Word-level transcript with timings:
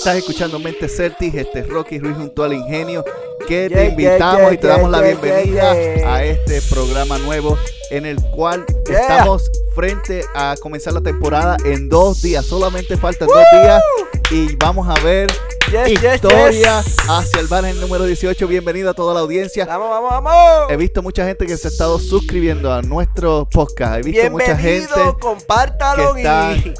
Estás 0.00 0.16
escuchando 0.16 0.58
Mente 0.58 0.88
Certis, 0.88 1.34
este 1.34 1.58
es 1.58 1.68
Rocky 1.68 1.98
Ruiz 1.98 2.16
junto 2.16 2.42
al 2.42 2.54
Ingenio, 2.54 3.04
que 3.46 3.68
te 3.68 3.88
invitamos 3.88 4.40
yeah, 4.40 4.54
y 4.54 4.56
te 4.56 4.66
damos 4.66 4.90
la 4.90 5.02
bienvenida 5.02 5.72
a 5.72 6.24
este 6.24 6.62
programa 6.62 7.18
nuevo 7.18 7.58
en 7.90 8.06
el 8.06 8.16
cual 8.30 8.64
estamos 8.88 9.50
frente 9.74 10.24
a 10.34 10.54
comenzar 10.58 10.94
la 10.94 11.02
temporada 11.02 11.58
en 11.66 11.90
dos 11.90 12.22
días. 12.22 12.46
Solamente 12.46 12.96
faltan 12.96 13.28
dos 13.28 13.44
días 13.52 13.82
y 14.30 14.56
vamos 14.56 14.88
a 14.88 14.98
ver 15.04 15.30
Yes, 15.70 16.00
yes, 16.00 16.14
historia 16.14 16.80
yes. 16.80 16.96
hacia 17.06 17.40
el 17.40 17.78
número 17.78 18.04
18. 18.06 18.48
Bienvenido 18.48 18.88
a 18.88 18.94
toda 18.94 19.12
la 19.12 19.20
audiencia. 19.20 19.66
Vamos, 19.66 19.90
vamos, 19.90 20.10
vamos. 20.24 20.70
He 20.72 20.76
visto 20.78 21.02
mucha 21.02 21.26
gente 21.26 21.44
que 21.44 21.58
se 21.58 21.68
ha 21.68 21.70
estado 21.70 21.98
suscribiendo 21.98 22.72
a 22.72 22.80
nuestro 22.80 23.46
podcast. 23.52 23.98
He 23.98 24.02
visto 24.02 24.30
mucha 24.30 24.56
gente 24.56 24.94
compártalo 25.20 26.14
que 26.14 26.20
está- 26.22 26.56
y 26.56 26.72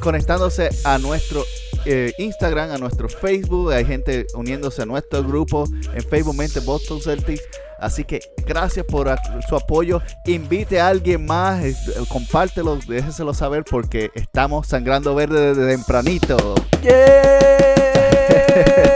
conectándose 0.00 0.70
a 0.82 0.98
nuestro 0.98 1.44
eh, 1.84 2.12
Instagram, 2.18 2.70
a 2.72 2.78
nuestro 2.78 3.08
Facebook. 3.08 3.72
Hay 3.72 3.84
gente 3.84 4.26
uniéndose 4.34 4.82
a 4.82 4.86
nuestro 4.86 5.22
grupo 5.22 5.64
en 5.94 6.02
Facebook 6.02 6.36
Mente 6.36 6.60
Boston 6.60 7.00
Celtics. 7.00 7.42
Así 7.78 8.04
que 8.04 8.20
gracias 8.46 8.86
por 8.86 9.12
su 9.48 9.56
apoyo. 9.56 10.00
Invite 10.26 10.78
a 10.80 10.88
alguien 10.88 11.26
más, 11.26 11.64
compártelo, 12.08 12.76
déjeselo 12.76 13.34
saber 13.34 13.64
porque 13.64 14.10
estamos 14.14 14.68
sangrando 14.68 15.14
verde 15.14 15.54
desde 15.54 15.72
tempranito. 15.74 16.54
Yeah. 16.82 17.32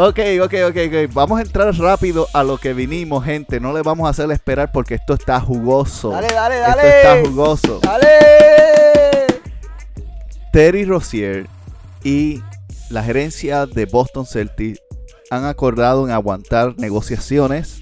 Ok, 0.00 0.20
ok, 0.44 0.54
ok, 0.68 0.76
ok. 0.86 1.12
Vamos 1.12 1.40
a 1.40 1.42
entrar 1.42 1.74
rápido 1.74 2.28
a 2.32 2.44
lo 2.44 2.56
que 2.56 2.72
vinimos, 2.72 3.24
gente. 3.24 3.58
No 3.58 3.72
le 3.72 3.82
vamos 3.82 4.06
a 4.06 4.10
hacer 4.10 4.30
esperar 4.30 4.70
porque 4.70 4.94
esto 4.94 5.14
está 5.14 5.40
jugoso. 5.40 6.10
Dale, 6.10 6.28
dale, 6.32 6.60
Esto 6.60 6.76
dale. 6.76 6.88
está 7.00 7.28
jugoso. 7.28 7.80
Dale. 7.82 9.07
Terry 10.52 10.84
Rozier 10.84 11.46
y 12.04 12.42
la 12.90 13.02
gerencia 13.02 13.66
de 13.66 13.84
Boston 13.86 14.26
Celtics 14.26 14.80
han 15.30 15.44
acordado 15.44 16.06
en 16.06 16.12
aguantar 16.12 16.74
negociaciones 16.78 17.80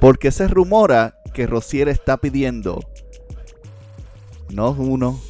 porque 0.00 0.30
se 0.30 0.48
rumora 0.48 1.14
que 1.32 1.46
Rozier 1.46 1.88
está 1.88 2.18
pidiendo 2.18 2.80
no 4.50 4.70
uno, 4.70 5.20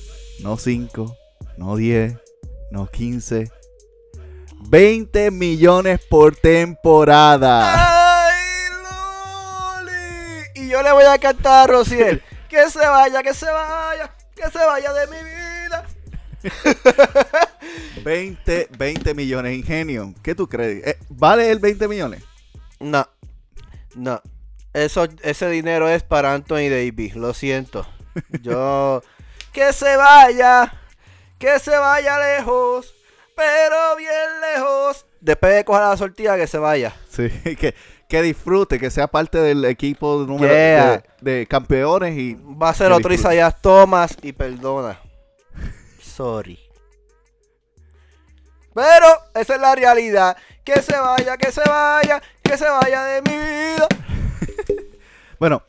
no 0.41 0.56
cinco, 0.56 1.17
no 1.56 1.77
10, 1.77 2.17
no 2.70 2.86
15, 2.86 3.51
20 4.70 5.31
millones 5.31 6.01
por 6.09 6.36
temporada. 6.36 8.29
¡Ay, 8.29 8.42
Luli! 9.84 10.42
Y 10.55 10.69
yo 10.69 10.83
le 10.83 10.92
voy 10.92 11.05
a 11.05 11.19
cantar 11.19 11.64
a 11.64 11.73
Rociel. 11.73 12.23
Que 12.48 12.70
se 12.70 12.86
vaya, 12.86 13.23
que 13.23 13.34
se 13.34 13.51
vaya, 13.51 14.14
que 14.34 14.51
se 14.51 14.59
vaya 14.59 14.92
de 14.92 15.06
mi 15.09 15.17
vida. 15.17 15.58
20, 18.05 18.69
20 18.78 19.14
millones, 19.14 19.56
ingenio. 19.56 20.14
¿Qué 20.22 20.34
tú 20.34 20.48
crees? 20.48 20.86
Eh, 20.86 20.98
¿Vale 21.08 21.51
el 21.51 21.58
20 21.58 21.89
millones? 21.89 22.23
No, 22.80 23.07
no. 23.95 24.20
Eso, 24.73 25.07
ese 25.23 25.48
dinero 25.48 25.89
es 25.89 26.02
para 26.02 26.35
Anthony 26.35 26.68
Davis, 26.70 27.17
lo 27.17 27.35
siento. 27.35 27.86
Yo. 28.42 29.02
que 29.52 29.73
se 29.73 29.96
vaya, 29.96 30.73
que 31.39 31.58
se 31.58 31.77
vaya 31.77 32.18
lejos, 32.36 32.95
pero 33.35 33.96
bien 33.96 34.11
lejos. 34.55 35.07
Después 35.20 35.55
de 35.55 35.64
coger 35.64 35.83
la 35.83 35.96
sortilla, 35.96 36.36
que 36.36 36.46
se 36.46 36.58
vaya. 36.58 36.95
Sí, 37.11 37.29
que, 37.58 37.74
que 38.08 38.23
disfrute, 38.23 38.79
que 38.79 38.91
sea 38.91 39.08
parte 39.08 39.39
del 39.39 39.64
equipo 39.64 40.24
número 40.27 40.52
Yeah. 40.55 41.02
de, 41.20 41.39
de 41.41 41.46
campeones 41.46 42.17
y 42.17 42.35
Va 42.35 42.68
a 42.70 42.74
ser 42.74 42.92
otro. 42.92 43.12
Isaiah 43.12 43.51
Thomas 43.51 44.17
y 44.23 44.33
perdona. 44.33 45.01
Sorry. 46.18 46.58
Pero 48.74 49.06
esa 49.36 49.55
es 49.55 49.61
la 49.61 49.74
realidad. 49.77 50.36
Que 50.64 50.83
se 50.83 50.98
vaya, 50.98 51.36
que 51.36 51.52
se 51.52 51.61
vaya, 51.61 52.20
que 52.42 52.58
se 52.58 52.68
vaya 52.68 53.05
de 53.05 53.23
mi 53.23 53.36
vida. 53.36 53.86
bueno, 55.39 55.62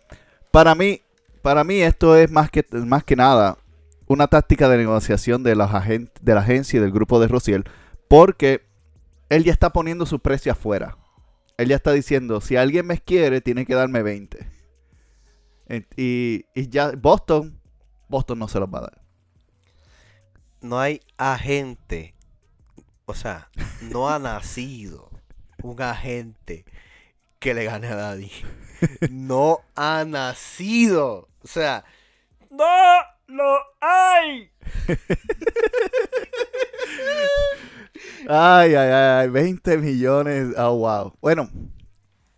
para 0.50 0.74
mí, 0.74 1.02
para 1.44 1.64
mí 1.64 1.84
esto 1.84 2.16
es 2.16 2.32
más 2.32 2.50
que 2.50 2.66
más 2.72 3.04
que 3.04 3.16
nada 3.16 3.60
una 4.08 4.26
táctica 4.26 4.68
de 4.70 4.78
negociación 4.78 5.44
de 5.44 5.56
los 5.56 5.70
de 5.72 6.34
la 6.34 6.42
agencia 6.42 6.78
y 6.78 6.82
del 6.82 6.92
grupo 6.92 7.20
de 7.20 7.28
Rociel, 7.28 7.64
porque 8.08 8.66
él 9.30 9.44
ya 9.44 9.52
está 9.52 9.70
poniendo 9.72 10.08
su 10.08 10.20
precio 10.20 10.52
afuera. 10.52 10.98
Él 11.58 11.70
ya 11.70 11.76
está 11.76 11.92
diciendo, 11.92 12.42
si 12.42 12.56
alguien 12.56 12.88
me 12.88 12.98
quiere, 12.98 13.40
tiene 13.42 13.68
que 13.68 13.76
darme 13.76 14.02
20. 14.02 14.50
En- 15.68 15.88
Y, 15.96 16.46
y 16.56 16.70
ya 16.70 16.92
Boston, 16.98 17.62
Boston 18.08 18.40
no 18.40 18.48
se 18.48 18.60
los 18.60 18.68
va 18.68 18.80
a 18.80 18.82
dar. 18.82 18.99
No 20.62 20.80
hay 20.80 21.02
agente. 21.18 22.16
O 23.06 23.14
sea, 23.14 23.50
no 23.82 24.10
ha 24.10 24.20
nacido 24.20 25.10
un 25.64 25.82
agente 25.82 26.66
que 27.40 27.54
le 27.54 27.66
gane 27.66 27.88
a 27.88 27.96
Daddy. 27.96 28.32
No 29.10 29.62
ha 29.76 30.06
nacido. 30.06 31.28
O 31.44 31.48
sea, 31.48 31.84
no 32.50 33.00
lo 33.28 33.58
hay. 33.82 34.52
Ay, 38.28 38.76
ay, 38.76 38.90
ay, 38.92 39.30
20 39.30 39.78
millones. 39.78 40.54
Oh, 40.58 40.78
wow. 40.78 41.14
Bueno, 41.22 41.50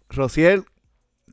Rociel, 0.10 0.66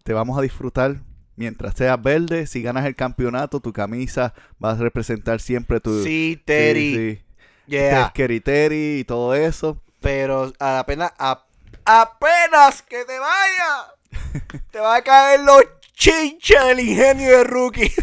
te 0.04 0.12
vamos 0.12 0.38
a 0.38 0.43
disfrutar 0.43 1.00
mientras 1.38 1.75
seas 1.76 2.03
verde. 2.03 2.47
Si 2.47 2.60
ganas 2.60 2.84
el 2.84 2.97
campeonato, 2.97 3.60
tu 3.60 3.72
camisa 3.72 4.34
va 4.62 4.72
a 4.72 4.75
representar 4.75 5.41
siempre 5.41 5.81
tu. 5.81 6.03
Sí, 6.04 6.43
Terry. 6.44 6.94
Sí, 6.94 7.16
sí. 7.16 7.25
Yeah. 7.66 8.12
Y 8.71 9.04
todo 9.04 9.34
eso. 9.34 9.81
Pero 10.00 10.53
a 10.59 10.72
la 10.75 10.84
pena, 10.87 11.15
a- 11.19 11.44
apenas 11.84 12.82
que 12.82 13.04
te 13.04 13.19
vaya, 13.19 13.94
te 14.71 14.81
va 14.81 14.97
a 14.97 15.03
caer 15.03 15.41
los 15.41 15.62
chinches 15.94 16.65
del 16.66 16.81
ingenio 16.81 17.38
de 17.38 17.44
rookie. 17.44 17.93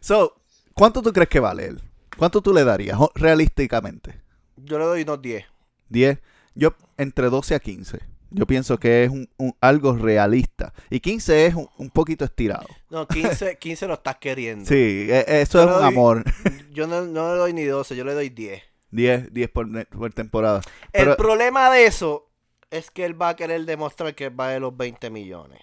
So, 0.00 0.34
¿cuánto 0.74 1.00
tú 1.00 1.12
crees 1.12 1.28
que 1.28 1.38
vale 1.38 1.66
él? 1.66 1.80
¿Cuánto 2.16 2.42
tú 2.42 2.52
le 2.52 2.64
darías 2.64 2.98
realísticamente? 3.14 4.20
Yo 4.56 4.76
le 4.78 4.84
doy 4.84 5.02
unos 5.02 5.22
10. 5.22 5.44
10. 5.90 6.18
Yo, 6.56 6.74
entre 6.98 7.30
12 7.30 7.54
a 7.54 7.60
15. 7.60 8.00
Yo 8.34 8.46
pienso 8.46 8.78
que 8.78 9.04
es 9.04 9.10
un, 9.10 9.28
un- 9.36 9.54
algo 9.60 9.94
realista. 9.96 10.72
Y 10.90 11.00
15 11.00 11.46
es 11.46 11.54
un, 11.54 11.68
un 11.78 11.90
poquito 11.90 12.24
estirado. 12.24 12.66
No, 12.90 13.06
15, 13.06 13.58
15 13.58 13.86
lo 13.88 13.94
estás 13.94 14.16
queriendo. 14.16 14.64
Sí, 14.66 15.06
e- 15.10 15.24
eso 15.42 15.58
Yo 15.58 15.64
es 15.70 15.76
un 15.76 15.82
doy- 15.82 15.88
amor. 15.88 16.24
Yo 16.72 16.86
no, 16.86 17.02
no 17.02 17.32
le 17.32 17.38
doy 17.38 17.52
ni 17.52 17.64
12, 17.64 17.94
yo 17.96 18.04
le 18.04 18.14
doy 18.14 18.30
10. 18.30 18.62
10, 18.90 19.32
10 19.32 19.50
por, 19.50 20.12
temporada. 20.14 20.60
El 20.92 21.16
problema 21.16 21.70
de 21.70 21.84
eso 21.86 22.30
es 22.70 22.90
que 22.90 23.04
él 23.04 23.20
va 23.20 23.30
a 23.30 23.36
querer 23.36 23.64
demostrar 23.66 24.14
que 24.14 24.30
vale 24.30 24.58
los 24.60 24.74
20 24.76 25.10
millones. 25.10 25.60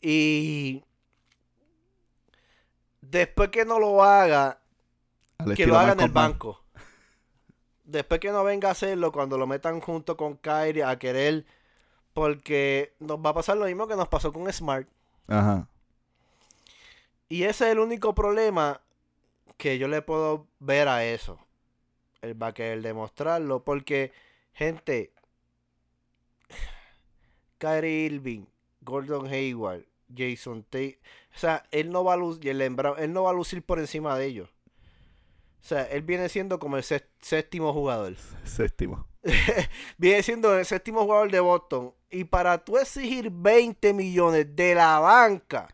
Y 0.00 0.82
después 3.00 3.48
que 3.50 3.64
no 3.64 3.78
lo 3.80 4.02
haga, 4.04 4.60
Al 5.38 5.54
que 5.54 5.66
lo 5.66 5.78
haga 5.78 5.92
en 5.92 6.00
el 6.00 6.10
banco. 6.10 6.61
Después 7.92 8.20
que 8.20 8.32
no 8.32 8.42
venga 8.42 8.68
a 8.68 8.72
hacerlo, 8.72 9.12
cuando 9.12 9.36
lo 9.36 9.46
metan 9.46 9.80
junto 9.80 10.16
con 10.16 10.38
Kyrie 10.38 10.82
a 10.82 10.98
querer, 10.98 11.44
porque 12.14 12.94
nos 12.98 13.18
va 13.18 13.30
a 13.30 13.34
pasar 13.34 13.58
lo 13.58 13.66
mismo 13.66 13.86
que 13.86 13.96
nos 13.96 14.08
pasó 14.08 14.32
con 14.32 14.50
Smart. 14.50 14.88
Ajá. 15.28 15.68
Y 17.28 17.42
ese 17.42 17.66
es 17.66 17.72
el 17.72 17.78
único 17.78 18.14
problema 18.14 18.80
que 19.58 19.76
yo 19.76 19.88
le 19.88 20.00
puedo 20.00 20.46
ver 20.58 20.88
a 20.88 21.04
eso. 21.04 21.38
Él 22.22 22.42
va 22.42 22.46
a 22.48 22.54
querer 22.54 22.80
demostrarlo, 22.80 23.62
porque, 23.62 24.10
gente, 24.54 25.12
Kyrie 27.58 28.06
Irving, 28.06 28.46
Gordon 28.80 29.26
Hayward, 29.26 29.84
Jason 30.16 30.62
Tate, 30.62 30.98
o 31.36 31.38
sea, 31.38 31.62
él 31.70 31.90
no 31.90 32.04
va 32.04 32.14
a 32.14 32.16
lucir, 32.16 32.48
él 32.48 33.12
no 33.12 33.24
va 33.24 33.30
a 33.30 33.34
lucir 33.34 33.62
por 33.62 33.78
encima 33.78 34.16
de 34.16 34.24
ellos. 34.24 34.48
O 35.62 35.64
sea, 35.64 35.84
él 35.84 36.02
viene 36.02 36.28
siendo 36.28 36.58
como 36.58 36.76
el 36.76 36.82
sé- 36.82 37.08
séptimo 37.20 37.72
jugador. 37.72 38.16
Séptimo. 38.44 39.06
viene 39.96 40.22
siendo 40.24 40.58
el 40.58 40.66
séptimo 40.66 41.02
jugador 41.04 41.30
de 41.30 41.38
Boston. 41.40 41.94
Y 42.10 42.24
para 42.24 42.58
tú 42.64 42.76
exigir 42.78 43.30
20 43.30 43.94
millones 43.94 44.54
de 44.56 44.74
la 44.74 44.98
banca, 44.98 45.68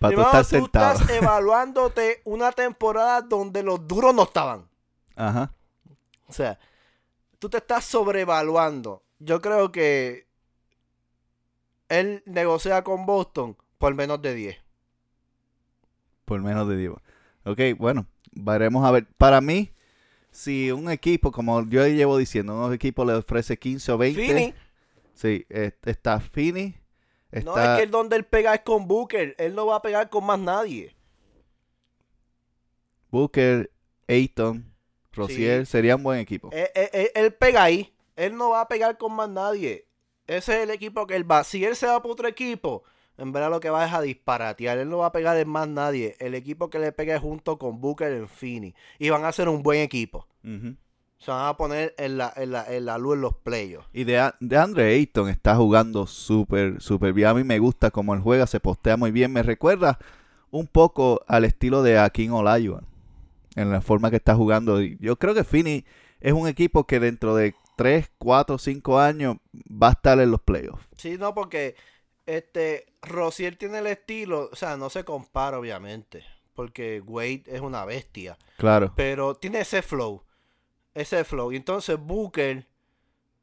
Para 0.00 0.14
tú 0.14 0.20
Hermano, 0.22 0.40
estar 0.40 0.58
tú 0.60 0.64
sentado. 0.64 0.92
estás 0.94 1.10
evaluándote 1.22 2.22
una 2.24 2.50
temporada 2.52 3.20
donde 3.20 3.62
los 3.62 3.86
duros 3.86 4.14
no 4.14 4.22
estaban. 4.22 4.66
Ajá. 5.14 5.52
O 6.26 6.32
sea, 6.32 6.58
tú 7.38 7.48
te 7.50 7.58
estás 7.58 7.84
sobrevaluando. 7.84 9.02
Yo 9.18 9.40
creo 9.42 9.70
que 9.70 10.26
él 11.90 12.22
negocia 12.26 12.82
con 12.82 13.04
Boston 13.06 13.56
por 13.78 13.94
menos 13.94 14.20
de 14.22 14.34
10. 14.34 14.56
Por 16.24 16.40
menos 16.40 16.66
de 16.68 16.76
10. 16.78 16.92
Ok, 17.44 17.60
bueno, 17.78 18.06
veremos 18.34 18.84
a 18.84 18.90
ver. 18.90 19.06
Para 19.16 19.40
mí, 19.40 19.72
si 20.30 20.70
un 20.72 20.90
equipo, 20.90 21.30
como 21.32 21.64
yo 21.66 21.86
llevo 21.86 22.16
diciendo, 22.18 22.66
un 22.66 22.72
equipo 22.74 23.04
le 23.04 23.14
ofrece 23.14 23.58
15 23.58 23.92
o 23.92 23.98
20. 23.98 24.26
Fini, 24.26 24.54
Sí, 25.14 25.46
eh, 25.48 25.72
está 25.84 26.18
Fini. 26.20 26.74
Está, 27.30 27.44
no 27.50 27.58
es 27.58 27.78
que 27.78 27.82
el 27.84 27.90
donde 27.90 28.16
él 28.16 28.24
pega 28.24 28.54
es 28.54 28.60
con 28.62 28.86
Booker. 28.88 29.34
Él 29.38 29.54
no 29.54 29.66
va 29.66 29.76
a 29.76 29.82
pegar 29.82 30.08
con 30.10 30.24
más 30.24 30.38
nadie. 30.38 30.94
Booker, 33.10 33.70
Ayton, 34.08 34.72
Rosier. 35.12 35.66
Sí. 35.66 35.72
Sería 35.72 35.96
un 35.96 36.02
buen 36.02 36.18
equipo. 36.18 36.50
Él, 36.52 36.68
él- 36.74 36.90
él- 36.92 37.10
él 37.14 37.34
pega 37.34 37.62
ahí. 37.64 37.94
Él 38.16 38.36
no 38.36 38.50
va 38.50 38.62
a 38.62 38.68
pegar 38.68 38.96
con 38.98 39.12
más 39.12 39.28
nadie. 39.28 39.86
Ese 40.26 40.56
es 40.56 40.62
el 40.64 40.70
equipo 40.70 41.06
que 41.06 41.16
él 41.16 41.30
va. 41.30 41.44
Si 41.44 41.64
él 41.64 41.76
se 41.76 41.86
va 41.86 42.00
por 42.00 42.12
otro 42.12 42.28
equipo, 42.28 42.84
en 43.16 43.32
verdad 43.32 43.50
lo 43.50 43.60
que 43.60 43.70
va 43.70 43.86
es 43.86 43.92
a 43.92 44.00
disparatear. 44.00 44.78
Él 44.78 44.88
no 44.88 44.98
va 44.98 45.06
a 45.06 45.12
pegar 45.12 45.36
en 45.36 45.48
más 45.48 45.68
nadie. 45.68 46.16
El 46.18 46.34
equipo 46.34 46.70
que 46.70 46.78
le 46.78 46.92
pegue 46.92 47.18
junto 47.18 47.58
con 47.58 47.80
Booker 47.80 48.12
en 48.12 48.28
Fini. 48.28 48.74
Y 48.98 49.10
van 49.10 49.24
a 49.24 49.32
ser 49.32 49.48
un 49.48 49.62
buen 49.62 49.80
equipo. 49.80 50.26
Se 51.18 51.30
van 51.30 51.46
a 51.46 51.56
poner 51.56 51.94
en 51.96 52.18
la, 52.18 52.32
en 52.36 52.50
la, 52.50 52.64
en 52.66 52.84
la 52.84 52.98
luz 52.98 53.14
en 53.14 53.22
los 53.22 53.34
playoffs. 53.36 53.88
Y 53.92 54.04
de, 54.04 54.30
de 54.40 54.58
Andre 54.58 54.94
Ayton 54.94 55.28
está 55.28 55.56
jugando 55.56 56.06
súper, 56.06 56.80
súper 56.82 57.12
bien. 57.12 57.28
A 57.28 57.34
mí 57.34 57.44
me 57.44 57.58
gusta 57.58 57.90
cómo 57.90 58.14
él 58.14 58.20
juega, 58.20 58.46
se 58.46 58.60
postea 58.60 58.96
muy 58.96 59.10
bien. 59.10 59.32
Me 59.32 59.42
recuerda 59.42 59.98
un 60.50 60.66
poco 60.66 61.22
al 61.28 61.44
estilo 61.44 61.82
de 61.82 61.98
Akin 61.98 62.32
Olajuwon. 62.32 62.86
En 63.54 63.70
la 63.70 63.80
forma 63.80 64.10
que 64.10 64.16
está 64.16 64.34
jugando. 64.34 64.80
Yo 64.80 65.16
creo 65.16 65.34
que 65.34 65.44
Fini 65.44 65.84
es 66.20 66.32
un 66.32 66.48
equipo 66.48 66.84
que 66.84 66.98
dentro 66.98 67.36
de 67.36 67.54
3, 67.76 68.10
4, 68.18 68.58
5 68.58 68.98
años 68.98 69.36
va 69.70 69.88
a 69.88 69.92
estar 69.92 70.18
en 70.20 70.30
los 70.30 70.40
playoffs. 70.40 70.86
Sí, 70.96 71.16
no, 71.18 71.34
porque 71.34 71.76
este 72.26 72.86
Rosier 73.02 73.56
tiene 73.56 73.78
el 73.78 73.86
estilo, 73.86 74.48
o 74.52 74.56
sea, 74.56 74.76
no 74.76 74.90
se 74.90 75.04
compara 75.04 75.58
obviamente, 75.58 76.24
porque 76.54 77.02
Wade 77.06 77.44
es 77.46 77.60
una 77.60 77.84
bestia, 77.84 78.38
Claro. 78.56 78.92
pero 78.96 79.34
tiene 79.34 79.60
ese 79.60 79.82
flow, 79.82 80.22
ese 80.94 81.24
flow. 81.24 81.52
Y 81.52 81.56
entonces 81.56 81.98
Booker 81.98 82.66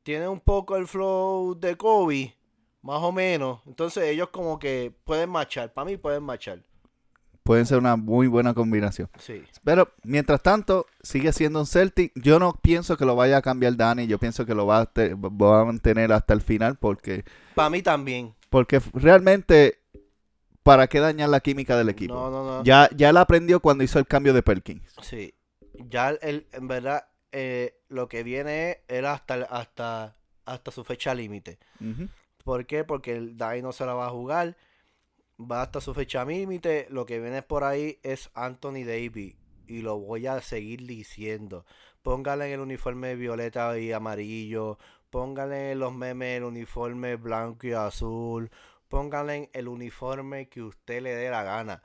tiene 0.03 0.27
un 0.27 0.39
poco 0.39 0.77
el 0.77 0.87
flow 0.87 1.53
de 1.59 1.75
Kobe, 1.77 2.35
más 2.81 3.01
o 3.01 3.11
menos. 3.11 3.61
Entonces 3.67 4.05
ellos 4.05 4.29
como 4.29 4.57
que 4.57 4.93
pueden 5.03 5.29
marchar, 5.29 5.71
para 5.73 5.85
mí 5.85 5.97
pueden 5.97 6.23
marchar. 6.23 6.63
Pueden 7.43 7.65
ser 7.65 7.79
una 7.79 7.95
muy 7.95 8.27
buena 8.27 8.53
combinación. 8.53 9.09
Sí. 9.17 9.43
Pero 9.63 9.91
mientras 10.03 10.43
tanto, 10.43 10.85
sigue 11.01 11.33
siendo 11.33 11.59
un 11.59 11.65
Celtic. 11.65 12.11
Yo 12.15 12.37
no 12.37 12.53
pienso 12.53 12.97
que 12.97 13.05
lo 13.05 13.15
vaya 13.15 13.37
a 13.37 13.41
cambiar 13.41 13.75
Dani. 13.75 14.05
Yo 14.05 14.19
pienso 14.19 14.45
que 14.45 14.53
lo 14.53 14.67
va 14.67 14.81
a, 14.81 14.85
te- 14.85 15.15
va 15.15 15.61
a 15.61 15.65
mantener 15.65 16.13
hasta 16.13 16.35
el 16.35 16.41
final 16.41 16.77
porque, 16.77 17.25
Para 17.55 17.71
mí 17.71 17.81
también. 17.81 18.35
Porque 18.51 18.81
realmente, 18.93 19.79
¿para 20.61 20.87
qué 20.87 20.99
dañar 20.99 21.29
la 21.29 21.39
química 21.39 21.77
del 21.77 21.87
equipo? 21.87 22.13
No, 22.13 22.29
no, 22.29 22.43
no. 22.43 22.63
Ya, 22.65 22.89
ya 22.93 23.09
él 23.09 23.17
aprendió 23.17 23.61
cuando 23.61 23.85
hizo 23.85 23.97
el 23.97 24.05
cambio 24.05 24.33
de 24.33 24.43
Perkins. 24.43 24.93
Sí. 25.01 25.33
Ya 25.89 26.09
el, 26.09 26.47
en 26.51 26.67
verdad 26.67 27.07
eh, 27.31 27.79
lo 27.87 28.09
que 28.09 28.23
viene 28.23 28.81
era 28.89 29.13
hasta, 29.13 29.35
hasta, 29.45 30.17
hasta 30.43 30.71
su 30.71 30.83
fecha 30.83 31.15
límite. 31.15 31.59
¿Por 32.43 32.65
qué? 32.65 32.83
Porque 32.83 33.15
el 33.15 33.37
Dai 33.37 33.61
no 33.61 33.71
se 33.71 33.85
la 33.85 33.93
va 33.93 34.07
a 34.07 34.11
jugar. 34.11 34.57
Va 35.39 35.61
hasta 35.61 35.79
su 35.79 35.93
fecha 35.93 36.25
límite. 36.25 36.87
Lo 36.89 37.05
que 37.05 37.21
viene 37.21 37.41
por 37.43 37.63
ahí 37.63 37.99
es 38.03 38.29
Anthony 38.33 38.83
Davis. 38.85 39.35
Y 39.65 39.81
lo 39.81 39.97
voy 39.97 40.27
a 40.27 40.41
seguir 40.41 40.85
diciendo. 40.85 41.65
Póngale 42.01 42.47
en 42.47 42.51
el 42.51 42.59
uniforme 42.59 43.15
violeta 43.15 43.79
y 43.79 43.93
amarillo. 43.93 44.77
Póngale 45.11 45.73
en 45.73 45.79
los 45.79 45.93
memes 45.93 46.37
el 46.37 46.45
uniforme 46.45 47.17
blanco 47.17 47.67
y 47.67 47.73
azul. 47.73 48.49
Póngale 48.87 49.35
en 49.35 49.49
el 49.51 49.67
uniforme 49.67 50.47
que 50.47 50.63
usted 50.63 51.01
le 51.01 51.13
dé 51.13 51.29
la 51.29 51.43
gana. 51.43 51.83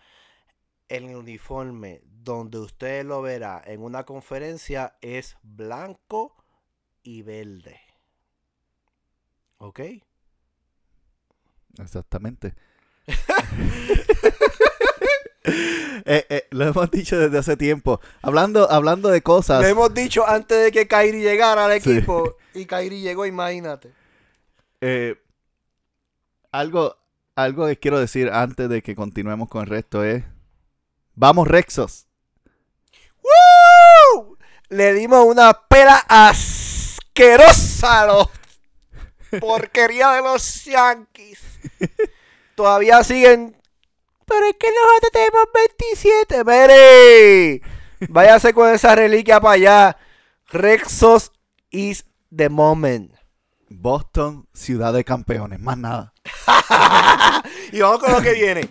El 0.89 1.05
uniforme 1.15 2.03
donde 2.05 2.59
usted 2.59 3.05
lo 3.05 3.21
verá 3.23 3.61
en 3.67 3.83
una 3.83 4.05
conferencia 4.05 4.97
es 5.01 5.37
blanco 5.43 6.37
y 7.03 7.23
verde. 7.23 7.81
¿Ok? 9.59 9.81
Exactamente. 11.79 12.55
Eh, 16.05 16.27
eh, 16.29 16.47
lo 16.51 16.67
hemos 16.67 16.91
dicho 16.91 17.19
desde 17.19 17.39
hace 17.39 17.57
tiempo. 17.57 18.01
Hablando, 18.23 18.71
hablando 18.71 19.09
de 19.09 19.23
cosas. 19.23 19.63
Lo 19.63 19.67
hemos 19.69 19.95
dicho 19.95 20.27
antes 20.27 20.63
de 20.65 20.73
que 20.73 20.87
Kairi 20.87 21.21
llegara 21.23 21.65
al 21.67 21.81
Sí. 21.81 21.91
equipo. 21.93 22.37
Y 22.55 22.67
Kairi 22.67 23.01
llegó, 23.01 23.25
imagínate. 23.27 23.93
eh, 24.81 25.17
algo, 26.53 26.97
algo 27.35 27.67
que 27.67 27.79
quiero 27.79 27.99
decir 27.99 28.31
antes 28.31 28.69
de 28.69 28.83
que 28.83 28.95
continuemos 28.95 29.49
con 29.49 29.63
el 29.63 29.69
resto 29.69 30.05
es. 30.05 30.25
Vamos, 31.15 31.49
Rexos. 31.49 32.07
¡Woo! 33.23 34.37
Le 34.69 34.93
dimos 34.95 35.25
una 35.25 35.53
pela 35.69 36.05
asquerosa 36.09 38.03
a 38.03 38.07
los 38.07 38.29
porquería 39.41 40.13
de 40.13 40.23
los 40.23 40.65
Yankees. 40.65 41.41
Todavía 42.55 43.03
siguen. 43.05 43.57
Pero 44.27 44.47
es 44.47 44.57
que 44.59 44.69
nosotros 44.71 45.13
tenemos 45.13 45.47
27. 45.55 46.45
¡Mere! 46.45 47.63
Váyase 48.09 48.53
con 48.53 48.69
esa 48.73 48.95
reliquia 48.95 49.41
para 49.41 49.55
allá. 49.55 49.97
Rexos 50.49 51.33
is 51.71 52.05
the 52.35 52.49
moment. 52.49 53.13
Boston, 53.69 54.47
ciudad 54.53 54.93
de 54.93 55.05
campeones, 55.05 55.61
más 55.61 55.79
nada. 55.79 56.13
Y 57.73 57.81
vamos 57.81 58.01
con 58.01 58.13
lo 58.13 58.23
que 58.23 58.33
viene. 58.33 58.69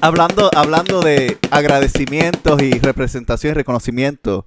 Hablando, 0.00 0.50
hablando 0.54 1.00
de 1.02 1.38
agradecimientos 1.50 2.60
y 2.62 2.78
representación 2.78 3.52
y 3.52 3.54
reconocimiento, 3.54 4.44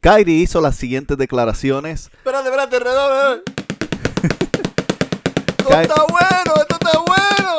Kyrie 0.00 0.42
hizo 0.42 0.60
las 0.60 0.76
siguientes 0.76 1.18
declaraciones. 1.18 2.10
Espérate, 2.12 2.48
espérate, 2.48 2.78
redoble. 2.78 3.42
Esto 5.58 5.80
está 5.80 6.04
bueno, 6.08 6.54
esto 6.56 6.76
está 6.80 6.98
bueno. 7.00 7.57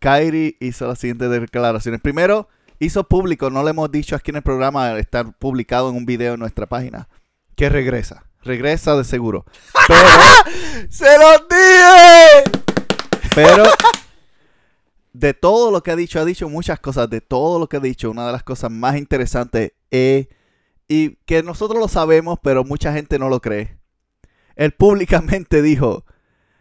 Kyrie 0.00 0.56
hizo 0.60 0.88
las 0.88 0.98
siguientes 0.98 1.30
declaraciones. 1.30 2.00
Primero, 2.00 2.48
hizo 2.78 3.04
público, 3.04 3.50
no 3.50 3.62
le 3.62 3.70
hemos 3.70 3.90
dicho 3.92 4.16
aquí 4.16 4.30
en 4.30 4.38
el 4.38 4.42
programa, 4.42 4.98
está 4.98 5.24
publicado 5.24 5.90
en 5.90 5.96
un 5.96 6.06
video 6.06 6.34
en 6.34 6.40
nuestra 6.40 6.66
página, 6.66 7.08
que 7.54 7.68
regresa. 7.68 8.24
Regresa 8.42 8.96
de 8.96 9.04
seguro. 9.04 9.44
Pero, 9.86 10.88
¡Se 10.88 11.18
los 11.18 11.46
dije! 11.48 12.60
pero, 13.34 13.64
de 15.12 15.34
todo 15.34 15.70
lo 15.70 15.82
que 15.82 15.90
ha 15.90 15.96
dicho, 15.96 16.18
ha 16.18 16.24
dicho 16.24 16.48
muchas 16.48 16.80
cosas. 16.80 17.08
De 17.10 17.20
todo 17.20 17.58
lo 17.58 17.68
que 17.68 17.76
ha 17.76 17.80
dicho, 17.80 18.10
una 18.10 18.26
de 18.26 18.32
las 18.32 18.42
cosas 18.42 18.70
más 18.70 18.96
interesantes 18.96 19.72
es, 19.90 20.28
y 20.88 21.16
que 21.26 21.42
nosotros 21.42 21.78
lo 21.78 21.86
sabemos, 21.86 22.38
pero 22.42 22.64
mucha 22.64 22.92
gente 22.92 23.18
no 23.18 23.28
lo 23.28 23.40
cree. 23.40 23.78
Él 24.56 24.72
públicamente 24.72 25.62
dijo, 25.62 26.04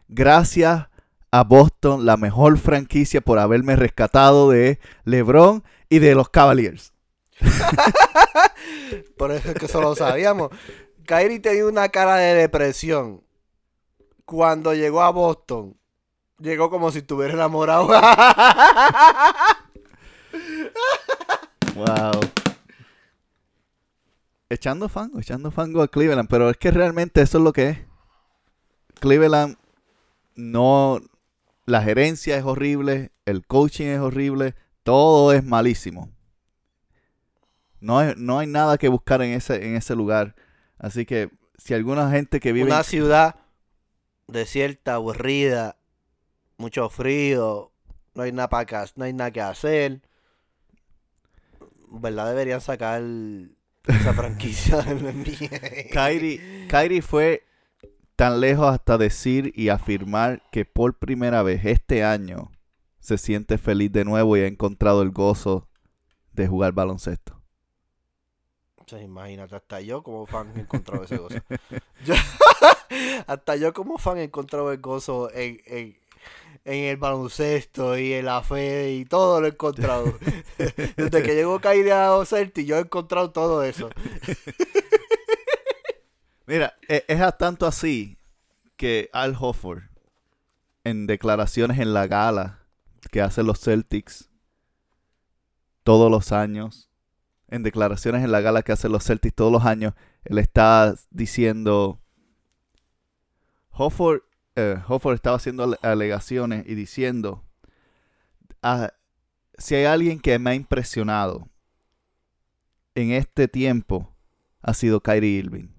gracias 0.10 0.89
a 1.32 1.44
Boston, 1.44 2.06
la 2.06 2.18
mejor 2.18 2.58
franquicia 2.58 3.22
por 3.22 3.40
haberme 3.40 3.76
rescatado 3.76 4.50
de 4.50 4.80
LeBron 5.06 5.64
y 5.90 6.00
de 6.00 6.16
los 6.16 6.30
Cavaliers. 6.30 6.94
Por 9.18 9.32
eso 9.32 9.50
es 9.50 9.56
que 9.56 9.66
eso 9.66 9.82
lo 9.82 9.96
sabíamos. 9.96 10.50
Kyrie 11.06 11.40
tenía 11.40 11.66
una 11.66 11.90
cara 11.90 12.16
de 12.16 12.34
depresión. 12.36 13.24
Cuando 14.26 14.74
llegó 14.74 15.02
a 15.02 15.10
Boston, 15.12 15.76
llegó 16.40 16.70
como 16.70 16.92
si 16.92 17.00
estuviera 17.00 17.34
enamorado. 17.34 17.90
Wow. 21.76 22.20
Echando 24.50 24.90
fango, 24.90 25.20
echando 25.20 25.50
fango 25.50 25.82
a 25.82 25.88
Cleveland, 25.88 26.28
pero 26.30 26.50
es 26.50 26.58
que 26.58 26.72
realmente 26.72 27.22
eso 27.22 27.38
es 27.38 27.44
lo 27.44 27.54
que 27.54 27.70
es. 27.70 27.78
Cleveland 29.00 29.58
no, 30.36 31.00
la 31.70 31.82
gerencia 31.84 32.38
es 32.38 32.44
horrible, 32.44 33.12
el 33.26 33.46
coaching 33.46 33.88
es 33.88 34.00
horrible, 34.00 34.56
todo 34.84 35.34
es 35.34 35.44
malísimo. 35.44 36.12
No, 37.80 38.00
hay- 38.00 38.14
no 38.18 38.40
hay 38.40 38.48
nada 38.48 38.78
que 38.78 38.88
buscar 38.90 39.22
en 39.22 39.32
ese, 39.32 39.66
en 39.68 39.76
ese 39.76 39.96
lugar. 39.96 40.36
Así 40.78 41.06
que 41.06 41.30
si 41.58 41.74
alguna 41.74 42.10
gente 42.12 42.40
que 42.40 42.52
vive... 42.54 42.66
Una 42.68 42.84
ciudad 42.84 43.36
desierta, 44.28 44.96
aburrida, 44.96 45.78
mucho 46.58 46.90
frío, 46.90 47.72
no 48.16 48.24
hay 48.24 48.32
nada, 48.32 48.50
para 48.50 48.86
no 48.96 49.06
hay 49.06 49.14
nada 49.14 49.32
que 49.32 49.42
hacer. 49.42 50.02
¿Verdad? 51.92 52.28
Deberían 52.30 52.62
sacar 52.62 53.02
esa 53.88 54.14
franquicia 54.14 54.78
del 54.82 55.04
NBA. 55.04 55.90
Kyrie, 55.92 56.68
Kyrie 56.68 57.02
fue 57.02 57.44
tan 58.20 58.42
lejos 58.42 58.66
hasta 58.68 58.98
decir 58.98 59.54
y 59.56 59.70
afirmar 59.70 60.42
que 60.52 60.66
por 60.66 61.00
primera 61.00 61.42
vez 61.42 61.64
este 61.64 62.04
año 62.04 62.52
se 63.00 63.18
siente 63.18 63.58
feliz 63.58 63.94
de 63.94 64.04
nuevo 64.04 64.36
y 64.36 64.42
ha 64.42 64.48
encontrado 64.48 65.04
el 65.04 65.12
gozo 65.12 65.70
de 66.34 66.46
jugar 66.46 66.74
baloncesto. 66.74 67.42
Imagínate, 68.92 69.56
hasta 69.56 69.80
yo 69.80 70.04
como 70.04 70.26
fan 70.26 70.52
he 70.58 70.60
encontrado 70.60 71.06
ese 71.06 71.16
gozo. 71.16 71.38
Yo- 72.06 72.16
hasta 73.28 73.56
yo 73.56 73.72
como 73.72 73.98
fan 73.98 74.18
he 74.18 74.24
encontrado 74.24 74.70
el 74.74 74.82
gozo 74.82 75.32
en, 75.34 75.62
en, 75.66 75.98
en 76.66 76.84
el 76.86 76.98
baloncesto 76.98 77.98
y 77.98 78.12
en 78.12 78.26
la 78.26 78.42
fe 78.44 78.92
y 78.96 79.06
todo 79.06 79.40
lo 79.40 79.48
he 79.48 79.52
encontrado. 79.52 80.14
Desde 80.98 81.24
que 81.24 81.36
llegó 81.36 81.62
Kyrie 81.62 81.94
a 81.94 82.08
los 82.10 82.28
Celtics, 82.28 82.68
yo 82.68 82.76
he 82.76 82.82
encontrado 82.82 83.32
todo 83.32 83.64
eso. 83.64 83.90
Mira, 86.50 86.74
e- 86.88 87.06
es 87.08 87.22
a 87.22 87.32
tanto 87.32 87.68
así 87.68 88.18
que 88.76 89.12
Al 89.14 89.36
Hofford, 89.40 89.84
en 90.84 91.06
declaraciones 91.06 91.78
en 91.78 91.94
la 91.94 92.08
gala 92.08 92.66
que 93.12 93.22
hacen 93.22 93.46
los 93.46 93.60
Celtics 93.60 94.32
todos 95.84 96.10
los 96.10 96.32
años, 96.32 96.90
en 97.50 97.62
declaraciones 97.62 98.24
en 98.24 98.32
la 98.32 98.42
gala 98.42 98.64
que 98.64 98.72
hacen 98.72 98.92
los 98.92 99.04
Celtics 99.06 99.36
todos 99.36 99.52
los 99.52 99.64
años, 99.64 99.94
él 100.24 100.40
está 100.40 100.96
diciendo, 101.12 102.02
Hofford, 103.70 104.22
eh, 104.56 104.82
Hofford 104.88 105.14
estaba 105.14 105.36
haciendo 105.36 105.66
ale- 105.66 105.78
alegaciones 105.84 106.66
y 106.68 106.74
diciendo, 106.74 107.44
"Ah, 108.64 108.92
si 109.60 109.76
hay 109.76 109.86
alguien 109.86 110.20
que 110.20 110.40
me 110.40 110.50
ha 110.50 110.56
impresionado 110.56 111.48
en 112.96 113.12
este 113.12 113.48
tiempo, 113.48 114.16
ha 114.64 114.74
sido 114.74 115.02
Kyrie 115.04 115.38
Irving. 115.38 115.79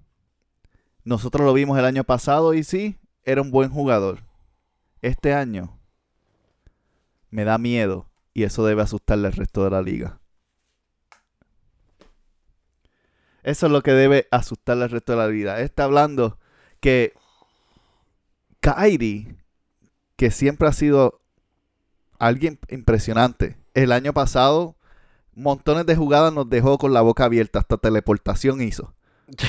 Nosotros 1.03 1.45
lo 1.45 1.53
vimos 1.53 1.77
el 1.79 1.85
año 1.85 2.03
pasado 2.03 2.53
y 2.53 2.63
sí, 2.63 2.97
era 3.23 3.41
un 3.41 3.51
buen 3.51 3.71
jugador. 3.71 4.19
Este 5.01 5.33
año 5.33 5.79
me 7.29 7.43
da 7.43 7.57
miedo 7.57 8.09
y 8.33 8.43
eso 8.43 8.65
debe 8.65 8.83
asustarle 8.83 9.27
al 9.27 9.33
resto 9.33 9.63
de 9.63 9.71
la 9.71 9.81
liga. 9.81 10.19
Eso 13.43 13.65
es 13.65 13.71
lo 13.71 13.81
que 13.81 13.91
debe 13.91 14.27
asustarle 14.29 14.83
al 14.83 14.91
resto 14.91 15.13
de 15.13 15.17
la 15.17 15.27
liga. 15.27 15.59
Está 15.59 15.85
hablando 15.85 16.37
que 16.79 17.13
Kyrie, 18.59 19.35
que 20.15 20.29
siempre 20.29 20.67
ha 20.67 20.73
sido 20.73 21.21
alguien 22.19 22.59
impresionante, 22.69 23.57
el 23.73 23.91
año 23.91 24.13
pasado 24.13 24.75
montones 25.33 25.87
de 25.87 25.95
jugadas 25.95 26.31
nos 26.31 26.47
dejó 26.47 26.77
con 26.77 26.93
la 26.93 27.01
boca 27.01 27.25
abierta, 27.25 27.59
hasta 27.59 27.77
teleportación 27.77 28.61
hizo 28.61 28.93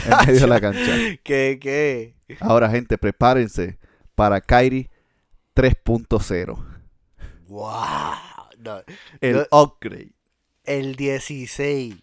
en 0.04 0.26
medio 0.26 0.40
de 0.40 0.46
la 0.46 0.60
cancha. 0.60 0.96
¿Qué, 1.22 1.58
qué? 1.60 2.16
Ahora, 2.40 2.70
gente, 2.70 2.98
prepárense 2.98 3.78
para 4.14 4.40
Kyrie 4.40 4.90
3.0. 5.54 6.64
¡Wow! 7.48 7.72
No, 8.58 8.82
El 9.20 9.46
upgrade. 9.50 10.12
El 10.64 10.96
16. 10.96 11.96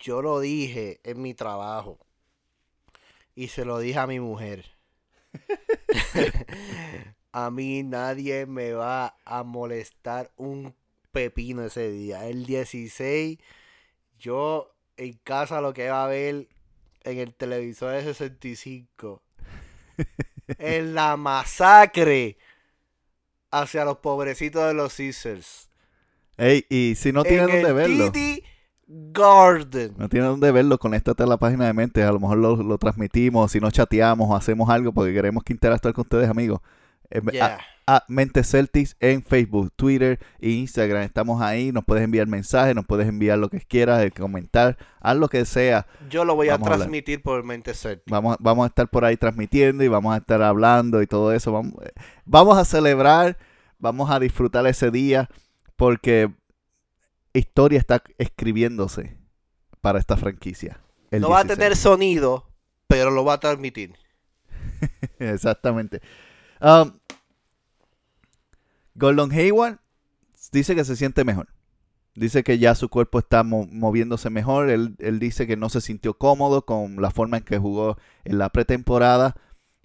Yo 0.00 0.22
lo 0.22 0.40
dije 0.40 1.00
en 1.04 1.22
mi 1.22 1.34
trabajo. 1.34 1.98
Y 3.34 3.48
se 3.48 3.64
lo 3.64 3.78
dije 3.78 3.98
a 3.98 4.06
mi 4.06 4.18
mujer. 4.18 4.64
a 7.32 7.50
mí 7.50 7.82
nadie 7.82 8.46
me 8.46 8.72
va 8.72 9.16
a 9.24 9.42
molestar 9.42 10.32
un 10.36 10.74
pepino 11.12 11.64
ese 11.64 11.90
día. 11.90 12.26
El 12.26 12.46
16, 12.46 13.38
yo 14.18 14.74
en 14.96 15.18
casa 15.24 15.60
lo 15.60 15.72
que 15.72 15.88
va 15.88 16.04
a 16.04 16.08
ver 16.08 16.48
en 17.04 17.18
el 17.18 17.34
televisor 17.34 17.92
de 17.92 18.02
65. 18.02 19.22
en 20.58 20.94
la 20.94 21.16
masacre 21.16 22.38
hacia 23.50 23.84
los 23.84 23.98
pobrecitos 23.98 24.66
de 24.66 24.74
los 24.74 24.96
Caesars. 24.96 25.70
Ey, 26.36 26.66
y 26.68 26.94
si 26.96 27.12
no 27.12 27.22
tienen 27.24 27.48
en 27.48 27.62
dónde 27.62 27.72
verlo, 27.72 28.12
TD 28.12 28.42
Garden. 28.88 29.94
no 29.96 30.08
tienen 30.08 30.30
dónde 30.30 30.52
verlo, 30.52 30.78
conéctate 30.78 31.22
a 31.22 31.26
la 31.26 31.38
página 31.38 31.66
de 31.66 31.72
Mente. 31.72 32.02
A 32.02 32.12
lo 32.12 32.20
mejor 32.20 32.38
lo, 32.38 32.56
lo 32.56 32.78
transmitimos, 32.78 33.50
si 33.52 33.60
no 33.60 33.70
chateamos 33.70 34.28
o 34.30 34.36
hacemos 34.36 34.68
algo 34.68 34.92
porque 34.92 35.14
queremos 35.14 35.42
que 35.42 35.52
interactuar 35.52 35.94
con 35.94 36.02
ustedes, 36.02 36.28
amigos. 36.28 36.60
Eh, 37.10 37.40
a- 37.40 38.04
Mente 38.08 38.42
Celtics 38.42 38.96
en 38.98 39.22
Facebook, 39.22 39.72
Twitter 39.76 40.18
e 40.40 40.50
Instagram. 40.50 41.02
Estamos 41.02 41.40
ahí. 41.40 41.70
Nos 41.70 41.84
puedes 41.84 42.02
enviar 42.02 42.26
mensajes, 42.26 42.74
nos 42.74 42.84
puedes 42.84 43.06
enviar 43.08 43.38
lo 43.38 43.48
que 43.48 43.60
quieras, 43.60 44.02
eh, 44.04 44.10
comentar, 44.10 44.76
haz 45.00 45.16
lo 45.16 45.28
que 45.28 45.44
sea. 45.44 45.86
Yo 46.10 46.24
lo 46.24 46.34
voy 46.34 46.48
a 46.48 46.52
Vamos 46.54 46.66
a 46.68 46.72
hablar. 46.72 46.86
transmitir 46.88 47.22
por 47.22 47.44
mente 47.44 47.74
Celtic. 47.74 48.10
Vamos, 48.10 48.36
vamos 48.40 48.64
a 48.64 48.68
estar 48.68 48.88
por 48.88 49.04
ahí 49.04 49.16
transmitiendo 49.16 49.84
y 49.84 49.88
vamos 49.88 50.12
a 50.14 50.18
estar 50.18 50.42
hablando 50.42 51.00
y 51.00 51.06
todo 51.06 51.32
eso. 51.32 51.52
Vamos, 51.52 51.74
eh, 51.84 51.92
vamos 52.24 52.58
a 52.58 52.64
celebrar, 52.64 53.38
vamos 53.78 54.10
a 54.10 54.18
disfrutar 54.18 54.66
ese 54.66 54.90
día 54.90 55.28
porque 55.76 56.32
historia 57.34 57.78
está 57.78 58.02
escribiéndose 58.18 59.16
para 59.80 60.00
esta 60.00 60.16
franquicia. 60.16 60.80
No 61.12 61.28
va 61.30 61.38
a 61.38 61.44
16. 61.44 61.58
tener 61.58 61.76
sonido, 61.76 62.50
pero 62.88 63.12
lo 63.12 63.24
va 63.24 63.34
a 63.34 63.40
transmitir. 63.40 63.94
Exactamente. 65.20 66.00
Um, 66.60 66.98
Gordon 68.94 69.30
Hayward 69.32 69.78
dice 70.52 70.74
que 70.74 70.84
se 70.84 70.96
siente 70.96 71.24
mejor. 71.24 71.48
Dice 72.14 72.42
que 72.42 72.58
ya 72.58 72.74
su 72.74 72.88
cuerpo 72.88 73.18
está 73.18 73.42
mo- 73.42 73.68
moviéndose 73.70 74.30
mejor. 74.30 74.70
Él, 74.70 74.96
él 75.00 75.18
dice 75.18 75.46
que 75.46 75.56
no 75.56 75.68
se 75.68 75.82
sintió 75.82 76.14
cómodo 76.14 76.64
con 76.64 77.00
la 77.02 77.10
forma 77.10 77.36
en 77.38 77.44
que 77.44 77.58
jugó 77.58 77.98
en 78.24 78.38
la 78.38 78.48
pretemporada. 78.48 79.36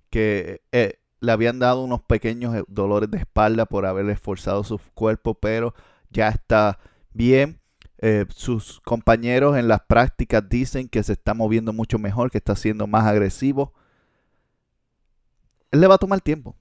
Que 0.10 0.62
eh, 0.72 1.00
le 1.20 1.32
habían 1.32 1.60
dado 1.60 1.84
unos 1.84 2.02
pequeños 2.02 2.56
eh, 2.56 2.64
dolores 2.68 3.12
de 3.12 3.18
espalda 3.18 3.66
por 3.66 3.86
haber 3.86 4.10
esforzado 4.10 4.64
su 4.64 4.80
cuerpo, 4.94 5.34
pero 5.36 5.74
ya 6.10 6.30
está 6.30 6.80
bien. 7.14 7.60
Eh, 7.98 8.26
sus 8.30 8.80
compañeros 8.82 9.58
en 9.58 9.68
las 9.68 9.82
prácticas 9.82 10.48
dicen 10.48 10.88
que 10.88 11.04
se 11.04 11.14
está 11.14 11.34
moviendo 11.34 11.74
mucho 11.74 12.00
mejor, 12.00 12.32
que 12.32 12.38
está 12.40 12.56
siendo 12.56 12.88
más 12.88 13.06
agresivo. 13.06 13.74
Él 15.70 15.82
le 15.82 15.88
va 15.88 15.96
a 15.96 16.00
tomar 16.00 16.22
tiempo. 16.22 16.56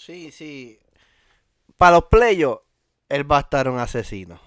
Sí, 0.00 0.30
sí. 0.32 0.78
Para 1.76 1.96
los 1.96 2.04
playos, 2.06 2.60
él 3.10 3.30
va 3.30 3.36
a 3.38 3.40
estar 3.40 3.68
un 3.68 3.78
asesino. 3.78 4.40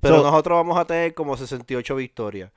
Pero 0.00 0.16
So- 0.18 0.22
nosotros 0.22 0.56
vamos 0.56 0.78
a 0.78 0.84
tener 0.84 1.14
como 1.14 1.36
68 1.36 1.96
victorias. 1.96 2.52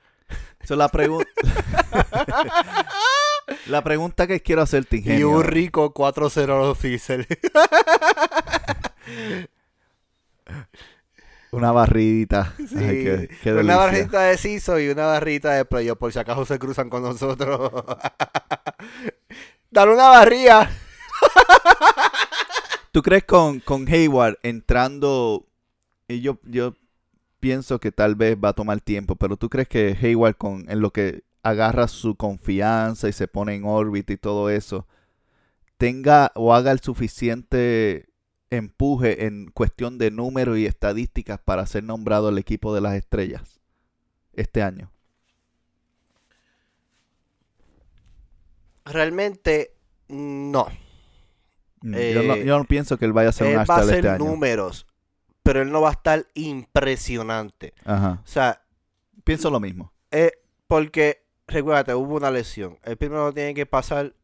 So, 0.64 0.74
la, 0.76 0.88
pregu- 0.88 1.24
la 3.66 3.82
pregunta 3.84 4.26
que 4.26 4.40
quiero 4.40 4.62
hacerte, 4.62 4.96
Y 4.96 4.98
ingenio. 5.00 5.30
un 5.30 5.44
rico 5.44 5.92
4-0 5.94 6.42
a 6.42 6.46
los. 6.58 6.78
Una 11.52 11.70
barridita. 11.72 12.52
Sí, 12.58 12.74
Ay, 12.76 13.04
qué- 13.04 13.28
qué 13.42 13.52
una 13.52 13.76
barrita 13.76 14.20
de 14.22 14.36
CISO 14.36 14.78
y 14.80 14.88
una 14.88 15.06
barrita 15.06 15.52
de 15.52 15.64
playoff, 15.64 15.96
por 15.98 16.12
si 16.12 16.18
acaso 16.18 16.44
se 16.44 16.58
cruzan 16.58 16.90
con 16.90 17.02
nosotros. 17.02 17.70
Dale 19.70 19.92
una 19.94 20.08
barría. 20.08 20.68
¿Tú 22.92 23.02
crees 23.02 23.24
con, 23.24 23.60
con 23.60 23.86
Hayward 23.88 24.38
entrando? 24.42 25.46
Y 26.08 26.20
yo, 26.20 26.38
yo 26.44 26.74
pienso 27.40 27.78
que 27.78 27.92
tal 27.92 28.14
vez 28.14 28.36
va 28.42 28.50
a 28.50 28.54
tomar 28.54 28.80
tiempo, 28.80 29.16
pero 29.16 29.36
¿tú 29.36 29.48
crees 29.48 29.68
que 29.68 29.96
Hayward 30.00 30.36
con, 30.36 30.68
en 30.70 30.80
lo 30.80 30.92
que 30.92 31.24
agarra 31.42 31.86
su 31.88 32.16
confianza 32.16 33.08
y 33.08 33.12
se 33.12 33.28
pone 33.28 33.54
en 33.54 33.64
órbita 33.64 34.12
y 34.12 34.16
todo 34.16 34.50
eso, 34.50 34.86
tenga 35.76 36.32
o 36.34 36.54
haga 36.54 36.72
el 36.72 36.80
suficiente 36.80 38.08
empuje 38.50 39.26
en 39.26 39.50
cuestión 39.50 39.98
de 39.98 40.10
números 40.10 40.58
y 40.58 40.66
estadísticas 40.66 41.38
para 41.38 41.66
ser 41.66 41.84
nombrado 41.84 42.30
el 42.30 42.38
equipo 42.38 42.74
de 42.74 42.80
las 42.80 42.94
estrellas 42.94 43.60
este 44.32 44.62
año? 44.62 44.90
Realmente, 48.84 49.72
no. 50.08 50.66
Mm, 51.82 51.94
yo, 51.94 52.22
no, 52.22 52.34
Eh, 52.34 52.44
yo 52.46 52.58
no 52.58 52.64
pienso 52.64 52.96
que 52.98 53.04
él 53.04 53.12
vaya 53.12 53.28
a 53.30 53.32
ser 53.32 53.48
un 53.48 53.52
Él 53.60 53.70
va 53.70 53.74
a 53.76 53.78
hacer 53.80 53.96
este 53.96 54.08
año. 54.08 54.24
números, 54.24 54.86
pero 55.42 55.62
él 55.62 55.70
no 55.70 55.80
va 55.80 55.90
a 55.90 55.92
estar 55.92 56.26
impresionante. 56.34 57.74
Ajá. 57.84 58.20
O 58.24 58.26
sea, 58.26 58.62
Pienso 59.24 59.50
lo 59.50 59.60
mismo. 59.60 59.92
eh, 60.10 60.32
porque, 60.68 61.22
recuérdate, 61.46 61.94
hubo 61.94 62.16
una 62.16 62.30
lesión. 62.30 62.78
El 62.82 62.96
primero 62.96 63.32
tiene 63.32 63.54
que 63.54 63.66
pasar 63.66 64.14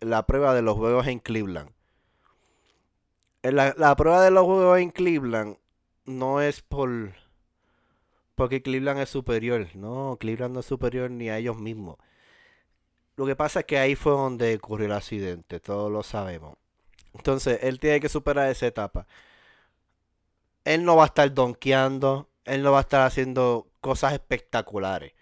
la 0.00 0.26
prueba 0.26 0.54
de 0.54 0.62
los 0.62 0.76
juegos 0.76 1.06
en 1.06 1.18
Cleveland. 1.18 1.70
En 3.42 3.56
La, 3.56 3.74
la 3.78 3.94
prueba 3.96 4.22
de 4.22 4.30
los 4.30 4.44
juegos 4.44 4.78
en 4.78 4.90
Cleveland 4.90 5.56
no 6.04 6.40
es 6.40 6.60
por... 6.62 7.14
Porque 8.34 8.62
Cleveland 8.62 9.00
es 9.00 9.08
superior. 9.08 9.66
No, 9.74 10.16
Cleveland 10.20 10.54
no 10.54 10.60
es 10.60 10.66
superior 10.66 11.10
ni 11.10 11.28
a 11.30 11.38
ellos 11.38 11.56
mismos. 11.58 11.96
Lo 13.16 13.26
que 13.26 13.34
pasa 13.34 13.60
es 13.60 13.66
que 13.66 13.78
ahí 13.78 13.94
fue 13.96 14.12
donde 14.12 14.54
ocurrió 14.56 14.86
el 14.86 14.92
accidente, 14.92 15.58
todos 15.60 15.90
lo 15.90 16.02
sabemos. 16.02 16.56
Entonces, 17.18 17.58
él 17.62 17.78
tiene 17.78 18.00
que 18.00 18.08
superar 18.08 18.48
esa 18.48 18.66
etapa. 18.66 19.06
Él 20.64 20.84
no 20.84 20.96
va 20.96 21.04
a 21.04 21.06
estar 21.06 21.32
donkeando, 21.32 22.28
él 22.44 22.62
no 22.62 22.72
va 22.72 22.78
a 22.78 22.82
estar 22.82 23.02
haciendo 23.02 23.68
cosas 23.80 24.12
espectaculares. 24.12 25.12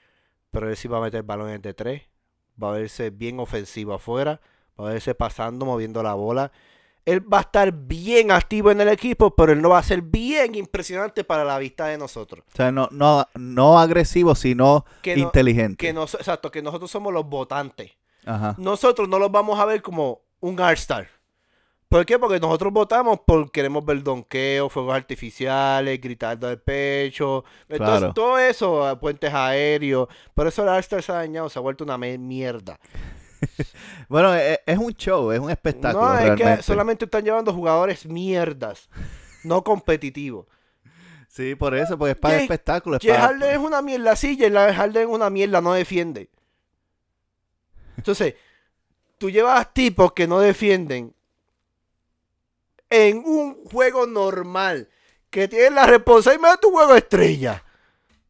Pero 0.50 0.68
él 0.70 0.76
sí 0.76 0.88
va 0.88 0.98
a 0.98 1.02
meter 1.02 1.22
balones 1.22 1.60
de 1.62 1.74
tres, 1.74 2.02
va 2.62 2.70
a 2.70 2.72
verse 2.78 3.10
bien 3.10 3.38
ofensivo 3.40 3.94
afuera, 3.94 4.40
va 4.80 4.88
a 4.88 4.92
verse 4.92 5.14
pasando, 5.14 5.66
moviendo 5.66 6.02
la 6.02 6.14
bola. 6.14 6.52
Él 7.04 7.20
va 7.32 7.38
a 7.38 7.42
estar 7.42 7.70
bien 7.72 8.32
activo 8.32 8.70
en 8.72 8.80
el 8.80 8.88
equipo, 8.88 9.34
pero 9.36 9.52
él 9.52 9.62
no 9.62 9.68
va 9.68 9.78
a 9.78 9.82
ser 9.82 10.02
bien 10.02 10.56
impresionante 10.56 11.22
para 11.22 11.44
la 11.44 11.56
vista 11.58 11.86
de 11.86 11.98
nosotros. 11.98 12.44
O 12.52 12.56
sea, 12.56 12.72
no, 12.72 12.88
no, 12.90 13.26
no 13.34 13.78
agresivo, 13.78 14.34
sino 14.34 14.84
Que 15.02 15.16
no- 15.16 15.22
inteligente. 15.22 15.76
Que 15.76 15.92
nos, 15.92 16.14
exacto, 16.14 16.50
que 16.50 16.62
nosotros 16.62 16.90
somos 16.90 17.12
los 17.12 17.24
votantes. 17.26 17.92
Ajá. 18.24 18.56
Nosotros 18.58 19.08
no 19.08 19.20
los 19.20 19.30
vamos 19.30 19.60
a 19.60 19.64
ver 19.66 19.82
como 19.82 20.22
un 20.40 20.58
All-Star. 20.58 21.08
¿Por 21.88 22.04
qué? 22.04 22.18
Porque 22.18 22.40
nosotros 22.40 22.72
votamos 22.72 23.20
por 23.24 23.50
queremos 23.52 23.84
ver 23.84 24.02
donqueos, 24.02 24.72
fuegos 24.72 24.94
artificiales, 24.96 26.00
gritando 26.00 26.48
del 26.48 26.58
pecho, 26.58 27.44
entonces, 27.68 27.98
Claro. 27.98 28.12
todo 28.14 28.38
eso, 28.38 28.90
eh, 28.90 28.96
puentes 28.96 29.32
aéreos. 29.32 30.08
Por 30.34 30.48
eso 30.48 30.62
el 30.64 30.68
All-Star 30.68 31.00
se 31.02 31.12
ha 31.12 31.16
dañado, 31.16 31.48
se 31.48 31.58
ha 31.58 31.62
vuelto 31.62 31.84
una 31.84 31.96
mierda. 31.98 32.78
Bueno, 34.08 34.32
es, 34.34 34.60
es 34.66 34.78
un 34.78 34.92
show, 34.94 35.30
es 35.32 35.38
un 35.40 35.50
espectáculo. 35.50 36.08
no, 36.08 36.18
es 36.18 36.36
que 36.40 36.62
solamente 36.62 37.04
están 37.04 37.24
llevando 37.24 37.52
jugadores 37.52 38.06
mierdas, 38.06 38.88
no 39.44 39.62
competitivos. 39.62 40.46
Sí, 41.28 41.54
por 41.54 41.74
eso, 41.76 41.98
porque 41.98 42.12
es 42.12 42.16
para 42.16 42.36
espectáculo. 42.40 42.96
es 42.96 43.04
para- 43.06 43.20
Harden 43.20 43.50
es 43.50 43.58
una 43.58 43.82
mierda, 43.82 44.16
sí, 44.16 44.38
Jay 44.38 44.50
Harden 44.52 45.02
es 45.02 45.08
una 45.08 45.28
mierda, 45.28 45.60
no 45.60 45.72
defiende. 45.74 46.30
Entonces, 47.96 48.34
tú 49.18 49.28
llevas 49.30 49.72
tipos 49.74 50.12
que 50.12 50.26
no 50.26 50.38
defienden 50.40 51.12
en 52.96 53.18
un 53.18 53.64
juego 53.64 54.06
normal, 54.06 54.88
que 55.30 55.48
tienen 55.48 55.74
la 55.74 55.86
responsabilidad 55.86 56.52
de 56.52 56.58
tu 56.58 56.70
juego 56.70 56.94
estrella. 56.94 57.62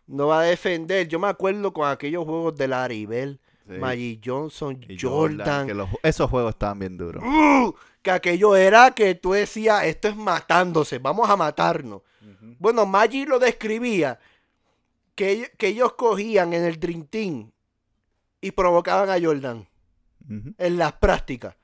No 0.06 0.28
va 0.28 0.40
a 0.40 0.44
defender. 0.44 1.08
Yo 1.08 1.18
me 1.18 1.28
acuerdo 1.28 1.72
con 1.72 1.88
aquellos 1.88 2.24
juegos 2.24 2.56
de 2.56 2.68
Larry 2.68 3.06
Bell, 3.06 3.40
Sí. 3.68 3.72
Magic 3.78 4.20
Johnson, 4.24 4.80
Y 4.88 4.96
Jordan. 4.96 5.66
que 5.66 5.74
los- 5.74 5.88
esos 6.04 6.30
juegos 6.30 6.50
estaban 6.50 6.78
bien 6.78 6.96
duros. 6.96 7.22
¡Uh! 7.24 7.74
que 8.00 8.12
aquello 8.12 8.54
era 8.54 8.92
que 8.92 9.16
tú 9.16 9.32
decías, 9.32 9.82
esto 9.84 10.06
es 10.06 10.14
matándose, 10.14 11.00
vamos 11.00 11.28
a 11.28 11.34
matarnos. 11.36 12.02
Bueno, 12.60 12.86
Magic 12.86 13.28
lo 13.28 13.40
describía 13.40 14.20
que, 15.16 15.50
que 15.58 15.66
ellos 15.68 15.94
cogían 15.94 16.52
en 16.52 16.62
el 16.64 16.78
Dream 16.78 17.04
Team 17.08 17.50
y 18.40 18.52
provocaban 18.52 19.10
a 19.10 19.20
Jordan 19.20 19.66
en 20.28 20.76
las 20.78 20.92
prácticas. 20.92 21.56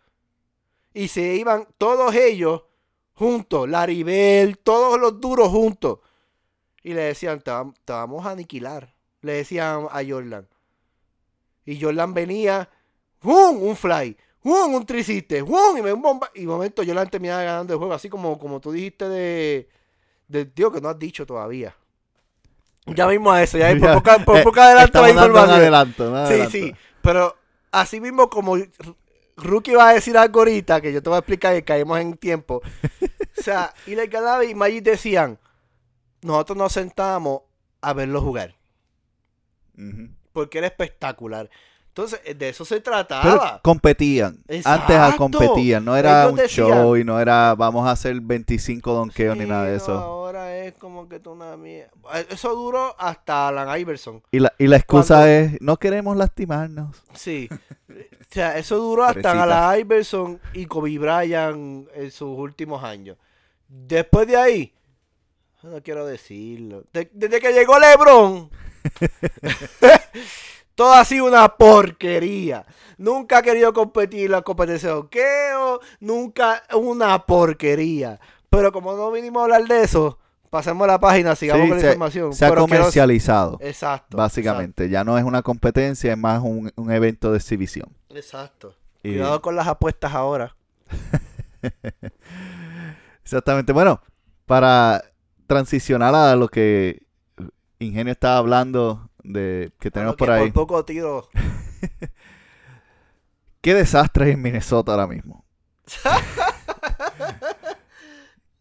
Y 0.92 1.06
se 1.06 1.36
iban 1.36 1.68
todos 1.78 2.12
ellos 2.16 2.62
juntos, 3.22 3.68
Larry 3.68 4.02
Bell, 4.02 4.58
todos 4.58 5.00
los 5.00 5.20
duros 5.20 5.48
juntos. 5.48 6.00
Y 6.82 6.94
le 6.94 7.02
decían, 7.02 7.40
te, 7.40 7.50
vam- 7.50 7.74
te 7.84 7.92
vamos 7.92 8.26
a 8.26 8.30
aniquilar. 8.30 8.92
Le 9.20 9.34
decían 9.34 9.86
a 9.90 10.00
Jordan. 10.06 10.48
Y 11.64 11.80
Jordan 11.80 12.12
venía, 12.12 12.68
¡fum! 13.20 13.62
un 13.62 13.76
fly, 13.76 14.16
un 14.42 14.84
triciste, 14.84 15.38
y 15.38 15.82
me 15.82 15.92
un 15.92 16.02
bomba. 16.02 16.30
Y 16.34 16.40
de 16.40 16.46
momento 16.48 16.82
Jordan 16.84 17.08
terminaba 17.08 17.42
ganando 17.44 17.72
el 17.72 17.78
juego, 17.78 17.94
así 17.94 18.08
como, 18.08 18.36
como 18.38 18.60
tú 18.60 18.72
dijiste 18.72 19.08
de, 19.08 19.68
de 20.26 20.44
tío 20.46 20.72
que 20.72 20.80
no 20.80 20.88
has 20.88 20.98
dicho 20.98 21.24
todavía. 21.24 21.74
Ya 22.86 23.06
mismo 23.06 23.30
a 23.30 23.40
eso, 23.42 23.58
ya 23.58 23.68
por 23.78 23.78
Ya, 23.80 23.94
poco, 23.94 24.24
por 24.24 24.36
eh, 24.38 24.42
poco 24.42 24.60
adelanto 24.60 25.00
la 25.00 25.10
información. 25.10 25.60
adelanto, 25.60 26.04
Sí, 26.10 26.16
adelanto. 26.16 26.50
sí, 26.50 26.74
pero 27.00 27.36
así 27.70 28.00
mismo 28.00 28.28
como 28.28 28.56
Rookie 29.36 29.74
va 29.76 29.90
a 29.90 29.94
decir 29.94 30.18
algo 30.18 30.40
ahorita, 30.40 30.80
que 30.80 30.92
yo 30.92 31.00
te 31.00 31.08
voy 31.08 31.16
a 31.16 31.20
explicar 31.20 31.56
y 31.56 31.62
caemos 31.62 32.00
en 32.00 32.16
tiempo. 32.16 32.60
o 33.42 33.44
sea, 33.44 33.74
Ile 33.86 34.06
Galabi 34.06 34.46
y 34.50 34.54
Magic 34.54 34.82
decían, 34.84 35.38
nosotros 36.22 36.56
nos 36.56 36.72
sentamos 36.72 37.42
a 37.80 37.92
verlo 37.92 38.20
jugar, 38.20 38.54
porque 40.32 40.58
era 40.58 40.66
espectacular. 40.68 41.50
Entonces, 41.88 42.20
de 42.38 42.48
eso 42.48 42.64
se 42.64 42.76
Pero 42.80 42.84
trataba. 43.06 43.60
competían. 43.62 44.38
Antes 44.48 44.66
ah, 44.66 44.76
Exacto. 44.88 45.16
competían. 45.18 45.84
No 45.84 45.94
era 45.94 46.22
Ellos 46.22 46.32
un 46.32 46.38
decían- 46.38 46.68
show 46.68 46.96
y 46.96 47.04
no 47.04 47.20
era 47.20 47.54
vamos 47.54 47.86
a 47.86 47.90
hacer 47.90 48.18
25 48.18 48.94
donkeos 48.94 49.36
ni 49.36 49.44
nada 49.44 49.64
de 49.64 49.72
no, 49.72 49.76
eso. 49.76 49.92
ahora 49.98 50.56
es 50.56 50.72
como 50.78 51.06
que 51.06 51.20
tú 51.20 51.32
una 51.32 51.54
mierda. 51.58 51.90
Eso 52.30 52.54
duró 52.54 52.96
hasta 52.98 53.48
Alan 53.48 53.78
Iverson. 53.78 54.22
Y 54.30 54.38
la, 54.38 54.54
y 54.58 54.68
la 54.68 54.76
excusa 54.76 55.16
Cuando- 55.16 55.26
es, 55.28 55.60
no 55.60 55.76
queremos 55.76 56.16
lastimarnos. 56.16 56.96
Sí. 57.12 57.50
O 57.90 57.94
sea, 58.30 58.56
eso 58.56 58.78
duró 58.78 59.04
hasta. 59.04 59.42
Alan 59.42 59.78
Iverson 59.80 60.40
y 60.54 60.64
Kobe 60.64 60.96
Bryant 60.98 61.88
en 61.94 62.10
sus 62.10 62.38
últimos 62.38 62.82
años. 62.82 63.18
Después 63.74 64.26
de 64.26 64.36
ahí, 64.36 64.74
no 65.62 65.82
quiero 65.82 66.04
decirlo. 66.04 66.84
de- 66.92 67.10
desde 67.14 67.40
que 67.40 67.52
llegó 67.54 67.78
LeBron, 67.78 68.50
todo 70.74 70.92
ha 70.92 71.04
sido 71.04 71.24
una 71.26 71.56
porquería. 71.56 72.66
Nunca 72.98 73.38
ha 73.38 73.42
querido 73.42 73.72
competir 73.72 74.26
en 74.26 74.32
la 74.32 74.42
competencia 74.42 74.90
de 74.90 74.94
hockey, 74.96 75.22
nunca 76.00 76.62
una 76.74 77.24
porquería. 77.24 78.20
Pero 78.50 78.72
como 78.72 78.94
no 78.94 79.10
vinimos 79.10 79.40
a 79.40 79.44
hablar 79.44 79.64
de 79.66 79.82
eso, 79.82 80.18
pasemos 80.50 80.86
la 80.86 81.00
página, 81.00 81.34
sigamos 81.34 81.64
Sí, 81.64 81.68
con 81.70 81.78
la 81.78 81.80
se, 81.82 81.86
información. 81.88 82.34
se 82.34 82.44
ha 82.44 82.48
Pero 82.50 82.66
quiero- 82.66 82.80
comercializado, 82.82 83.56
Exacto. 83.62 84.18
básicamente. 84.18 84.90
Ya 84.90 85.02
no 85.04 85.16
es 85.16 85.24
una 85.24 85.40
competencia, 85.42 86.12
es 86.12 86.18
más 86.18 86.42
un, 86.42 86.70
un 86.76 86.90
evento 86.92 87.30
de 87.32 87.38
exhibición. 87.38 87.88
Exacto. 88.10 88.76
Y- 89.02 89.12
Cuidado 89.12 89.40
con 89.40 89.56
las 89.56 89.66
apuestas 89.66 90.12
ahora. 90.12 90.54
Exactamente. 93.22 93.72
Bueno, 93.72 94.00
para 94.46 95.02
transicionar 95.46 96.14
a 96.14 96.34
lo 96.36 96.48
que 96.48 97.06
Ingenio 97.78 98.12
estaba 98.12 98.38
hablando 98.38 99.10
de 99.22 99.72
que 99.78 99.90
tenemos 99.90 100.16
por 100.16 100.30
ahí. 100.30 100.50
Por 100.50 100.66
poco 100.66 100.84
tiro. 100.84 101.28
¿Qué 103.60 103.74
desastre 103.74 104.26
hay 104.26 104.30
en 104.32 104.42
Minnesota 104.42 104.92
ahora 104.92 105.06
mismo? 105.06 105.44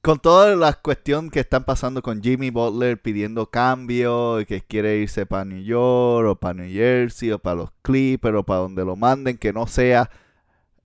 con 0.01 0.19
toda 0.19 0.55
la 0.55 0.73
cuestión 0.73 1.29
que 1.29 1.41
están 1.41 1.63
pasando 1.63 2.01
con 2.01 2.21
Jimmy 2.21 2.49
Butler 2.49 3.01
pidiendo 3.01 3.49
cambio, 3.49 4.41
y 4.41 4.45
que 4.45 4.61
quiere 4.61 4.97
irse 4.97 5.25
para 5.25 5.45
New 5.45 5.63
York 5.63 6.27
o 6.27 6.35
para 6.35 6.55
New 6.55 6.71
Jersey 6.71 7.31
o 7.31 7.39
para 7.39 7.55
los 7.55 7.71
Clippers 7.83 8.37
o 8.37 8.43
para 8.43 8.61
donde 8.61 8.83
lo 8.83 8.95
manden, 8.95 9.37
que 9.37 9.53
no 9.53 9.67
sea 9.67 10.09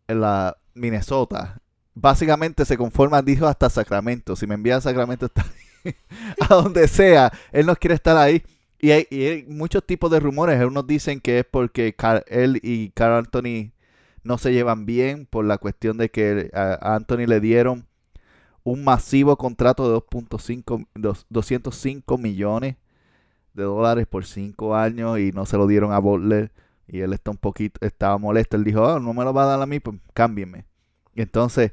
en 0.07 0.21
la 0.21 0.59
Minnesota. 0.75 1.61
Básicamente 1.99 2.67
se 2.67 2.77
conforma, 2.77 3.23
dijo 3.23 3.47
hasta 3.47 3.71
Sacramento. 3.71 4.37
Si 4.37 4.47
me 4.47 4.55
envían 4.55 4.79
a 4.79 4.81
Sacramento, 4.83 5.27
está 5.27 5.47
a 6.51 6.55
donde 6.55 6.89
sea. 6.89 7.33
Él 7.53 7.65
no 7.65 7.75
quiere 7.75 7.95
estar 7.95 8.17
ahí. 8.19 8.43
Y 8.79 8.91
hay, 8.91 9.07
y 9.11 9.25
hay 9.25 9.45
muchos 9.49 9.83
tipos 9.85 10.11
de 10.11 10.21
rumores. 10.21 10.63
Unos 10.63 10.87
dicen 10.87 11.21
que 11.21 11.39
es 11.39 11.47
porque 11.51 11.97
él 12.27 12.61
y 12.63 12.91
Carl 12.91 13.15
Anthony 13.15 13.73
no 14.25 14.37
se 14.37 14.53
llevan 14.53 14.85
bien 14.85 15.25
por 15.27 15.47
la 15.47 15.57
cuestión 15.57 15.97
de 15.97 16.11
que 16.11 16.51
a 16.53 16.95
Anthony 16.97 17.27
le 17.27 17.41
dieron 17.41 17.87
un 18.65 18.85
masivo 18.85 19.37
contrato 19.39 19.89
de 19.89 19.95
2.5 19.95 20.87
dos- 20.95 21.27
205 21.31 22.19
millones 22.19 22.77
de 23.55 23.65
dólares 23.65 24.07
por 24.07 24.27
5 24.27 24.77
años 24.77 25.19
y 25.19 25.33
no 25.33 25.47
se 25.47 25.57
lo 25.57 25.67
dieron 25.67 25.93
a 25.93 25.99
Butler 25.99 26.53
y 26.89 27.01
él 27.01 27.13
está 27.13 27.31
un 27.31 27.37
poquito 27.39 27.79
estaba 27.85 28.19
molesto 28.19 28.57
él 28.57 28.65
dijo 28.65 28.87
"Ah, 28.87 29.01
no 29.01 29.15
me 29.15 29.25
lo 29.25 29.33
va 29.33 29.45
a 29.45 29.47
dar 29.47 29.63
a 29.63 29.67
mí 29.67 29.81
pues 29.81 29.99
cámbienme 30.15 30.65
y 31.15 31.23
entonces 31.23 31.73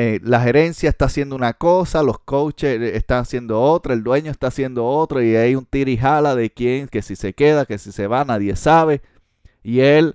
eh, 0.00 0.20
la 0.22 0.40
gerencia 0.40 0.90
está 0.90 1.06
haciendo 1.06 1.34
una 1.34 1.54
cosa 1.54 2.04
los 2.04 2.20
coaches 2.20 2.80
eh, 2.80 2.96
están 2.96 3.22
haciendo 3.22 3.60
otra 3.60 3.94
el 3.94 4.04
dueño 4.04 4.30
está 4.30 4.46
haciendo 4.46 4.86
otra 4.86 5.24
y 5.24 5.34
hay 5.34 5.56
un 5.56 5.66
tira 5.66 5.90
y 5.90 5.96
jala 5.96 6.36
de 6.36 6.50
quién 6.50 6.86
que 6.86 7.02
si 7.02 7.16
se 7.16 7.32
queda 7.32 7.66
que 7.66 7.78
si 7.78 7.90
se 7.90 8.06
va 8.06 8.24
nadie 8.24 8.54
sabe. 8.54 9.02
Y 9.64 9.80
él 9.80 10.14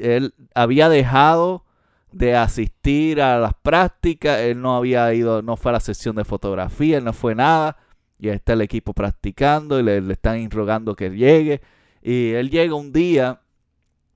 él 0.00 0.32
había 0.54 0.88
dejado 0.88 1.64
de 2.12 2.36
asistir 2.36 3.20
a 3.20 3.40
las 3.40 3.54
prácticas, 3.54 4.38
él 4.42 4.60
no 4.60 4.76
había 4.76 5.12
ido, 5.12 5.42
no 5.42 5.56
fue 5.56 5.70
a 5.70 5.74
la 5.74 5.80
sesión 5.80 6.14
de 6.14 6.24
fotografía, 6.24 6.98
él 6.98 7.04
no 7.04 7.12
fue 7.12 7.34
nada, 7.34 7.78
y 8.20 8.28
está 8.28 8.52
el 8.52 8.60
equipo 8.60 8.94
practicando 8.94 9.80
y 9.80 9.82
le, 9.82 10.00
le 10.00 10.12
están 10.12 10.48
rogando 10.50 10.94
que 10.94 11.10
llegue, 11.10 11.62
y 12.00 12.30
él 12.30 12.50
llega 12.50 12.74
un 12.76 12.92
día 12.92 13.40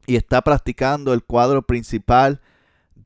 y 0.07 0.14
está 0.14 0.40
practicando 0.42 1.12
el 1.12 1.25
cuadro 1.25 1.62
principal 1.62 2.40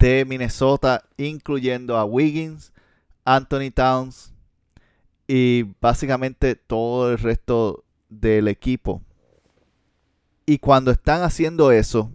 de 0.05 0.27
Minnesota, 0.27 1.03
incluyendo 1.17 1.97
a 1.97 2.05
Wiggins, 2.05 2.75
Anthony 3.25 3.71
Towns 3.75 4.35
y 5.27 5.63
básicamente 5.81 6.57
todo 6.57 7.11
el 7.11 7.19
resto 7.19 7.85
del 8.11 8.49
equipo. 8.49 9.01
Y 10.45 10.59
cuando 10.59 10.91
están 10.91 11.23
haciendo 11.23 11.73
eso, 11.73 12.13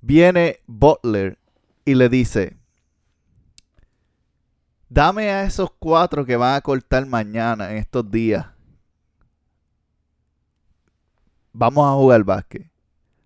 viene 0.00 0.60
Butler 0.66 1.38
y 1.84 1.96
le 1.96 2.08
dice, 2.08 2.56
dame 4.88 5.28
a 5.28 5.44
esos 5.44 5.70
cuatro 5.78 6.24
que 6.24 6.36
van 6.36 6.54
a 6.54 6.62
cortar 6.62 7.04
mañana, 7.04 7.72
en 7.72 7.76
estos 7.76 8.10
días. 8.10 8.46
Vamos 11.52 11.86
a 11.86 11.92
jugar 11.92 12.24
básquet. 12.24 12.70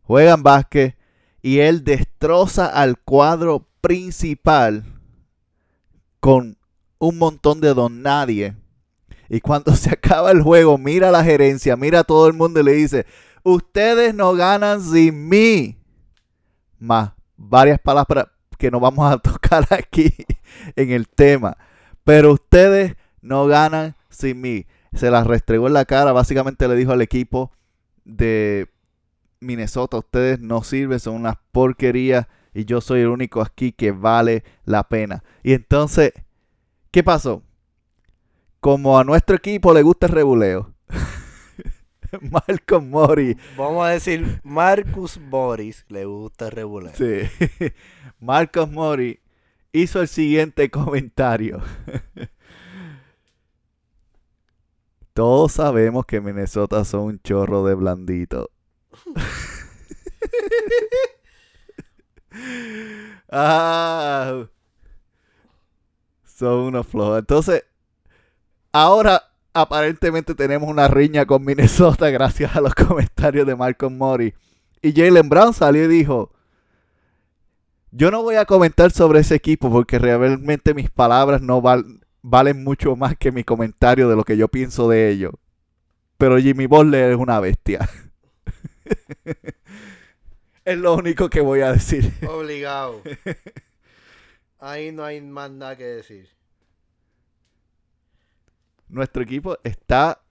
Juegan 0.02 0.42
básquet 0.42 0.96
y 1.44 1.58
él 1.58 1.84
destroza 1.84 2.64
al 2.64 2.98
cuadro 2.98 3.68
principal 3.82 4.82
con 6.18 6.56
un 6.98 7.18
montón 7.18 7.60
de 7.60 7.74
don 7.74 8.00
nadie. 8.00 8.56
Y 9.28 9.42
cuando 9.42 9.72
se 9.76 9.90
acaba 9.90 10.30
el 10.30 10.40
juego, 10.40 10.78
mira 10.78 11.10
la 11.10 11.22
gerencia, 11.22 11.76
mira 11.76 11.98
a 11.98 12.04
todo 12.04 12.28
el 12.28 12.32
mundo 12.32 12.60
y 12.60 12.62
le 12.62 12.72
dice, 12.72 13.04
ustedes 13.42 14.14
no 14.14 14.32
ganan 14.32 14.80
sin 14.80 15.28
mí 15.28 15.76
más 16.78 17.10
varias 17.36 17.78
palabras, 17.78 18.28
que 18.56 18.70
no 18.70 18.80
vamos 18.80 19.12
a 19.12 19.18
tocar 19.22 19.66
aquí 19.68 20.14
en 20.76 20.92
el 20.92 21.06
tema. 21.06 21.58
Pero 22.04 22.32
ustedes 22.32 22.96
no 23.20 23.46
ganan 23.46 23.96
sin 24.08 24.40
mí. 24.40 24.64
Se 24.94 25.10
las 25.10 25.26
restregó 25.26 25.66
en 25.66 25.74
la 25.74 25.84
cara. 25.84 26.12
Básicamente 26.12 26.66
le 26.68 26.74
dijo 26.74 26.92
al 26.92 27.02
equipo 27.02 27.52
de 28.06 28.66
Minnesota, 29.44 29.98
ustedes 29.98 30.40
no 30.40 30.62
sirven, 30.62 31.00
son 31.00 31.14
unas 31.14 31.36
porquerías 31.52 32.26
y 32.52 32.64
yo 32.64 32.80
soy 32.80 33.00
el 33.00 33.08
único 33.08 33.42
aquí 33.42 33.72
que 33.72 33.92
vale 33.92 34.44
la 34.64 34.88
pena. 34.88 35.22
Y 35.42 35.52
entonces, 35.52 36.12
¿qué 36.90 37.02
pasó? 37.02 37.42
Como 38.60 38.98
a 38.98 39.04
nuestro 39.04 39.36
equipo 39.36 39.74
le 39.74 39.82
gusta 39.82 40.06
el 40.06 40.12
rebuleo. 40.12 40.74
Marcos 42.20 42.82
Mori. 42.82 43.36
Vamos 43.56 43.84
a 43.84 43.90
decir, 43.90 44.40
Marcus 44.44 45.20
Boris 45.28 45.84
le 45.88 46.04
gusta 46.04 46.46
el 46.46 46.52
regular. 46.52 46.94
Sí. 46.94 47.22
Marcos 48.20 48.70
Mori 48.70 49.20
hizo 49.72 50.00
el 50.00 50.08
siguiente 50.08 50.70
comentario. 50.70 51.60
Todos 55.12 55.52
sabemos 55.52 56.06
que 56.06 56.20
Minnesota 56.20 56.84
son 56.84 57.02
un 57.02 57.20
chorro 57.20 57.64
de 57.64 57.74
blandito. 57.74 58.50
Ah, 63.30 64.46
son 66.24 66.58
unos 66.60 66.86
flojos. 66.86 67.18
Entonces, 67.20 67.64
ahora 68.72 69.22
aparentemente 69.52 70.34
tenemos 70.34 70.68
una 70.68 70.88
riña 70.88 71.26
con 71.26 71.44
Minnesota 71.44 72.10
gracias 72.10 72.56
a 72.56 72.60
los 72.60 72.74
comentarios 72.74 73.46
de 73.46 73.56
Marcos 73.56 73.92
Mori. 73.92 74.34
Y 74.82 74.92
Jalen 74.92 75.28
Brown 75.28 75.54
salió 75.54 75.84
y 75.84 75.88
dijo, 75.88 76.32
yo 77.90 78.10
no 78.10 78.22
voy 78.22 78.34
a 78.34 78.44
comentar 78.44 78.90
sobre 78.90 79.20
ese 79.20 79.36
equipo 79.36 79.70
porque 79.70 79.98
realmente 79.98 80.74
mis 80.74 80.90
palabras 80.90 81.40
no 81.40 81.62
val- 81.62 82.00
valen 82.22 82.64
mucho 82.64 82.96
más 82.96 83.16
que 83.16 83.30
mi 83.30 83.44
comentario 83.44 84.08
de 84.08 84.16
lo 84.16 84.24
que 84.24 84.36
yo 84.36 84.48
pienso 84.48 84.88
de 84.88 85.10
ellos. 85.10 85.32
Pero 86.18 86.38
Jimmy 86.38 86.66
Butler 86.66 87.12
es 87.12 87.16
una 87.16 87.38
bestia. 87.40 87.88
es 90.64 90.78
lo 90.78 90.94
único 90.94 91.28
que 91.30 91.40
voy 91.40 91.60
a 91.60 91.72
decir. 91.72 92.12
Obligado. 92.26 93.02
Ahí 94.58 94.92
no 94.92 95.04
hay 95.04 95.20
más 95.20 95.50
nada 95.50 95.76
que 95.76 95.84
decir. 95.84 96.28
Nuestro 98.88 99.22
equipo 99.22 99.58
está, 99.64 100.22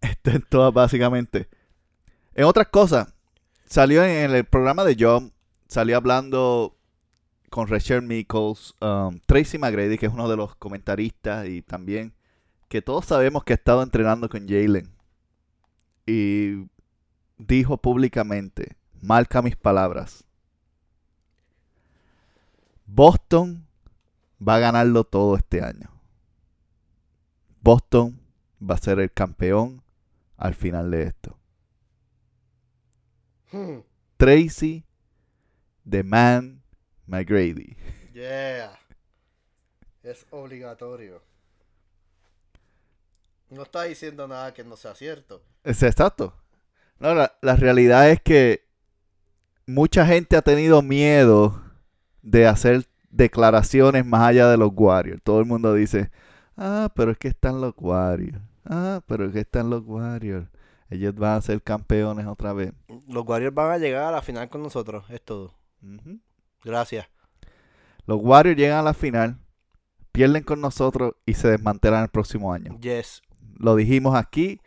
está 0.00 0.32
en 0.32 0.42
todas 0.42 0.72
básicamente. 0.72 1.48
En 2.34 2.44
otras 2.44 2.68
cosas, 2.68 3.12
salió 3.64 4.04
en 4.04 4.30
el 4.32 4.44
programa 4.44 4.84
de 4.84 4.96
John, 4.98 5.32
salió 5.66 5.96
hablando 5.96 6.76
con 7.50 7.68
Rachel 7.68 8.02
Michaels, 8.02 8.74
um, 8.80 9.18
Tracy 9.26 9.58
McGrady, 9.58 9.98
que 9.98 10.06
es 10.06 10.12
uno 10.12 10.28
de 10.28 10.36
los 10.36 10.54
comentaristas 10.56 11.46
y 11.48 11.62
también 11.62 12.14
que 12.68 12.80
todos 12.82 13.06
sabemos 13.06 13.42
que 13.44 13.52
ha 13.52 13.56
estado 13.56 13.82
entrenando 13.82 14.28
con 14.28 14.48
Jalen. 14.48 14.88
Y 16.06 16.68
dijo 17.46 17.78
públicamente, 17.78 18.76
marca 19.00 19.42
mis 19.42 19.56
palabras. 19.56 20.24
Boston 22.86 23.66
va 24.46 24.56
a 24.56 24.58
ganarlo 24.58 25.04
todo 25.04 25.36
este 25.36 25.62
año. 25.62 25.90
Boston 27.62 28.20
va 28.60 28.74
a 28.74 28.78
ser 28.78 28.98
el 29.00 29.12
campeón 29.12 29.82
al 30.36 30.54
final 30.54 30.90
de 30.90 31.02
esto. 31.04 31.38
Hmm, 33.52 33.80
Tracy, 34.16 34.84
The 35.88 36.02
Man, 36.02 36.62
McGrady. 37.06 37.76
Yeah. 38.12 38.78
Es 40.02 40.26
obligatorio. 40.30 41.22
No 43.50 43.62
está 43.62 43.84
diciendo 43.84 44.28
nada 44.28 44.54
que 44.54 44.62
no 44.62 44.76
sea 44.76 44.94
cierto. 44.94 45.42
Es 45.64 45.82
exacto. 45.82 46.34
No, 47.00 47.14
la, 47.14 47.32
la 47.40 47.56
realidad 47.56 48.10
es 48.10 48.20
que 48.20 48.66
mucha 49.66 50.06
gente 50.06 50.36
ha 50.36 50.42
tenido 50.42 50.82
miedo 50.82 51.62
de 52.22 52.46
hacer 52.46 52.86
declaraciones 53.10 54.06
más 54.06 54.22
allá 54.22 54.48
de 54.48 54.56
los 54.56 54.70
Warriors. 54.74 55.22
Todo 55.22 55.40
el 55.40 55.46
mundo 55.46 55.74
dice, 55.74 56.10
ah, 56.56 56.90
pero 56.94 57.10
es 57.10 57.18
que 57.18 57.28
están 57.28 57.60
los 57.60 57.74
Warriors. 57.76 58.40
Ah, 58.64 59.00
pero 59.06 59.26
es 59.26 59.32
que 59.32 59.40
están 59.40 59.70
los 59.70 59.82
Warriors. 59.84 60.48
Ellos 60.90 61.14
van 61.14 61.36
a 61.36 61.40
ser 61.40 61.62
campeones 61.62 62.26
otra 62.26 62.52
vez. 62.52 62.72
Los 63.08 63.26
Warriors 63.26 63.54
van 63.54 63.72
a 63.72 63.78
llegar 63.78 64.04
a 64.04 64.10
la 64.10 64.22
final 64.22 64.48
con 64.48 64.62
nosotros. 64.62 65.04
Es 65.10 65.22
todo. 65.22 65.54
Gracias. 66.64 67.06
Los 68.06 68.18
Warriors 68.20 68.58
llegan 68.58 68.78
a 68.78 68.82
la 68.82 68.94
final, 68.94 69.38
pierden 70.12 70.42
con 70.42 70.60
nosotros 70.60 71.14
y 71.26 71.34
se 71.34 71.48
desmantelan 71.48 72.02
el 72.02 72.08
próximo 72.08 72.52
año. 72.52 72.76
Yes. 72.80 73.22
Lo 73.56 73.76
dijimos 73.76 74.16
aquí 74.16 74.60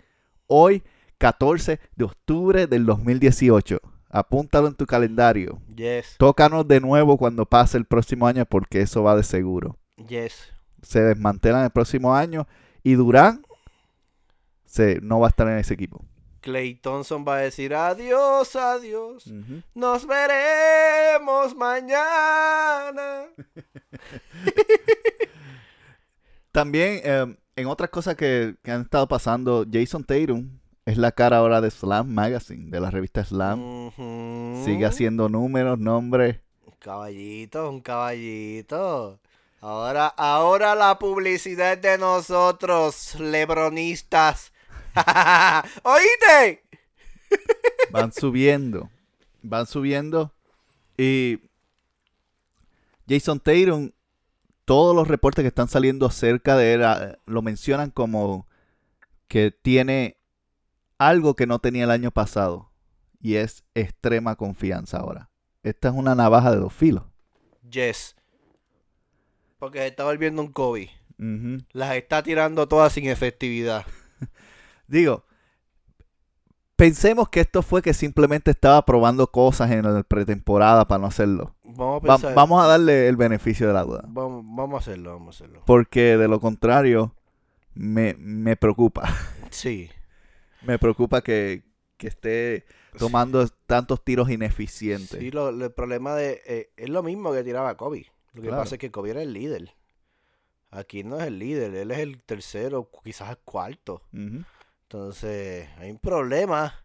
hoy, 0.48 0.84
14 1.24 1.80
de 1.96 2.04
octubre 2.04 2.68
del 2.68 2.86
2018. 2.86 3.80
Apúntalo 4.10 4.68
en 4.68 4.76
tu 4.76 4.86
calendario. 4.86 5.62
Yes. 5.74 6.16
Tócanos 6.18 6.68
de 6.68 6.82
nuevo 6.82 7.18
cuando 7.18 7.46
pase 7.46 7.78
el 7.78 7.86
próximo 7.86 8.28
año 8.28 8.46
porque 8.46 8.82
eso 8.82 9.04
va 9.04 9.16
de 9.16 9.24
seguro. 9.24 9.78
Yes. 10.10 10.52
Se 10.82 11.02
desmantelan 11.02 11.64
el 11.64 11.70
próximo 11.70 12.14
año 12.14 12.46
y 12.84 12.96
Durán 12.96 13.46
se, 14.66 15.00
no 15.00 15.22
va 15.22 15.28
a 15.28 15.30
estar 15.30 15.48
en 15.48 15.60
ese 15.60 15.76
equipo. 15.76 16.04
Clay 16.42 16.76
Thompson 16.76 17.24
va 17.26 17.38
a 17.38 17.40
decir 17.40 17.74
adiós, 17.74 18.54
adiós. 18.58 19.32
Nos 19.74 20.06
veremos 20.06 21.56
mañana. 21.56 23.28
También, 26.52 27.00
eh, 27.02 27.38
en 27.56 27.68
otras 27.68 27.90
cosas 27.90 28.18
que, 28.18 28.58
que 28.62 28.72
han 28.72 28.82
estado 28.82 29.08
pasando, 29.08 29.66
Jason 29.72 30.04
Tatum 30.04 30.50
es 30.86 30.98
la 30.98 31.12
cara 31.12 31.38
ahora 31.38 31.62
de 31.62 31.72
Slam 31.72 32.10
Magazine, 32.10 32.70
de 32.70 32.80
la 32.80 32.92
revista 32.92 33.24
Slam. 33.24 33.92
Sigue 34.66 34.86
haciendo 34.86 35.30
números, 35.30 35.80
nombres. 35.80 36.40
Un 36.66 36.76
caballito, 36.80 37.70
un 37.70 37.82
caballito. 37.82 39.20
Ahora, 39.62 40.08
ahora 40.08 40.76
la 40.76 41.00
publicidad 41.00 41.78
de 41.78 41.98
nosotros, 41.98 43.16
lebronistas. 43.16 44.52
¿Oíste? 45.84 46.64
Van 47.92 48.12
subiendo. 48.12 48.90
Van 49.42 49.66
subiendo. 49.66 50.34
Y 50.98 51.40
Jason 53.08 53.40
Tatum, 53.40 53.92
todos 54.66 54.94
los 54.94 55.08
reportes 55.08 55.44
que 55.44 55.48
están 55.48 55.70
saliendo 55.70 56.06
acerca 56.06 56.58
de 56.58 56.74
él 56.74 56.84
ah, 56.84 57.18
lo 57.26 57.42
mencionan 57.42 57.90
como 57.90 58.48
que 59.28 59.52
tiene 59.52 60.18
algo 60.98 61.36
que 61.36 61.48
no 61.48 61.60
tenía 61.60 61.84
el 61.86 61.92
año 61.92 62.12
pasado. 62.12 62.72
Y 63.22 63.36
es 63.36 63.64
extrema 63.74 64.36
confianza 64.36 64.98
ahora. 64.98 65.30
Esta 65.64 65.88
es 65.90 65.94
una 65.96 66.14
navaja 66.16 66.52
de 66.52 66.58
dos 66.58 66.74
filos. 66.74 67.04
Yes. 67.70 68.16
Porque 69.60 69.80
se 69.80 69.88
está 69.88 70.04
volviendo 70.04 70.42
un. 70.42 70.52
Ujú. 71.20 71.64
Las 71.72 71.96
está 71.96 72.22
tirando 72.22 72.68
todas 72.68 72.92
sin 72.92 73.08
efectividad. 73.08 73.86
Digo, 74.88 75.24
pensemos 76.76 77.30
que 77.30 77.40
esto 77.40 77.62
fue 77.62 77.82
que 77.82 77.94
simplemente 77.94 78.52
estaba 78.52 78.84
probando 78.86 79.28
cosas 79.32 79.72
en 79.72 79.84
la 79.84 80.04
pretemporada 80.04 80.86
para 80.88 81.00
no 81.00 81.08
hacerlo. 81.08 81.56
Vamos 81.64 82.04
a 82.04 82.28
Va- 82.30 82.34
vamos 82.36 82.64
a 82.64 82.68
darle 82.68 83.08
el 83.08 83.16
beneficio 83.16 83.68
de 83.68 83.74
la 83.74 83.84
duda. 83.84 84.04
Vamos, 84.08 84.44
vamos 84.46 84.76
a 84.76 84.78
hacerlo, 84.80 85.14
vamos 85.14 85.36
a 85.36 85.44
hacerlo. 85.46 85.64
Porque 85.66 86.18
de 86.18 86.28
lo 86.28 86.40
contrario, 86.42 87.16
me, 87.74 88.16
me 88.20 88.58
preocupa. 88.58 89.10
Sí. 89.50 89.90
Me 90.66 90.80
preocupa 90.80 91.22
que, 91.22 91.64
que 91.98 92.08
esté 92.08 92.66
tomando 92.98 93.48
tantos 93.66 94.04
tiros 94.04 94.30
ineficientes. 94.30 95.20
Sí, 95.20 95.32
lo- 95.32 95.52
lo- 95.52 95.66
el 95.66 95.72
problema 95.74 96.16
de... 96.16 96.42
eh, 96.46 96.72
es 96.78 96.90
lo 96.90 97.04
mismo 97.04 97.32
que 97.34 97.44
tiraba 97.44 97.76
Kobe. 97.78 98.08
Lo 98.34 98.42
que 98.42 98.48
Claro. 98.48 98.64
pasa 98.64 98.76
es 98.76 98.80
que 98.80 98.92
Kobe 98.92 99.12
era 99.12 99.22
el 99.22 99.34
líder. 99.34 99.74
Aquí 100.72 101.04
no 101.04 101.20
es 101.20 101.28
el 101.28 101.38
líder, 101.38 101.76
él 101.76 101.92
es 101.92 102.00
el 102.00 102.22
tercero, 102.24 102.90
quizás 103.04 103.30
el 103.30 103.38
cuarto. 103.38 104.02
Entonces, 104.84 105.70
hay 105.78 105.92
un 105.92 106.00
problema 106.00 106.84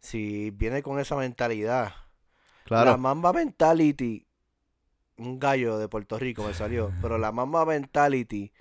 si 0.00 0.50
viene 0.50 0.82
con 0.82 0.98
esa 0.98 1.14
mentalidad. 1.16 1.92
Claro. 2.64 2.90
La 2.90 2.96
Mamba 2.96 3.32
Mentality, 3.32 4.26
un 5.16 5.38
gallo 5.38 5.78
de 5.78 5.88
Puerto 5.88 6.18
Rico 6.18 6.44
me 6.44 6.54
salió, 6.54 6.92
pero 7.00 7.18
la 7.18 7.30
Mamba 7.32 7.64
Mentality 7.64 8.52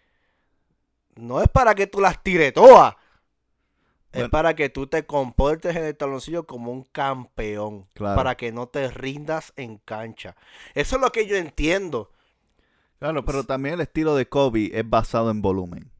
no 1.15 1.41
es 1.41 1.49
para 1.49 1.73
que 1.75 1.87
tú 1.87 1.99
las 1.99 2.21
tires 2.21 2.53
todas. 2.53 2.95
Es 4.23 4.29
para 4.29 4.55
que 4.55 4.69
tú 4.69 4.87
te 4.87 5.05
comportes 5.05 5.75
en 5.75 5.83
el 5.85 5.95
taloncillo 5.95 6.45
como 6.45 6.71
un 6.71 6.83
campeón. 6.83 7.87
Claro. 7.93 8.15
Para 8.15 8.35
que 8.35 8.51
no 8.51 8.67
te 8.67 8.89
rindas 8.89 9.53
en 9.55 9.77
cancha. 9.77 10.35
Eso 10.73 10.95
es 10.97 11.01
lo 11.01 11.11
que 11.11 11.27
yo 11.27 11.35
entiendo. 11.35 12.11
Claro, 12.99 13.23
pero 13.25 13.43
también 13.43 13.75
el 13.75 13.81
estilo 13.81 14.15
de 14.15 14.27
Kobe 14.27 14.71
es 14.73 14.89
basado 14.89 15.29
en 15.29 15.41
volumen. 15.41 15.91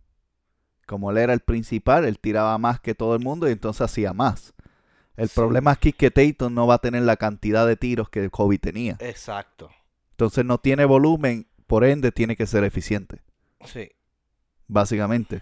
Como 0.87 1.11
él 1.11 1.17
era 1.17 1.33
el 1.33 1.41
principal, 1.41 2.05
él 2.05 2.17
tiraba 2.19 2.57
más 2.57 2.79
que 2.79 2.95
todo 2.95 3.13
el 3.15 3.21
mundo 3.23 3.47
y 3.47 3.51
entonces 3.51 3.81
hacía 3.81 4.13
más. 4.13 4.53
El 5.15 5.27
Sí. 5.29 5.35
problema 5.35 5.71
aquí 5.71 5.89
es 5.89 5.95
que 5.95 6.11
Tatum 6.11 6.53
no 6.53 6.65
va 6.67 6.75
a 6.75 6.79
tener 6.79 7.01
la 7.03 7.17
cantidad 7.17 7.67
de 7.67 7.75
tiros 7.75 8.09
que 8.09 8.29
Kobe 8.29 8.57
tenía. 8.57 8.97
Exacto. 8.99 9.69
Entonces 10.11 10.45
no 10.45 10.59
tiene 10.59 10.85
volumen, 10.85 11.47
por 11.67 11.83
ende 11.83 12.11
tiene 12.11 12.35
que 12.35 12.47
ser 12.47 12.63
eficiente, 12.63 13.21
Sí. 13.65 13.91
básicamente. 14.67 15.41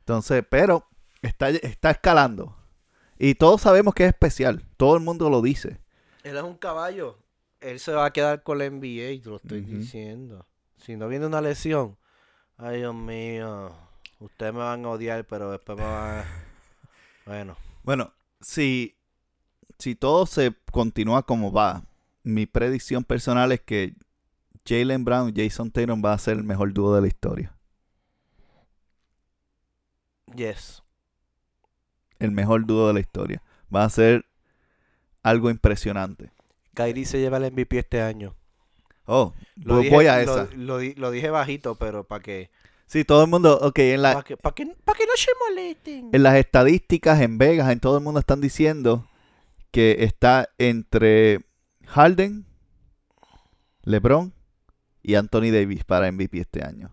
Entonces, 0.00 0.44
pero 0.48 0.86
está, 1.22 1.50
está 1.50 1.90
escalando. 1.90 2.56
Y 3.18 3.34
todos 3.34 3.60
sabemos 3.60 3.94
que 3.94 4.04
es 4.04 4.08
especial. 4.08 4.64
Todo 4.76 4.96
el 4.96 5.02
mundo 5.02 5.28
lo 5.28 5.42
dice. 5.42 5.78
Él 6.22 6.36
es 6.36 6.42
un 6.42 6.56
caballo. 6.56 7.18
Él 7.60 7.78
se 7.78 7.92
va 7.92 8.06
a 8.06 8.12
quedar 8.12 8.42
con 8.42 8.58
la 8.58 8.68
NBA, 8.68 9.22
te 9.22 9.28
lo 9.28 9.36
estoy 9.36 9.60
diciendo. 9.60 10.46
Si 10.78 10.96
no 10.96 11.08
viene 11.08 11.26
una 11.26 11.42
lesión, 11.42 11.98
ay 12.56 12.78
Dios 12.78 12.94
mío, 12.94 13.70
ustedes 14.18 14.54
me 14.54 14.60
van 14.60 14.84
a 14.86 14.90
odiar, 14.90 15.26
pero 15.26 15.50
después 15.50 15.76
me 15.78 15.84
van 15.84 16.18
a... 16.20 16.24
Bueno, 17.26 17.56
Bueno, 17.82 18.12
si, 18.40 18.96
si 19.78 19.94
todo 19.94 20.24
se 20.24 20.54
continúa 20.72 21.22
como 21.22 21.52
va, 21.52 21.84
mi 22.22 22.46
predicción 22.46 23.04
personal 23.04 23.52
es 23.52 23.60
que 23.60 23.94
Jalen 24.66 25.04
Brown 25.04 25.32
y 25.34 25.42
Jason 25.42 25.70
Tatum 25.70 26.02
va 26.02 26.14
a 26.14 26.18
ser 26.18 26.38
el 26.38 26.44
mejor 26.44 26.72
dúo 26.72 26.94
de 26.94 27.02
la 27.02 27.06
historia. 27.06 27.54
yes. 30.34 30.79
El 32.20 32.30
mejor 32.30 32.64
dúo 32.66 32.86
de 32.88 32.94
la 32.94 33.00
historia. 33.00 33.42
Va 33.74 33.84
a 33.84 33.90
ser 33.90 34.24
algo 35.22 35.50
impresionante. 35.50 36.30
Kyrie 36.74 37.04
se 37.04 37.18
lleva 37.18 37.38
el 37.38 37.52
MVP 37.52 37.78
este 37.78 38.00
año. 38.00 38.34
Oh, 39.06 39.34
Lo 39.56 39.74
voy- 39.74 39.82
dije, 39.84 39.94
voy 39.96 40.06
a 40.06 40.20
esa. 40.22 40.48
Lo, 40.54 40.78
di- 40.78 40.94
lo 40.94 41.10
dije 41.10 41.30
bajito, 41.30 41.74
pero 41.74 42.04
para 42.04 42.22
que, 42.22 42.50
Sí, 42.86 43.04
todo 43.04 43.22
el 43.24 43.30
mundo, 43.30 43.58
ok, 43.60 43.78
en, 43.80 44.02
la, 44.02 44.14
pa' 44.14 44.22
que, 44.24 44.36
pa' 44.36 44.54
que, 44.54 44.66
pa' 44.66 44.94
que 44.94 45.06
no 45.06 45.12
se 45.16 45.30
molesten. 45.48 46.10
en 46.12 46.22
las 46.22 46.34
estadísticas 46.36 47.20
en 47.20 47.38
Vegas, 47.38 47.70
en 47.70 47.78
todo 47.80 47.98
el 47.98 48.04
mundo 48.04 48.18
están 48.20 48.40
diciendo 48.40 49.06
que 49.70 49.96
está 50.04 50.48
entre 50.58 51.40
Harden, 51.86 52.46
LeBron 53.82 54.32
y 55.02 55.14
Anthony 55.14 55.50
Davis 55.52 55.84
para 55.84 56.10
MVP 56.10 56.40
este 56.40 56.64
año. 56.64 56.90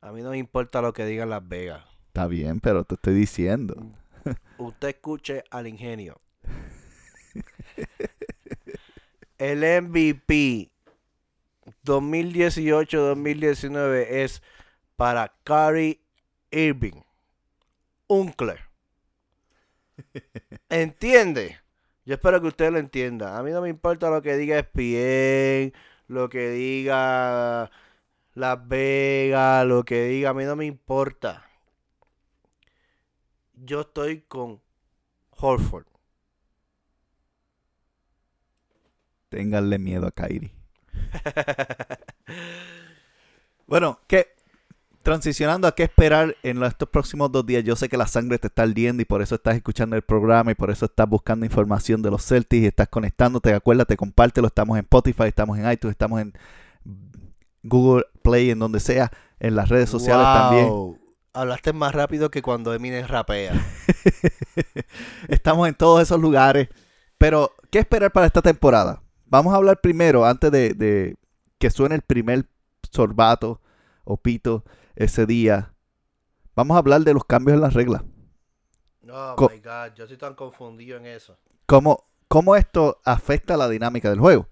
A 0.00 0.12
mí 0.12 0.20
no 0.22 0.30
me 0.30 0.38
importa 0.38 0.82
lo 0.82 0.92
que 0.92 1.04
digan 1.06 1.30
Las 1.30 1.46
Vegas. 1.46 1.84
Está 2.08 2.26
bien, 2.26 2.60
pero 2.60 2.84
te 2.84 2.94
estoy 2.96 3.14
diciendo. 3.14 3.76
Usted 4.58 4.88
escuche 4.88 5.44
al 5.50 5.66
ingenio. 5.66 6.20
El 9.38 9.60
MVP 9.82 10.70
2018-2019 11.84 14.06
es 14.08 14.42
para 14.96 15.34
Kyrie 15.44 16.00
Irving. 16.50 17.02
Uncle. 18.06 18.58
¿Entiende? 20.68 21.58
Yo 22.04 22.14
espero 22.14 22.40
que 22.40 22.48
usted 22.48 22.72
lo 22.72 22.78
entienda. 22.78 23.38
A 23.38 23.42
mí 23.42 23.50
no 23.52 23.60
me 23.60 23.68
importa 23.68 24.10
lo 24.10 24.22
que 24.22 24.36
diga 24.36 24.58
ESPN, 24.58 25.72
lo 26.08 26.28
que 26.28 26.50
diga 26.50 27.70
Las 28.34 28.68
Vegas, 28.68 29.66
lo 29.66 29.84
que 29.84 30.04
diga, 30.04 30.30
a 30.30 30.34
mí 30.34 30.44
no 30.44 30.56
me 30.56 30.66
importa. 30.66 31.46
Yo 33.64 33.82
estoy 33.82 34.22
con 34.22 34.60
Horford. 35.30 35.86
Ténganle 39.28 39.78
miedo 39.78 40.06
a 40.06 40.10
Kyrie. 40.10 40.52
Bueno, 43.64 44.00
que 44.06 44.26
transicionando 45.02 45.66
a 45.66 45.74
qué 45.74 45.84
esperar 45.84 46.36
en 46.42 46.62
estos 46.62 46.90
próximos 46.90 47.32
dos 47.32 47.46
días, 47.46 47.64
yo 47.64 47.74
sé 47.74 47.88
que 47.88 47.96
la 47.96 48.06
sangre 48.06 48.38
te 48.38 48.48
está 48.48 48.64
ardiendo 48.64 49.00
y 49.00 49.06
por 49.06 49.22
eso 49.22 49.36
estás 49.36 49.56
escuchando 49.56 49.96
el 49.96 50.02
programa 50.02 50.50
y 50.50 50.54
por 50.54 50.70
eso 50.70 50.84
estás 50.84 51.08
buscando 51.08 51.46
información 51.46 52.02
de 52.02 52.10
los 52.10 52.22
Celtics 52.22 52.64
y 52.64 52.66
estás 52.66 52.88
conectándote. 52.88 53.54
Acuérdate, 53.54 53.96
compártelo. 53.96 54.48
Estamos 54.48 54.76
en 54.76 54.84
Spotify, 54.84 55.24
estamos 55.28 55.58
en 55.58 55.72
iTunes, 55.72 55.92
estamos 55.92 56.20
en 56.20 56.34
Google 57.62 58.04
Play, 58.20 58.50
en 58.50 58.58
donde 58.58 58.78
sea, 58.78 59.10
en 59.40 59.56
las 59.56 59.70
redes 59.70 59.88
sociales 59.88 60.26
también. 60.26 61.01
Hablaste 61.34 61.72
más 61.72 61.94
rápido 61.94 62.30
que 62.30 62.42
cuando 62.42 62.74
Eminem 62.74 63.06
rapea. 63.06 63.52
Estamos 65.28 65.68
en 65.68 65.74
todos 65.74 66.02
esos 66.02 66.20
lugares. 66.20 66.68
Pero, 67.18 67.52
¿qué 67.70 67.78
esperar 67.78 68.12
para 68.12 68.26
esta 68.26 68.42
temporada? 68.42 69.02
Vamos 69.26 69.54
a 69.54 69.56
hablar 69.56 69.80
primero, 69.80 70.26
antes 70.26 70.50
de, 70.50 70.74
de 70.74 71.16
que 71.58 71.70
suene 71.70 71.94
el 71.94 72.02
primer 72.02 72.46
sorbato 72.90 73.60
o 74.04 74.16
pito 74.18 74.64
ese 74.94 75.24
día. 75.24 75.72
Vamos 76.54 76.74
a 76.74 76.78
hablar 76.78 77.00
de 77.02 77.14
los 77.14 77.24
cambios 77.24 77.54
en 77.54 77.62
las 77.62 77.72
reglas. 77.72 78.02
Oh 79.10 79.34
Co- 79.36 79.50
my 79.50 79.58
god, 79.60 79.94
yo 79.94 80.04
estoy 80.04 80.18
tan 80.18 80.34
confundido 80.34 80.98
en 80.98 81.06
eso. 81.06 81.38
¿Cómo, 81.66 82.04
¿Cómo 82.28 82.56
esto 82.56 83.00
afecta 83.04 83.56
la 83.56 83.68
dinámica 83.68 84.10
del 84.10 84.20
juego? 84.20 84.48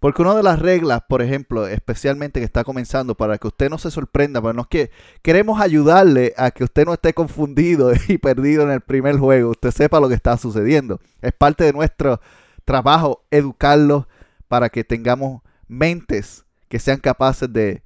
Porque 0.00 0.22
una 0.22 0.34
de 0.34 0.42
las 0.42 0.58
reglas, 0.58 1.02
por 1.06 1.20
ejemplo, 1.20 1.66
especialmente 1.66 2.40
que 2.40 2.46
está 2.46 2.64
comenzando, 2.64 3.14
para 3.14 3.36
que 3.36 3.46
usted 3.46 3.68
no 3.68 3.76
se 3.76 3.90
sorprenda, 3.90 4.40
pero 4.40 4.54
no 4.54 4.64
que 4.64 4.90
queremos 5.20 5.60
ayudarle 5.60 6.32
a 6.38 6.50
que 6.50 6.64
usted 6.64 6.86
no 6.86 6.94
esté 6.94 7.12
confundido 7.12 7.92
y 8.08 8.16
perdido 8.16 8.62
en 8.62 8.70
el 8.70 8.80
primer 8.80 9.18
juego, 9.18 9.50
usted 9.50 9.70
sepa 9.70 10.00
lo 10.00 10.08
que 10.08 10.14
está 10.14 10.38
sucediendo. 10.38 11.00
Es 11.20 11.34
parte 11.34 11.64
de 11.64 11.74
nuestro 11.74 12.18
trabajo 12.64 13.24
educarlos 13.30 14.06
para 14.48 14.70
que 14.70 14.84
tengamos 14.84 15.42
mentes 15.68 16.46
que 16.68 16.78
sean 16.78 16.98
capaces 16.98 17.52
de 17.52 17.82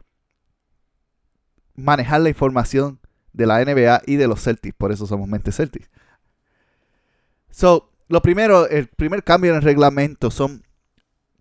manejar 1.74 2.20
la 2.20 2.28
información 2.28 3.00
de 3.32 3.46
la 3.46 3.64
NBA 3.64 4.02
y 4.06 4.16
de 4.16 4.28
los 4.28 4.40
Celtics. 4.40 4.76
Por 4.76 4.92
eso 4.92 5.06
somos 5.06 5.28
mentes 5.28 5.56
Celtics. 5.56 5.90
So, 7.50 7.90
lo 8.08 8.22
primero, 8.22 8.68
el 8.68 8.86
primer 8.86 9.24
cambio 9.24 9.50
en 9.50 9.56
el 9.56 9.62
reglamento 9.62 10.30
son 10.30 10.62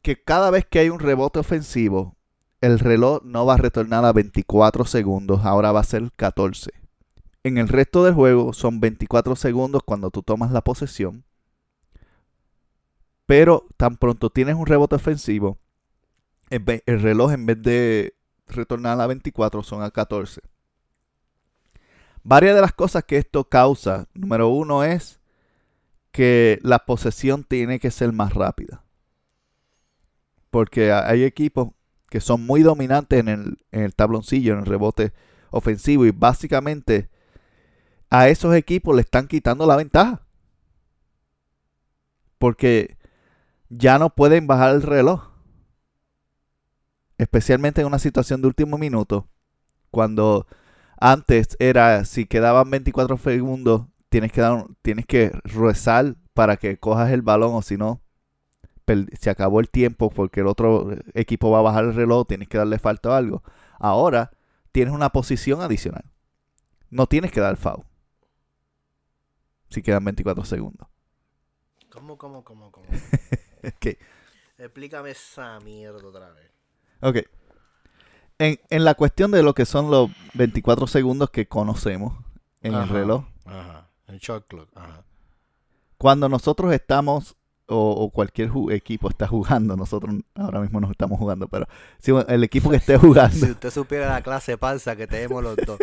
que 0.03 0.21
cada 0.21 0.51
vez 0.51 0.65
que 0.65 0.79
hay 0.79 0.89
un 0.89 0.99
rebote 0.99 1.39
ofensivo, 1.39 2.17
el 2.61 2.77
reloj 2.77 3.23
no 3.23 3.45
va 3.45 3.55
a 3.55 3.57
retornar 3.57 4.05
a 4.05 4.13
24 4.13 4.85
segundos, 4.85 5.45
ahora 5.45 5.71
va 5.71 5.79
a 5.79 5.85
ser 5.85 6.11
14. 6.15 6.71
En 7.43 7.57
el 7.57 7.67
resto 7.67 8.03
del 8.03 8.13
juego 8.13 8.53
son 8.53 8.79
24 8.79 9.35
segundos 9.35 9.81
cuando 9.83 10.11
tú 10.11 10.21
tomas 10.21 10.51
la 10.51 10.61
posesión. 10.61 11.23
Pero 13.25 13.65
tan 13.77 13.97
pronto 13.97 14.29
tienes 14.29 14.55
un 14.55 14.65
rebote 14.65 14.95
ofensivo, 14.95 15.57
el, 16.49 16.83
reloj 16.85 17.31
en 17.31 17.45
vez 17.45 17.61
de 17.61 18.15
retornar 18.47 18.99
a 18.99 19.07
24 19.07 19.63
son 19.63 19.81
a 19.81 19.89
14. 19.89 20.41
Varias 22.23 22.55
de 22.55 22.61
las 22.61 22.73
cosas 22.73 23.05
que 23.05 23.17
esto 23.17 23.45
causa, 23.45 24.07
número 24.13 24.49
uno 24.49 24.83
es 24.83 25.19
que 26.11 26.59
la 26.61 26.85
posesión 26.85 27.43
tiene 27.43 27.79
que 27.79 27.89
ser 27.89 28.11
más 28.11 28.33
rápida. 28.33 28.83
Porque 30.53 30.93
ha- 30.93 31.09
hay 31.09 31.25
equipos 31.25 31.71
que 32.11 32.21
son 32.21 32.45
muy 32.47 32.63
dominantes 32.63 33.19
en 33.19 33.27
el, 33.29 33.57
en 33.73 33.81
el 33.83 33.95
tabloncillo, 33.95 34.53
en 34.53 34.61
el 34.61 34.67
rebote 34.67 35.13
ofensivo. 35.51 36.05
Y 36.05 36.11
básicamente 36.11 37.09
a 38.09 38.29
esos 38.29 38.55
equipos 38.55 38.95
le 38.95 39.01
están 39.01 39.27
quitando 39.27 39.65
la 39.65 39.75
ventaja. 39.75 40.21
Porque 42.37 42.97
ya 43.69 43.99
no 43.99 44.11
pueden 44.15 44.47
bajar 44.47 44.75
el 44.75 44.83
reloj. 44.83 45.29
Especialmente 47.17 47.81
en 47.81 47.87
una 47.87 47.99
situación 47.99 48.41
de 48.41 48.47
último 48.47 48.77
minuto. 48.77 49.27
Cuando 49.91 50.47
antes 51.01 51.57
era, 51.59 52.05
si 52.05 52.27
quedaban 52.27 52.71
24 52.71 53.17
segundos, 53.19 53.87
tienes 54.09 54.33
que, 54.33 54.41
dar, 54.41 54.67
tienes 54.83 55.07
que 55.07 55.31
rezar 55.45 56.17
para 56.35 56.57
que 56.57 56.79
cojas 56.79 57.11
el 57.11 57.23
balón 57.23 57.55
o 57.55 57.63
si 57.63 57.77
no, 57.77 58.02
se 59.19 59.29
acabó 59.29 59.59
el 59.59 59.69
tiempo 59.69 60.09
porque 60.09 60.41
el 60.41 60.47
otro 60.47 60.91
equipo 61.13 61.51
va 61.51 61.59
a 61.59 61.63
bajar 61.63 61.85
el 61.85 61.95
reloj, 61.95 62.27
tienes 62.27 62.47
que 62.47 62.57
darle 62.57 62.79
falta 62.79 63.09
o 63.09 63.13
algo. 63.13 63.43
Ahora 63.79 64.31
tienes 64.71 64.93
una 64.93 65.09
posición 65.09 65.61
adicional. 65.61 66.05
No 66.89 67.07
tienes 67.07 67.31
que 67.31 67.39
dar 67.39 67.57
foul. 67.57 67.83
Si 69.69 69.81
quedan 69.81 70.03
24 70.05 70.45
segundos. 70.45 70.87
¿Cómo, 71.89 72.17
cómo, 72.17 72.43
cómo, 72.43 72.71
cómo? 72.71 72.85
Explícame 74.57 75.11
esa 75.11 75.59
mierda 75.61 76.05
otra 76.07 76.29
vez. 76.31 76.51
Ok. 77.01 77.17
En, 78.39 78.59
en 78.69 78.83
la 78.83 78.95
cuestión 78.95 79.31
de 79.31 79.43
lo 79.43 79.53
que 79.53 79.65
son 79.65 79.89
los 79.89 80.09
24 80.33 80.87
segundos 80.87 81.29
que 81.29 81.47
conocemos 81.47 82.13
en 82.61 82.73
el 82.73 82.87
reloj, 82.89 83.25
Ajá. 83.45 83.89
El 84.07 84.19
shot 84.19 84.47
clock. 84.47 84.69
Ajá. 84.75 85.03
cuando 85.97 86.29
nosotros 86.29 86.73
estamos 86.73 87.35
o, 87.67 87.91
o 87.91 88.09
cualquier 88.09 88.51
equipo 88.71 89.09
está 89.09 89.27
jugando, 89.27 89.75
nosotros 89.77 90.15
ahora 90.35 90.59
mismo 90.59 90.79
no 90.81 90.91
estamos 90.91 91.17
jugando, 91.17 91.47
pero 91.47 91.65
si 91.99 92.11
el 92.27 92.43
equipo 92.43 92.69
que 92.69 92.77
esté 92.77 92.97
jugando, 92.99 93.35
Si 93.45 93.51
usted 93.51 93.69
supiera 93.71 94.09
la 94.09 94.21
clase 94.21 94.57
panza 94.57 94.95
que 94.95 95.07
tenemos 95.07 95.41
los 95.43 95.55
dos. 95.57 95.79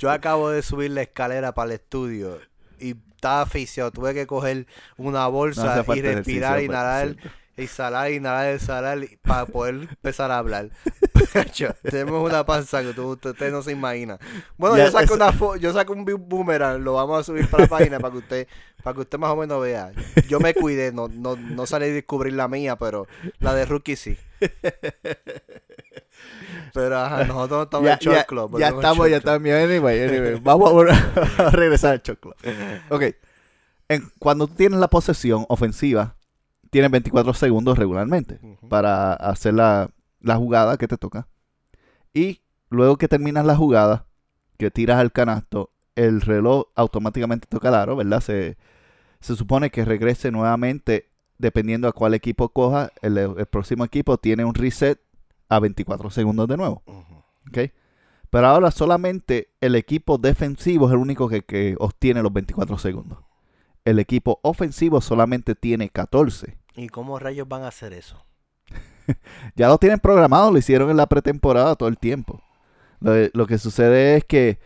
Yo 0.00 0.10
acabo 0.10 0.50
de 0.50 0.62
subir 0.62 0.90
la 0.92 1.02
escalera 1.02 1.52
para 1.52 1.70
el 1.70 1.74
estudio 1.74 2.38
y 2.78 2.96
estaba 3.14 3.42
asfixiado. 3.42 3.90
Tuve 3.90 4.14
que 4.14 4.26
coger 4.26 4.66
una 4.96 5.26
bolsa 5.26 5.62
y 5.96 6.02
respirar, 6.02 6.12
ejercicio, 6.12 6.62
inhalar, 6.62 7.16
pero- 7.16 7.30
inhalar, 7.56 8.48
exhalar 8.48 8.98
y- 9.04 9.16
para 9.22 9.46
poder 9.46 9.74
empezar 9.74 10.30
a 10.30 10.38
hablar. 10.38 10.70
Tenemos 11.82 12.28
una 12.28 12.44
panza 12.44 12.82
que 12.82 12.92
tú- 12.92 13.18
usted, 13.22 13.50
no 13.52 13.62
se 13.62 13.72
imagina. 13.72 14.18
Bueno, 14.56 14.76
yo 14.76 14.90
saco 14.90 15.04
eso- 15.04 15.14
una 15.14 15.32
fo- 15.32 15.56
yo 15.58 15.72
saco 15.72 15.92
un 15.92 16.04
boomerang, 16.04 16.82
lo 16.82 16.94
vamos 16.94 17.20
a 17.20 17.24
subir 17.24 17.48
para 17.48 17.64
la 17.64 17.68
página 17.68 17.98
para 18.00 18.12
que 18.12 18.18
usted, 18.18 18.48
para 18.82 18.94
que 18.94 19.00
usted 19.02 19.18
más 19.18 19.30
o 19.30 19.36
menos 19.36 19.62
vea. 19.62 19.92
Yo 20.28 20.40
me 20.40 20.54
cuidé, 20.54 20.92
no, 20.92 21.08
no, 21.08 21.36
no 21.36 21.66
salí 21.66 21.86
a 21.86 21.88
descubrir 21.92 22.32
la 22.34 22.48
mía, 22.48 22.76
pero 22.76 23.06
la 23.38 23.54
de 23.54 23.64
Rookie 23.66 23.96
sí. 23.96 24.16
Pero 26.72 26.98
ajá, 26.98 27.24
nosotros 27.24 27.50
no 27.58 27.62
estamos 27.64 27.86
ya, 27.86 27.92
en 27.94 27.98
Short 28.00 28.16
ya- 28.16 28.24
Club. 28.24 28.58
ya 28.58 28.68
estamos, 28.68 29.10
ya 29.10 29.16
estamos. 29.18 29.48
Anyway, 29.48 30.02
anyway. 30.02 30.40
Vamos 30.42 30.72
a, 31.38 31.50
regresar 31.50 31.92
al 31.92 32.02
choclo. 32.02 32.34
Ok. 32.90 33.02
En- 33.88 34.10
cuando 34.18 34.46
tú 34.46 34.54
tienes 34.54 34.80
la 34.80 34.88
posesión 34.88 35.44
ofensiva, 35.48 36.16
tienes 36.74 36.90
24 36.90 37.34
segundos 37.34 37.78
regularmente 37.78 38.40
para 38.68 39.12
hacer 39.12 39.54
la, 39.54 39.90
la 40.18 40.34
jugada 40.34 40.76
que 40.76 40.88
te 40.88 40.96
toca. 40.96 41.28
Y 42.12 42.40
luego 42.68 42.96
que 42.96 43.06
terminas 43.06 43.46
la 43.46 43.54
jugada, 43.54 44.08
que 44.58 44.72
tiras 44.72 44.98
al 44.98 45.12
canasto, 45.12 45.70
el 45.94 46.20
reloj 46.20 46.64
automáticamente 46.74 47.46
toca 47.48 47.68
el 47.68 47.76
aro, 47.76 47.94
¿verdad? 47.94 48.20
Se, 48.20 48.56
se 49.20 49.36
supone 49.36 49.70
que 49.70 49.84
regrese 49.84 50.32
nuevamente, 50.32 51.12
dependiendo 51.38 51.86
a 51.86 51.92
cuál 51.92 52.12
equipo 52.12 52.48
coja, 52.48 52.90
el, 53.02 53.18
el 53.18 53.46
próximo 53.46 53.84
equipo 53.84 54.18
tiene 54.18 54.44
un 54.44 54.54
reset 54.54 55.00
a 55.48 55.60
24 55.60 56.10
segundos 56.10 56.48
de 56.48 56.56
nuevo. 56.56 56.82
Pero 58.30 58.46
ahora 58.48 58.72
solamente 58.72 59.54
el 59.60 59.76
equipo 59.76 60.18
defensivo 60.18 60.88
es 60.88 60.92
el 60.92 60.98
único 60.98 61.28
que, 61.28 61.42
que 61.42 61.76
obtiene 61.78 62.20
los 62.20 62.32
24 62.32 62.78
segundos. 62.78 63.20
El 63.84 64.00
equipo 64.00 64.40
ofensivo 64.42 65.00
solamente 65.00 65.54
tiene 65.54 65.88
14. 65.88 66.63
¿Y 66.76 66.88
cómo 66.88 67.18
rayos 67.18 67.48
van 67.48 67.62
a 67.62 67.68
hacer 67.68 67.92
eso? 67.92 68.24
Ya 69.56 69.68
lo 69.68 69.78
tienen 69.78 70.00
programado, 70.00 70.50
lo 70.50 70.58
hicieron 70.58 70.90
en 70.90 70.96
la 70.96 71.06
pretemporada 71.06 71.76
todo 71.76 71.88
el 71.88 71.98
tiempo. 71.98 72.42
Lo, 73.00 73.12
lo 73.32 73.46
que 73.46 73.58
sucede 73.58 74.16
es 74.16 74.24
que 74.24 74.58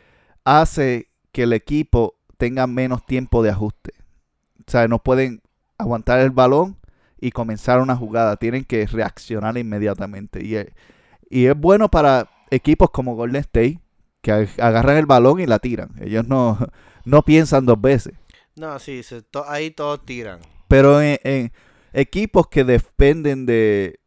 hace 0.44 1.10
que 1.32 1.42
el 1.42 1.52
equipo 1.52 2.16
tenga 2.38 2.66
menos 2.66 3.04
tiempo 3.04 3.42
de 3.42 3.50
ajuste. 3.50 3.92
O 4.66 4.70
sea, 4.70 4.86
no 4.88 5.02
pueden 5.02 5.42
aguantar 5.76 6.20
el 6.20 6.30
balón 6.30 6.78
y 7.20 7.32
comenzar 7.32 7.80
una 7.80 7.96
jugada. 7.96 8.36
Tienen 8.36 8.64
que 8.64 8.86
reaccionar 8.86 9.58
inmediatamente. 9.58 10.44
Y 10.44 10.54
es, 10.56 10.68
y 11.28 11.46
es 11.46 11.56
bueno 11.56 11.90
para 11.90 12.28
equipos 12.50 12.90
como 12.90 13.16
Golden 13.16 13.40
State, 13.40 13.80
que 14.22 14.32
ag- 14.32 14.62
agarran 14.62 14.96
el 14.98 15.06
balón 15.06 15.40
y 15.40 15.46
la 15.46 15.58
tiran. 15.58 15.90
Ellos 16.00 16.26
no, 16.26 16.58
no 17.04 17.22
piensan 17.22 17.66
dos 17.66 17.80
veces. 17.80 18.14
No, 18.56 18.78
sí, 18.78 19.02
se- 19.02 19.22
to- 19.22 19.48
ahí 19.48 19.70
todos 19.70 20.04
tiran. 20.04 20.40
Pero 20.68 21.00
en, 21.02 21.18
en 21.24 21.52
equipos 21.92 22.48
que 22.48 22.64
dependen 22.64 23.46
de 23.46 24.00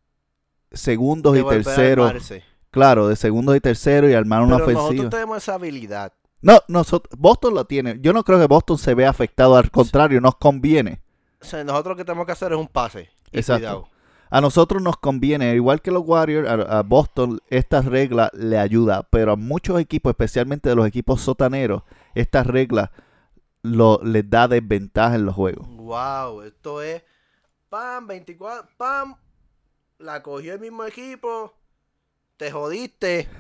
segundos 0.72 1.34
De 1.34 1.42
y 1.42 1.44
terceros, 1.44 2.14
claro, 2.70 3.08
de 3.08 3.16
segundos 3.16 3.56
y 3.56 3.60
terceros 3.60 4.10
y 4.10 4.14
armar 4.14 4.42
una 4.44 4.58
Pero 4.58 4.66
ofensiva. 4.66 4.90
nosotros 4.92 5.10
tenemos 5.10 5.38
esa 5.38 5.54
habilidad. 5.56 6.14
No, 6.42 6.60
nosotros, 6.68 7.18
Boston 7.20 7.54
lo 7.54 7.66
tiene. 7.66 8.00
Yo 8.02 8.14
no 8.14 8.24
creo 8.24 8.40
que 8.40 8.48
Boston 8.48 8.78
se 8.78 8.96
vea 8.96 9.10
afectado, 9.10 9.56
al 9.56 9.70
contrario, 9.70 10.22
nos 10.22 10.36
conviene. 10.38 11.02
O 11.42 11.46
sea, 11.46 11.64
nosotros 11.64 11.94
lo 11.94 11.98
que 11.98 12.06
tenemos 12.06 12.26
que 12.26 12.32
hacer 12.32 12.52
es 12.52 12.58
un 12.58 12.68
pase. 12.68 13.10
Y 13.32 13.38
Exacto. 13.40 13.60
cuidado. 13.62 13.88
A 14.34 14.40
nosotros 14.40 14.82
nos 14.82 14.96
conviene, 14.98 15.54
igual 15.56 15.82
que 15.82 15.92
los 15.92 16.04
Warriors, 16.06 16.50
a, 16.50 16.80
a 16.80 16.84
Boston 16.84 17.40
esta 17.50 17.82
regla 17.82 18.32
le 18.34 18.58
ayuda, 18.58 19.04
pero 19.04 19.34
a 19.34 19.36
muchos 19.36 19.78
equipos, 19.80 20.12
especialmente 20.12 20.70
de 20.70 20.76
los 20.76 20.88
equipos 20.88 21.20
sotaneros, 21.22 21.84
esta 22.16 22.42
regla 22.42 22.92
lo, 23.62 24.00
les 24.04 24.30
da 24.30 24.48
desventaja 24.48 25.16
en 25.16 25.26
los 25.26 25.36
juegos. 25.36 25.68
Wow, 25.70 26.44
esto 26.44 26.82
es 26.82 27.04
pam, 27.72 28.06
24, 28.06 28.70
pam, 28.76 29.16
la 30.00 30.22
cogió 30.22 30.54
el 30.54 30.60
mismo 30.60 30.84
equipo, 30.84 31.54
te 32.36 32.52
jodiste. 32.52 33.30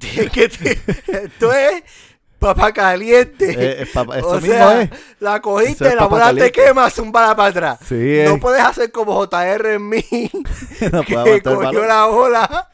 Que 0.00 0.44
esto 0.44 1.52
es 1.52 1.82
papá 2.38 2.72
caliente. 2.72 3.50
Eh, 3.50 3.82
eh, 3.82 3.86
papá, 3.92 4.16
eso 4.18 4.28
o 4.28 4.34
mismo 4.40 4.54
sea, 4.54 4.80
es. 4.80 4.90
la 5.20 5.34
Eso 5.34 5.42
cogiste, 5.42 5.88
es 5.88 5.94
la 5.94 6.08
papa 6.08 6.30
bola 6.30 6.34
te 6.34 6.50
quema, 6.50 6.88
zumbala 6.88 7.36
para 7.36 7.50
atrás. 7.50 7.78
Sí, 7.86 8.18
es- 8.18 8.30
No 8.30 8.40
puedes 8.40 8.62
hacer 8.62 8.90
como 8.90 9.12
JR 9.26 9.74
en 9.74 9.86
mí, 9.90 10.02
no 10.90 11.02
que 11.02 11.42
cogió 11.42 11.84
la 11.84 12.06
bola 12.06 12.70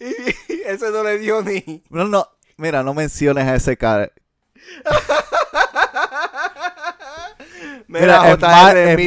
y 0.00 0.52
ese 0.66 0.90
no 0.90 1.04
le 1.04 1.18
dio 1.18 1.40
ni. 1.42 1.84
No, 1.88 2.04
no, 2.08 2.28
mira, 2.56 2.82
no 2.82 2.94
menciones 2.94 3.46
a 3.46 3.54
ese 3.54 3.76
cara. 3.76 4.10
Mira, 8.00 8.30
es 8.32 8.40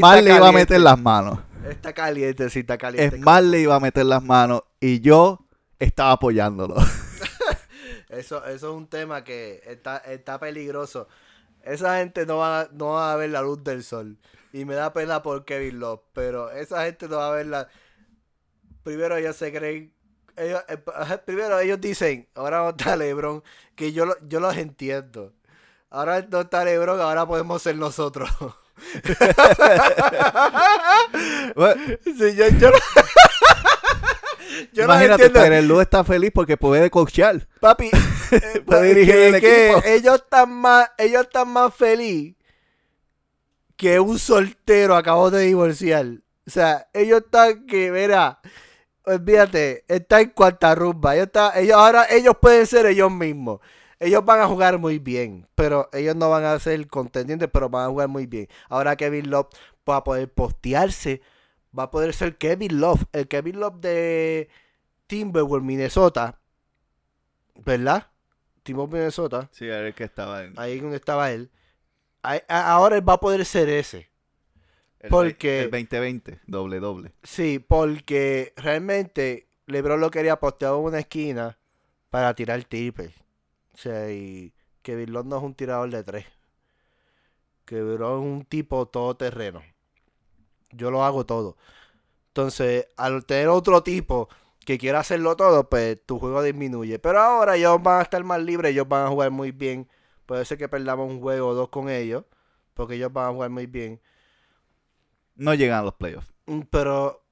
más, 0.02 0.22
le 0.24 0.36
iba 0.36 0.48
a 0.48 0.52
meter 0.52 0.82
las 0.82 1.00
manos. 1.00 1.40
Está 1.70 1.94
caliente, 1.94 2.50
sí, 2.50 2.60
está 2.60 2.78
caliente. 2.78 3.16
Es 3.18 3.22
más 3.22 3.44
le 3.44 3.60
iba 3.60 3.76
a 3.76 3.80
meter 3.80 4.06
las 4.06 4.24
manos 4.24 4.64
y 4.80 5.02
yo 5.02 5.46
estaba 5.78 6.12
apoyándolo. 6.14 6.76
Eso, 8.10 8.44
eso 8.46 8.72
es 8.72 8.76
un 8.76 8.88
tema 8.88 9.24
que 9.24 9.62
está, 9.68 9.98
está 9.98 10.40
peligroso. 10.40 11.08
Esa 11.62 12.00
gente 12.00 12.26
no 12.26 12.38
va, 12.38 12.68
no 12.72 12.94
va 12.94 13.14
a 13.14 13.16
ver 13.16 13.30
la 13.30 13.42
luz 13.44 13.64
del 13.64 13.84
sol. 13.84 14.18
Y 14.52 14.66
me 14.66 14.74
da 14.74 14.92
pena 14.94 15.22
por 15.22 15.46
Kevin 15.46 15.80
Love. 15.80 16.02
Pero 16.14 16.50
esa 16.50 16.86
gente 16.86 17.08
no 17.08 17.18
va 17.18 17.28
a 17.28 17.36
ver 17.36 17.46
la. 17.46 17.68
Primero 18.82 19.16
ellos 19.16 19.36
se 19.36 19.52
creen. 19.54 19.94
Ellos, 20.36 20.64
eh, 20.70 20.78
primero 21.24 21.60
ellos 21.60 21.80
dicen, 21.80 22.28
ahora 22.34 22.60
no 22.60 22.70
está 22.70 22.96
Lebron, 22.96 23.44
que 23.76 23.92
yo, 23.92 24.06
lo- 24.08 24.18
yo 24.28 24.40
los 24.40 24.58
entiendo. 24.58 25.34
Ahora 25.92 26.26
no 26.32 26.42
está 26.42 26.64
Lebron, 26.64 27.00
ahora 27.00 27.28
podemos 27.28 27.62
ser 27.62 27.76
nosotros. 27.76 28.30
Bueno, 31.56 31.82
Sí, 32.04 32.36
yo, 32.36 32.48
yo, 32.60 32.72
yo 34.74 34.84
Imagínate, 34.84 35.24
está 35.82 36.04
feliz 36.04 36.32
porque 36.34 36.58
puede 36.58 36.90
coachear. 36.90 37.48
Papi, 37.60 37.90
eh, 38.32 38.62
Puede 38.66 39.42
que- 39.42 39.96
ellos 39.96 40.16
están 40.16 40.52
más, 40.52 40.90
ellos 40.98 41.24
están 41.24 41.50
más 41.50 41.74
feliz 41.74 42.36
que 43.76 44.00
un 44.00 44.20
soltero 44.20 44.96
acabó 44.96 45.32
de 45.32 45.42
divorciar. 45.44 46.06
O 46.48 46.52
sea, 46.52 46.88
ellos 46.94 47.22
están 47.26 47.66
que, 47.66 47.92
mira, 47.92 48.40
olvídate, 49.04 49.86
está 49.88 50.20
en 50.22 50.30
cuarta 50.32 50.76
rumba. 50.76 51.16
Ellos, 51.16 51.28
están- 51.28 51.52
ellos 51.56 51.78
ahora, 51.78 52.06
ellos 52.10 52.36
pueden 52.42 52.66
ser 52.68 52.86
ellos 52.88 53.12
mismos. 53.12 53.60
Ellos 54.00 54.24
van 54.24 54.40
a 54.40 54.48
jugar 54.48 54.78
muy 54.80 54.98
bien, 55.00 55.46
pero 55.56 55.90
ellos 55.92 56.16
no 56.16 56.30
van 56.30 56.46
a 56.46 56.58
ser 56.60 56.88
contendientes, 56.88 57.50
pero 57.52 57.70
van 57.70 57.86
a 57.86 57.90
jugar 57.90 58.08
muy 58.08 58.26
bien. 58.28 58.48
Ahora 58.70 58.96
Kevin 58.96 59.30
Love 59.30 59.48
va 59.88 59.98
a 59.98 60.04
poder 60.04 60.32
postearse, 60.32 61.22
va 61.78 61.84
a 61.84 61.92
poder 61.92 62.14
ser 62.14 62.38
Kevin 62.38 62.80
Love, 62.80 63.04
el 63.12 63.28
Kevin 63.28 63.60
Love 63.60 63.76
de 63.82 64.50
Timberwolves, 65.08 65.66
Minnesota, 65.66 66.40
¿verdad? 67.66 68.08
Timberwolves, 68.64 68.94
Minnesota, 69.00 69.50
Sí, 69.52 69.70
a 69.70 69.80
ver 69.82 69.94
que 69.94 70.06
estaba 70.06 70.44
en. 70.44 70.58
ahí 70.58 70.80
donde 70.80 70.96
estaba 70.98 71.32
él. 71.32 71.50
Ahora 72.48 72.98
él 72.98 73.08
va 73.08 73.14
a 73.14 73.20
poder 73.20 73.44
ser 73.46 73.70
ese. 73.70 74.10
El, 75.00 75.10
porque- 75.10 75.62
el 75.64 75.72
2020, 75.72 76.40
doble 76.46 76.80
doble. 76.80 77.12
Sí, 77.24 77.60
porque 77.66 78.54
realmente 78.58 79.48
LeBron 79.66 80.00
lo 80.02 80.12
quería 80.12 80.40
postear 80.40 80.74
en 80.74 80.80
una 80.82 81.00
esquina 81.00 81.58
para 82.10 82.34
tirar 82.34 82.64
triple. 82.66 83.14
O 83.80 83.82
sea, 83.82 84.12
y 84.12 84.54
Kevin 84.82 85.14
Love 85.14 85.26
no 85.28 85.38
es 85.38 85.44
un 85.44 85.56
tirador 85.56 85.90
de 85.90 86.04
tres. 86.04 86.26
Kevin 87.64 87.98
Love 87.98 88.20
es 88.20 88.26
un 88.26 88.44
tipo 88.44 88.86
todoterreno. 88.88 89.62
Yo 90.72 90.92
lo 90.92 91.06
hago 91.06 91.26
todo. 91.26 91.56
Entonces, 92.28 92.88
al 92.98 93.26
tener 93.26 93.48
otro 93.48 93.82
tipo 93.82 94.28
que 94.66 94.78
quiera 94.78 95.00
hacerlo 95.00 95.38
todo, 95.38 95.70
pues 95.70 95.98
tu 96.06 96.20
juego 96.20 96.44
disminuye. 96.44 97.00
Pero 97.00 97.22
ahora 97.22 97.56
ellos 97.56 97.82
van 97.82 98.02
a 98.02 98.04
estar 98.04 98.22
más 98.26 98.42
libres, 98.44 98.72
ellos 98.74 98.88
van 98.90 99.06
a 99.06 99.10
jugar 99.10 99.32
muy 99.32 99.52
bien. 99.52 99.88
Puede 100.26 100.44
ser 100.44 100.58
que 100.58 100.68
perdamos 100.68 101.10
un 101.10 101.22
juego 101.22 101.48
o 101.48 101.54
dos 101.54 101.70
con 101.70 101.90
ellos, 101.90 102.26
porque 102.74 102.96
ellos 102.96 103.14
van 103.14 103.30
a 103.30 103.32
jugar 103.32 103.50
muy 103.50 103.66
bien. 103.66 104.02
No 105.36 105.54
llegan 105.54 105.80
a 105.80 105.84
los 105.84 105.94
playoffs. 105.94 106.34
Mm, 106.48 106.62
Pero 106.70 107.24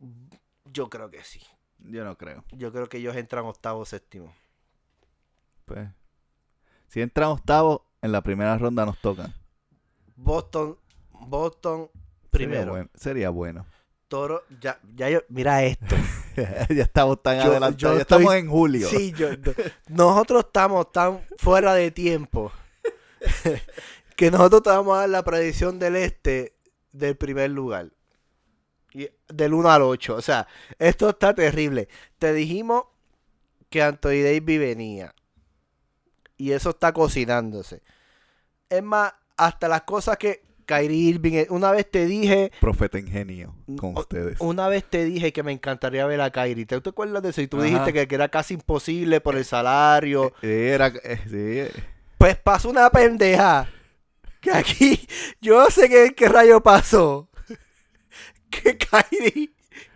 yo 0.63 0.89
creo 0.89 1.11
que 1.11 1.25
sí. 1.25 1.41
Yo 1.79 2.05
no 2.05 2.17
creo. 2.17 2.45
Yo 2.53 2.71
creo 2.71 2.87
que 2.87 2.99
ellos 2.99 3.17
entran 3.17 3.43
octavo 3.45 3.83
séptimo. 3.83 4.33
Pues, 5.65 5.89
si 6.87 7.01
entran 7.01 7.29
octavos, 7.29 7.81
en 8.01 8.11
la 8.11 8.21
primera 8.21 8.57
ronda 8.57 8.85
nos 8.85 8.97
tocan. 8.99 9.33
Boston, 10.15 10.77
Boston 11.11 11.89
Sería 11.91 12.29
primero. 12.31 12.71
bueno. 12.71 12.89
Sería 12.95 13.29
bueno. 13.29 13.65
Toro, 14.07 14.43
ya, 14.61 14.79
ya 14.95 15.09
yo, 15.09 15.19
mira 15.29 15.63
esto. 15.63 15.95
ya 16.69 16.83
estamos 16.83 17.21
tan 17.21 17.37
Yo- 17.37 17.43
adelantados. 17.51 17.77
yo 17.77 17.87
ya 17.95 18.01
estoy- 18.01 18.17
estamos 18.19 18.35
en 18.35 18.49
julio. 18.49 18.87
Sí, 18.87 19.11
yo, 19.11 19.29
no- 19.35 19.53
nosotros 19.89 20.45
estamos 20.45 20.91
tan 20.93 21.19
fuera 21.37 21.73
de 21.73 21.91
tiempo 21.91 22.51
que 24.15 24.31
nosotros 24.31 24.63
te 24.63 24.69
vamos 24.69 24.95
a 24.95 25.01
dar 25.01 25.09
la 25.09 25.23
predicción 25.23 25.79
del 25.79 25.95
este 25.97 26.55
del 26.91 27.15
primer 27.17 27.51
lugar. 27.51 27.91
Y 28.93 29.09
del 29.27 29.53
1 29.53 29.69
al 29.69 29.81
8. 29.81 30.15
O 30.15 30.21
sea, 30.21 30.47
esto 30.79 31.09
está 31.09 31.33
terrible. 31.35 31.87
Te 32.17 32.33
dijimos 32.33 32.85
que 33.69 33.83
Anthony 33.83 34.23
Davis 34.23 34.59
venía. 34.59 35.13
Y 36.37 36.51
eso 36.51 36.69
está 36.71 36.93
cocinándose. 36.93 37.81
Es 38.69 38.83
más, 38.83 39.13
hasta 39.37 39.67
las 39.67 39.81
cosas 39.83 40.17
que 40.17 40.43
Kyrie 40.65 41.09
Irving. 41.09 41.45
Una 41.49 41.71
vez 41.71 41.89
te 41.89 42.05
dije. 42.05 42.51
Profeta 42.59 42.99
ingenio 42.99 43.55
con 43.79 43.95
o- 43.95 44.01
ustedes. 44.01 44.39
Una 44.41 44.67
vez 44.67 44.83
te 44.83 45.05
dije 45.05 45.31
que 45.33 45.41
me 45.43 45.51
encantaría 45.53 46.05
ver 46.05 46.19
a 46.21 46.29
Kyrie. 46.31 46.65
¿Te, 46.65 46.79
te 46.81 46.89
acuerdas 46.89 47.23
de 47.23 47.29
eso? 47.29 47.41
Y 47.41 47.47
tú 47.47 47.57
Ajá. 47.57 47.65
dijiste 47.65 47.93
que, 47.93 48.07
que 48.07 48.15
era 48.15 48.27
casi 48.29 48.55
imposible 48.55 49.21
por 49.21 49.35
el 49.35 49.45
salario. 49.45 50.33
Eh, 50.41 50.71
Era, 50.73 50.87
eh, 51.03 51.69
sí, 51.71 51.81
Pues 52.17 52.35
pasó 52.37 52.69
una 52.69 52.89
pendeja. 52.89 53.69
Que 54.41 54.51
aquí, 54.51 55.07
yo 55.41 55.65
sé 55.71 55.89
qué, 55.89 56.13
qué 56.15 56.27
rayo 56.29 56.61
pasó. 56.61 57.29
Que 58.49 58.77
Kyrie, 58.77 59.51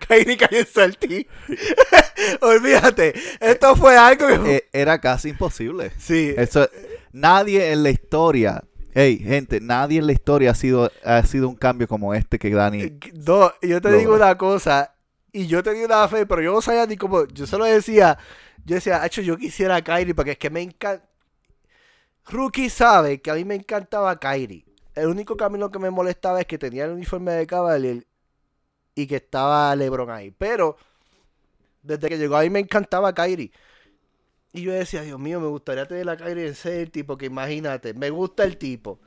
Kyrie 0.08 0.38
cayó 0.38 0.60
en 0.60 0.66
Celtic. 0.66 1.28
Olvídate, 2.42 3.14
esto 3.40 3.76
fue 3.76 3.98
algo 3.98 4.28
que... 4.28 4.56
Eh, 4.58 4.70
era 4.74 5.00
casi 5.00 5.30
imposible. 5.30 5.92
sí, 5.98 6.34
Eso, 6.38 6.68
nadie 7.12 7.72
en 7.72 7.84
la 7.84 7.90
historia, 7.90 8.64
hey, 8.94 9.20
gente, 9.24 9.60
nadie 9.62 10.00
en 10.00 10.08
la 10.08 10.14
historia 10.14 10.52
ha 10.52 10.56
sido, 10.56 10.92
ha 11.04 11.24
sido 11.24 11.48
un 11.50 11.56
cambio 11.56 11.88
como 11.88 12.14
este 12.14 12.38
que 12.40 12.50
Dani. 12.50 13.00
No, 13.26 13.52
yo 13.62 13.82
te 13.82 13.90
Logra. 13.90 13.98
digo 13.98 14.16
una 14.16 14.38
cosa, 14.38 14.94
y 15.32 15.48
yo 15.48 15.64
tenía 15.64 15.86
una 15.86 16.08
fe, 16.08 16.26
pero 16.26 16.42
yo 16.42 16.54
no 16.54 16.62
sabía 16.62 16.86
ni 16.86 16.98
cómo, 16.98 17.26
yo 17.28 17.48
solo 17.48 17.66
decía, 17.66 18.18
yo 18.66 18.76
decía, 18.76 19.06
hecho, 19.06 19.22
yo 19.22 19.38
quisiera 19.38 19.78
a 19.78 19.82
Kyrie, 19.82 20.14
porque 20.14 20.32
es 20.32 20.38
que 20.38 20.50
me 20.50 20.62
encanta, 20.62 21.06
Rookie 22.28 22.70
sabe 22.70 23.22
que 23.22 23.32
a 23.32 23.36
mí 23.36 23.46
me 23.46 23.56
encantaba 23.56 24.20
Kyrie, 24.20 24.66
el 24.94 25.08
único 25.08 25.36
camino 25.38 25.72
que 25.72 25.80
me 25.80 25.90
molestaba 25.90 26.40
es 26.42 26.46
que 26.46 26.58
tenía 26.58 26.86
el 26.86 26.92
uniforme 26.92 27.32
de 27.32 27.48
Cavalier 27.48 28.06
y 28.96 29.08
que 29.08 29.18
estaba 29.18 29.76
LeBron 29.76 30.10
ahí, 30.10 30.32
pero 30.32 30.78
desde 31.84 32.10
que 32.10 32.18
llegó 32.18 32.36
ahí 32.36 32.50
me 32.50 32.60
encantaba 32.60 33.14
Kyrie. 33.14 33.52
Y 34.54 34.64
yo 34.64 34.74
decía, 34.74 35.02
Dios 35.02 35.20
mío, 35.20 35.40
me 35.40 35.48
gustaría 35.48 35.86
tener 35.86 36.10
a 36.10 36.18
Kyrie 36.18 36.48
en 36.48 36.56
Celtic, 36.56 37.06
porque 37.06 37.28
imagínate, 37.28 37.94
me 37.94 38.10
gusta 38.10 38.44
el 38.44 38.58
tipo 38.58 39.00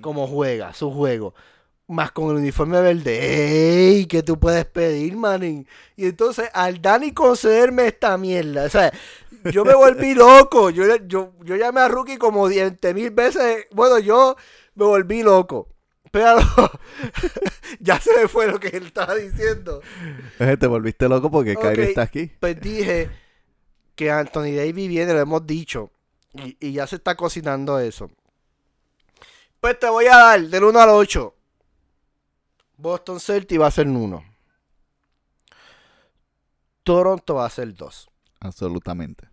cómo 0.00 0.26
juega, 0.26 0.72
su 0.74 0.90
juego. 0.90 1.34
Más 1.86 2.12
con 2.12 2.30
el 2.30 2.36
uniforme 2.36 2.80
verde. 2.82 3.18
¡Ey! 3.96 4.06
¿Qué 4.06 4.22
tú 4.22 4.38
puedes 4.38 4.66
pedir, 4.66 5.16
manín? 5.16 5.66
Y 5.96 6.06
entonces, 6.06 6.50
al 6.52 6.82
Dani 6.82 7.12
concederme 7.12 7.86
esta 7.86 8.18
mierda. 8.18 8.64
O 8.64 8.68
sea, 8.68 8.92
yo 9.50 9.64
me 9.64 9.74
volví 9.74 10.14
loco. 10.14 10.68
Yo, 10.68 10.84
yo, 11.06 11.32
yo 11.42 11.56
llamé 11.56 11.80
a 11.80 11.88
Rookie 11.88 12.18
como 12.18 12.46
20 12.46 12.92
mil 12.92 13.10
veces. 13.10 13.66
Bueno, 13.72 13.98
yo 13.98 14.36
me 14.74 14.84
volví 14.84 15.22
loco. 15.22 15.68
Pero 16.10 16.38
ya 17.80 18.00
se 18.00 18.14
me 18.16 18.28
fue 18.28 18.46
lo 18.46 18.58
que 18.58 18.68
él 18.68 18.86
estaba 18.86 19.14
diciendo. 19.14 19.82
Te 20.38 20.66
volviste 20.66 21.08
loco 21.08 21.30
porque 21.30 21.56
Ok. 21.56 21.62
Kyrie 21.62 21.88
está 21.88 22.02
aquí. 22.02 22.30
Pues 22.40 22.60
dije 22.60 23.10
que 23.94 24.10
Anthony 24.10 24.54
Davis 24.56 24.88
viene, 24.88 25.12
lo 25.12 25.20
hemos 25.20 25.46
dicho. 25.46 25.90
Y, 26.34 26.56
y 26.60 26.72
ya 26.72 26.86
se 26.86 26.96
está 26.96 27.16
cocinando 27.16 27.78
eso. 27.78 28.10
Pues 29.60 29.78
te 29.78 29.88
voy 29.88 30.06
a 30.06 30.16
dar 30.16 30.40
del 30.40 30.64
1 30.64 30.78
al 30.78 30.90
8. 30.90 31.34
Boston 32.76 33.18
Celtics 33.18 33.60
va 33.60 33.66
a 33.66 33.70
ser 33.72 33.88
1. 33.88 34.24
Toronto 36.84 37.34
va 37.34 37.46
a 37.46 37.50
ser 37.50 37.74
2. 37.74 38.08
Absolutamente. 38.40 39.28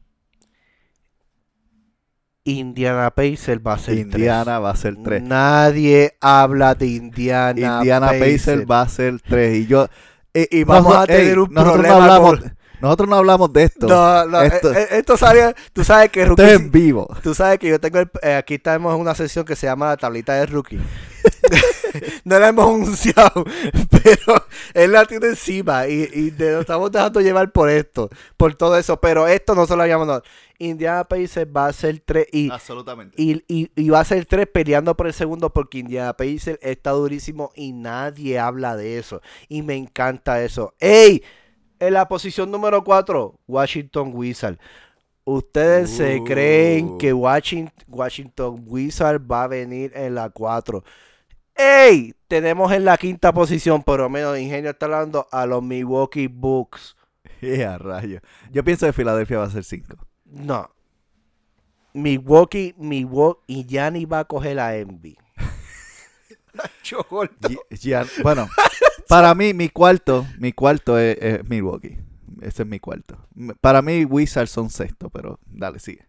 Indiana 2.45 3.09
Pacers 3.11 3.59
va 3.65 3.73
a 3.73 3.77
ser 3.79 3.95
3. 3.95 4.01
Indiana 4.05 4.59
va 4.59 4.69
a 4.69 4.75
ser 4.75 4.95
3. 5.03 5.21
Nadie 5.23 6.15
habla 6.21 6.75
de 6.75 6.87
Indiana, 6.87 7.77
Indiana 7.79 8.07
Pacers. 8.07 8.35
Pacers 8.45 8.65
va 8.69 8.81
a 8.81 8.87
ser 8.89 9.19
3. 9.21 9.55
Y 9.57 9.65
yo. 9.67 9.87
eh, 10.33 10.47
Y 10.51 10.63
vamos 10.63 10.95
a 10.95 11.01
ey, 11.01 11.07
tener 11.07 11.39
un 11.39 11.51
nosotros 11.51 11.73
problema 11.73 11.95
No 11.97 12.03
hablamos, 12.03 12.39
con- 12.39 12.55
Nosotros 12.81 13.09
no 13.09 13.15
hablamos 13.15 13.51
de 13.53 13.63
esto. 13.63 13.87
No, 13.87 14.25
no, 14.25 14.41
esto, 14.41 14.71
eh, 14.73 14.81
eh, 14.81 14.87
esto 14.99 15.17
sale, 15.17 15.55
tú 15.73 15.83
sabes 15.83 16.09
que 16.11 16.21
esto 16.21 16.35
Rookie, 16.35 16.43
es 16.53 16.59
en 16.59 16.71
vivo. 16.71 17.07
Tú 17.23 17.33
sabes 17.33 17.57
que 17.57 17.67
yo 17.69 17.79
tengo 17.79 17.99
el, 17.99 18.09
eh, 18.21 18.35
aquí 18.35 18.55
estamos 18.55 18.93
en 18.93 19.01
una 19.01 19.15
sección 19.15 19.43
que 19.45 19.55
se 19.55 19.65
llama 19.65 19.87
la 19.87 19.97
tablita 19.97 20.33
de 20.33 20.45
rookie. 20.45 20.79
no 22.23 22.39
la 22.39 22.49
hemos 22.49 22.67
anunciado, 22.67 23.43
pero 23.89 24.45
él 24.73 24.91
la 24.91 25.05
tiene 25.05 25.27
encima 25.27 25.87
y, 25.87 26.09
y 26.13 26.29
de- 26.31 26.51
nos 26.53 26.61
estamos 26.61 26.91
dejando 26.91 27.21
llevar 27.21 27.51
por 27.51 27.69
esto, 27.69 28.09
por 28.37 28.55
todo 28.55 28.77
eso. 28.77 28.99
Pero 28.99 29.27
esto 29.27 29.55
no 29.55 29.65
se 29.65 29.75
lo 29.75 29.83
habíamos 29.83 30.07
dado. 30.07 30.23
Indiana 30.57 31.03
Pacers 31.03 31.47
va 31.53 31.67
a 31.67 31.73
ser 31.73 31.99
3 32.05 32.27
y, 32.31 32.49
Absolutamente. 32.49 33.21
y, 33.21 33.43
y, 33.47 33.69
y 33.75 33.89
va 33.89 33.99
a 33.99 34.05
ser 34.05 34.25
3 34.25 34.47
peleando 34.47 34.95
por 34.95 35.07
el 35.07 35.13
segundo 35.13 35.51
porque 35.51 35.79
Indiana 35.79 36.13
Pacers 36.15 36.59
está 36.61 36.91
durísimo 36.91 37.51
y 37.55 37.73
nadie 37.73 38.39
habla 38.39 38.75
de 38.77 38.97
eso. 38.97 39.21
Y 39.49 39.61
me 39.63 39.75
encanta 39.75 40.41
eso. 40.43 40.73
¡Ey! 40.79 41.23
En 41.79 41.93
la 41.93 42.07
posición 42.07 42.51
número 42.51 42.83
4, 42.85 43.37
Washington 43.47 44.11
Wizards. 44.13 44.57
Ustedes 45.25 45.89
se 45.89 46.19
Uh. 46.19 46.23
creen 46.23 46.97
que 46.99 47.11
Washington, 47.11 47.73
Washington 47.87 48.63
Wizards 48.65 49.25
va 49.29 49.43
a 49.43 49.47
venir 49.47 49.91
en 49.95 50.15
la 50.15 50.29
4. 50.29 50.83
¡Ey! 51.55 52.13
Tenemos 52.27 52.71
en 52.71 52.85
la 52.85 52.97
quinta 52.97 53.33
posición, 53.33 53.83
por 53.83 53.99
lo 53.99 54.09
menos 54.09 54.37
Ingenio 54.37 54.71
está 54.71 54.85
hablando 54.87 55.27
a 55.31 55.45
los 55.45 55.61
Milwaukee 55.63 56.27
Bucks. 56.27 56.95
Yeah, 57.41 57.77
rayo. 57.77 58.21
Yo 58.51 58.63
pienso 58.63 58.85
que 58.87 58.93
Filadelfia 58.93 59.37
va 59.37 59.43
a 59.45 59.49
ser 59.49 59.63
5. 59.63 59.95
No. 60.25 60.69
Milwaukee, 61.93 62.73
Milwaukee, 62.77 63.41
y 63.47 63.65
Gianni 63.65 64.05
va 64.05 64.19
a 64.19 64.25
coger 64.25 64.55
la 64.55 64.75
Envy. 64.77 65.17
Bueno, 68.23 68.47
para 69.09 69.35
mí, 69.35 69.53
mi 69.53 69.69
cuarto, 69.69 70.25
mi 70.39 70.53
cuarto 70.53 70.97
es, 70.97 71.17
es 71.19 71.49
Milwaukee. 71.49 71.97
Ese 72.41 72.63
es 72.63 72.67
mi 72.67 72.79
cuarto. 72.79 73.17
Para 73.61 73.81
mí, 73.81 74.05
Wizards 74.05 74.51
son 74.51 74.69
sexto, 74.69 75.09
pero 75.09 75.39
dale, 75.45 75.79
sigue. 75.79 76.07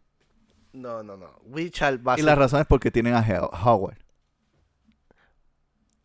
No, 0.72 1.02
no, 1.02 1.16
no. 1.16 1.30
Wizards 1.46 2.00
va 2.06 2.12
a 2.12 2.16
Y 2.16 2.18
ser- 2.18 2.26
la 2.26 2.34
razón 2.34 2.60
es 2.60 2.66
porque 2.66 2.90
tienen 2.90 3.14
a 3.14 3.20
Ho- 3.20 3.50
Howard. 3.64 3.98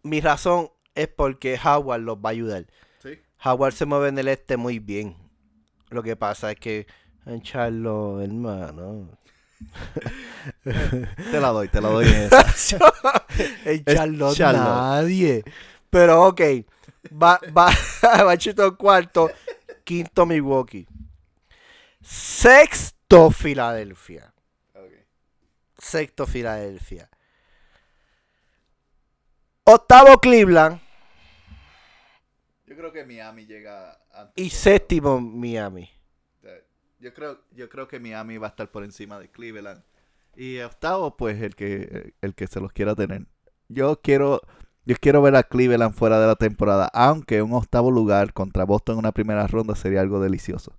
Mi 0.04 0.22
razón 0.22 0.70
es 0.96 1.08
porque 1.08 1.60
Howard 1.64 2.02
los 2.02 2.18
va 2.18 2.30
a 2.30 2.32
ayudar. 2.32 2.66
Sí. 3.02 3.20
Howard 3.44 3.74
se 3.74 3.86
mueve 3.86 4.10
en 4.10 4.18
el 4.18 4.28
este 4.28 4.58
muy 4.58 4.80
bien. 4.80 5.16
Lo 5.90 6.04
que 6.04 6.16
pasa 6.16 6.52
es 6.52 6.60
que 6.60 6.88
en 7.26 7.42
Charlo, 7.42 8.22
hermano. 8.22 9.10
Te 10.64 11.40
la 11.40 11.50
doy, 11.50 11.68
te 11.68 11.80
la 11.82 11.90
doy 11.90 12.08
en 12.08 12.16
esa. 12.16 12.84
en 13.64 13.86
Charlotte. 13.86 14.40
nadie. 14.40 15.44
Pero 15.92 16.26
ok. 16.26 16.42
Va, 17.12 17.40
va, 17.56 17.70
Bachito 18.26 18.76
cuarto. 18.76 19.30
Quinto 19.84 20.26
Milwaukee. 20.26 20.88
Sexto 22.02 23.30
Filadelfia. 23.30 24.34
Sexto 25.78 26.26
Filadelfia. 26.26 27.08
Octavo 29.64 30.20
Cleveland. 30.20 30.82
Yo 32.66 32.76
creo 32.76 32.92
que 32.92 33.06
Miami 33.06 33.46
llega 33.46 34.00
antes. 34.14 34.44
Y 34.44 34.50
séptimo 34.50 35.20
Miami. 35.20 35.90
Yo 37.00 37.14
creo, 37.16 37.40
yo 37.52 37.68
creo 37.68 37.88
que 37.88 38.00
Miami 38.00 38.38
va 38.38 38.48
a 38.48 38.50
estar 38.52 38.70
por 38.70 38.84
encima 38.84 39.18
de 39.20 39.30
Cleveland. 39.30 39.84
Y 40.36 40.60
octavo, 40.60 41.18
pues 41.18 41.42
el 41.42 41.56
que, 41.56 42.14
el 42.22 42.36
que 42.36 42.46
se 42.46 42.60
los 42.60 42.72
quiera 42.72 42.96
tener. 42.96 43.26
Yo 43.70 44.00
quiero, 44.02 44.42
yo 44.86 44.96
quiero 45.00 45.22
ver 45.22 45.36
a 45.36 45.44
Cleveland 45.44 45.96
fuera 45.96 46.20
de 46.20 46.28
la 46.28 46.36
temporada, 46.36 46.90
aunque 46.94 47.42
un 47.42 47.54
octavo 47.54 47.90
lugar 47.90 48.34
contra 48.34 48.66
Boston 48.66 48.94
en 48.94 49.00
una 49.00 49.12
primera 49.14 49.48
ronda 49.48 49.76
sería 49.76 50.02
algo 50.02 50.20
delicioso. 50.20 50.74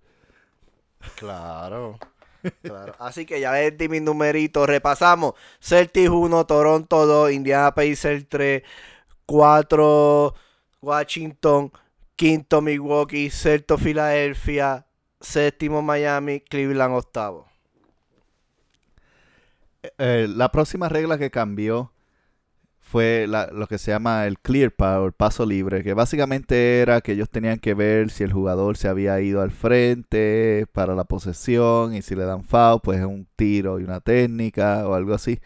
Claro. 1.17 1.99
Claro. 2.63 2.95
Así 2.99 3.25
que 3.27 3.41
ya 3.41 3.53
ves 3.53 3.77
di 3.77 3.89
mis 3.89 4.03
numeritos. 4.03 4.67
Repasamos. 4.67 5.35
Celtics 5.61 6.11
1, 6.11 6.47
Toronto 6.47 7.07
2, 7.07 7.33
Indiana 7.33 7.75
Pacers 7.75 8.29
3, 8.29 8.63
4, 9.27 10.35
Washington, 10.81 11.73
quinto 12.17 12.61
Milwaukee, 12.61 13.31
sexto 13.31 13.79
Filadelfia, 13.79 14.87
séptimo 15.21 15.83
Miami, 15.83 16.41
Cleveland 16.41 16.95
octavo. 16.95 17.47
Eh, 19.99 20.29
la 20.29 20.51
próxima 20.51 20.89
regla 20.89 21.19
que 21.19 21.31
cambió 21.31 21.93
fue 22.93 23.27
la- 23.27 23.47
lo 23.47 23.67
que 23.69 23.79
se 23.79 23.91
llama 23.91 24.27
el 24.27 24.39
clear 24.39 24.71
pass 24.71 24.99
o 24.99 25.07
el 25.07 25.13
paso 25.13 25.47
libre, 25.47 25.83
que 25.83 25.95
básicamente 25.95 26.81
era 26.81 27.01
que 27.01 27.13
ellos 27.13 27.31
tenían 27.31 27.59
que 27.59 27.73
ver 27.73 28.11
si 28.11 28.23
el 28.23 28.33
jugador 28.35 28.77
se 28.77 28.87
había 28.89 29.19
ido 29.23 29.41
al 29.41 29.51
frente 29.51 30.67
para 30.73 30.95
la 30.95 31.05
posesión 31.05 31.95
y 31.95 32.03
si 32.03 32.15
le 32.15 32.25
dan 32.25 32.45
foul, 32.45 32.81
pues 32.83 33.01
es 33.01 33.07
un 33.07 33.27
tiro 33.35 33.81
y 33.81 33.85
una 33.85 34.01
técnica 34.01 34.87
o 34.87 34.95
algo 34.95 35.15
así. 35.15 35.41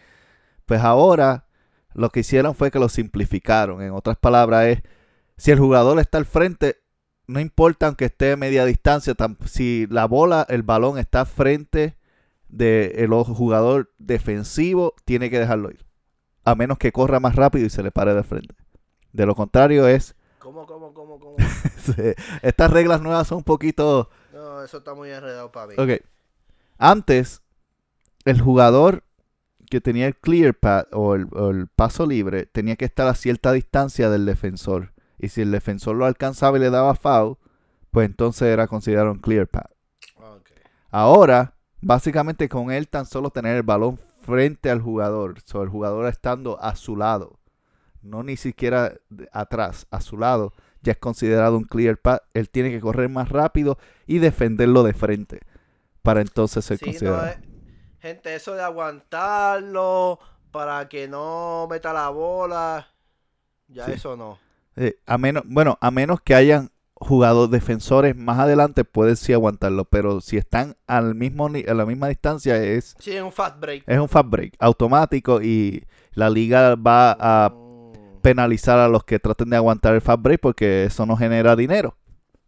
Pues 0.65 0.81
ahora 0.81 1.47
lo 1.93 2.09
que 2.09 2.19
hicieron 2.19 2.53
fue 2.53 2.69
que 2.69 2.79
lo 2.79 2.89
simplificaron. 2.89 3.81
En 3.81 3.91
otras 3.93 4.17
palabras 4.17 4.65
es, 4.67 4.81
si 5.37 5.51
el 5.51 5.59
jugador 5.59 5.99
está 5.99 6.17
al 6.17 6.25
frente, 6.25 6.77
no 7.27 7.39
importa 7.39 7.87
aunque 7.87 8.05
esté 8.05 8.33
a 8.33 8.37
media 8.37 8.65
distancia, 8.65 9.15
si 9.45 9.87
la 9.89 10.05
bola, 10.05 10.45
el 10.49 10.63
balón 10.63 10.97
está 10.97 11.25
frente 11.25 11.95
del 12.49 13.09
jugador 13.09 13.93
defensivo, 13.99 14.95
tiene 15.05 15.29
que 15.29 15.39
dejarlo 15.39 15.71
ir. 15.71 15.86
A 16.47 16.55
menos 16.55 16.77
que 16.77 16.93
corra 16.93 17.19
más 17.19 17.35
rápido 17.35 17.65
y 17.65 17.69
se 17.69 17.83
le 17.83 17.91
pare 17.91 18.13
de 18.13 18.23
frente. 18.23 18.55
De 19.11 19.25
lo 19.25 19.35
contrario 19.35 19.85
es, 19.85 20.15
¿Cómo, 20.39 20.65
cómo, 20.65 20.93
cómo, 20.93 21.19
cómo? 21.19 21.35
estas 22.41 22.71
reglas 22.71 23.01
nuevas 23.01 23.27
son 23.27 23.39
un 23.39 23.43
poquito... 23.43 24.09
No, 24.31 24.63
eso 24.63 24.77
está 24.77 24.93
muy 24.93 25.09
enredado 25.09 25.51
para 25.51 25.67
mí. 25.67 25.73
Ok. 25.77 26.01
Antes, 26.77 27.41
el 28.23 28.39
jugador 28.39 29.03
que 29.69 29.81
tenía 29.81 30.07
el 30.07 30.15
clear 30.15 30.53
path 30.53 30.87
o 30.93 31.15
el, 31.15 31.27
o 31.33 31.49
el 31.49 31.67
paso 31.67 32.05
libre 32.05 32.45
tenía 32.45 32.77
que 32.77 32.85
estar 32.85 33.09
a 33.09 33.15
cierta 33.15 33.51
distancia 33.51 34.09
del 34.09 34.25
defensor. 34.25 34.93
Y 35.19 35.27
si 35.27 35.41
el 35.41 35.51
defensor 35.51 35.97
lo 35.97 36.05
alcanzaba 36.05 36.55
y 36.55 36.61
le 36.61 36.69
daba 36.69 36.95
foul, 36.95 37.35
pues 37.91 38.05
entonces 38.05 38.47
era 38.47 38.67
considerado 38.67 39.11
un 39.11 39.19
clear 39.19 39.47
path. 39.47 39.71
Ok. 40.15 40.51
Ahora, 40.91 41.55
básicamente 41.81 42.47
con 42.47 42.71
él 42.71 42.87
tan 42.87 43.05
solo 43.05 43.31
tener 43.31 43.57
el 43.57 43.63
balón 43.63 43.99
frente 44.27 44.69
al 44.69 44.81
jugador, 44.81 45.35
o 45.53 45.63
el 45.63 45.69
jugador 45.69 46.05
estando 46.07 46.59
a 46.61 46.75
su 46.75 46.95
lado, 46.97 47.39
no 48.01 48.23
ni 48.23 48.35
siquiera 48.37 48.93
atrás, 49.31 49.87
a 49.89 50.01
su 50.01 50.17
lado, 50.17 50.53
ya 50.81 50.91
es 50.91 50.97
considerado 50.97 51.57
un 51.57 51.63
clear 51.63 51.97
path, 51.97 52.21
él 52.33 52.49
tiene 52.49 52.69
que 52.69 52.79
correr 52.81 53.09
más 53.09 53.29
rápido 53.29 53.77
y 54.05 54.19
defenderlo 54.19 54.83
de 54.83 54.93
frente 54.93 55.39
para 56.03 56.21
entonces 56.21 56.63
ser 56.65 56.77
Sí, 56.77 56.85
no, 56.85 56.91
considerado. 56.91 57.27
eh, 57.27 57.37
gente, 57.99 58.35
eso 58.35 58.53
de 58.53 58.61
aguantarlo 58.63 60.19
para 60.51 60.87
que 60.89 61.07
no 61.07 61.67
meta 61.69 61.93
la 61.93 62.09
bola, 62.09 62.87
ya 63.67 63.85
Sí. 63.85 63.91
eso 63.93 64.15
no. 64.15 64.39
Eh, 64.75 64.99
a 65.05 65.17
menos, 65.17 65.43
bueno, 65.47 65.77
a 65.81 65.89
menos 65.91 66.21
que 66.21 66.35
hayan 66.35 66.69
jugado 66.99 67.47
defensores 67.47 68.15
más 68.15 68.39
adelante, 68.39 68.83
pueden 68.83 69.15
sí 69.15 69.31
aguantarlo, 69.33 69.85
pero 69.85 70.19
si 70.21 70.37
están 70.37 70.75
al 70.87 71.15
mismo 71.15 71.47
ni- 71.49 71.63
a 71.67 71.73
la 71.73 71.85
misma 71.85 72.07
distancia 72.07 72.57
es, 72.63 72.95
Sí, 72.99 73.11
es 73.11 73.21
un 73.21 73.31
fast 73.31 73.59
break. 73.59 73.83
es 73.87 73.99
un 73.99 74.09
fast 74.09 74.29
break 74.29 74.53
automático 74.59 75.41
y 75.41 75.85
la 76.13 76.29
liga 76.29 76.75
va 76.75 77.11
a 77.19 77.49
Mm. 77.49 78.21
penalizar 78.21 78.79
a 78.79 78.87
los 78.89 79.03
que 79.03 79.19
traten 79.19 79.49
de 79.51 79.55
aguantar 79.57 79.93
el 79.93 80.01
fast 80.01 80.21
break 80.21 80.41
porque 80.41 80.85
eso 80.85 81.05
no 81.05 81.15
genera 81.15 81.55
dinero, 81.55 81.95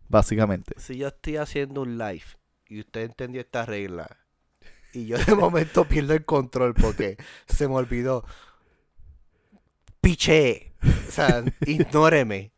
básicamente. 0.08 0.74
Si 0.78 0.98
yo 0.98 1.08
estoy 1.10 1.38
haciendo 1.38 1.82
un 1.84 1.98
live 1.98 2.24
y 2.68 2.80
usted 2.82 3.02
entendió 3.02 3.42
esta 3.42 3.66
regla 3.66 4.18
y 4.94 5.06
yo 5.06 5.18
de 5.18 5.36
momento 5.36 5.86
pierdo 5.86 6.14
el 6.16 6.26
control 6.26 6.74
porque 6.74 7.18
se 7.48 7.68
me 7.68 7.76
olvidó. 7.76 8.26
Piche. 10.02 10.69
O 10.84 11.12
sea, 11.12 11.44
ignóreme. 11.66 12.54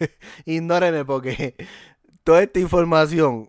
ignóreme 0.44 1.04
porque 1.04 1.56
toda 2.24 2.42
esta 2.42 2.60
información, 2.60 3.48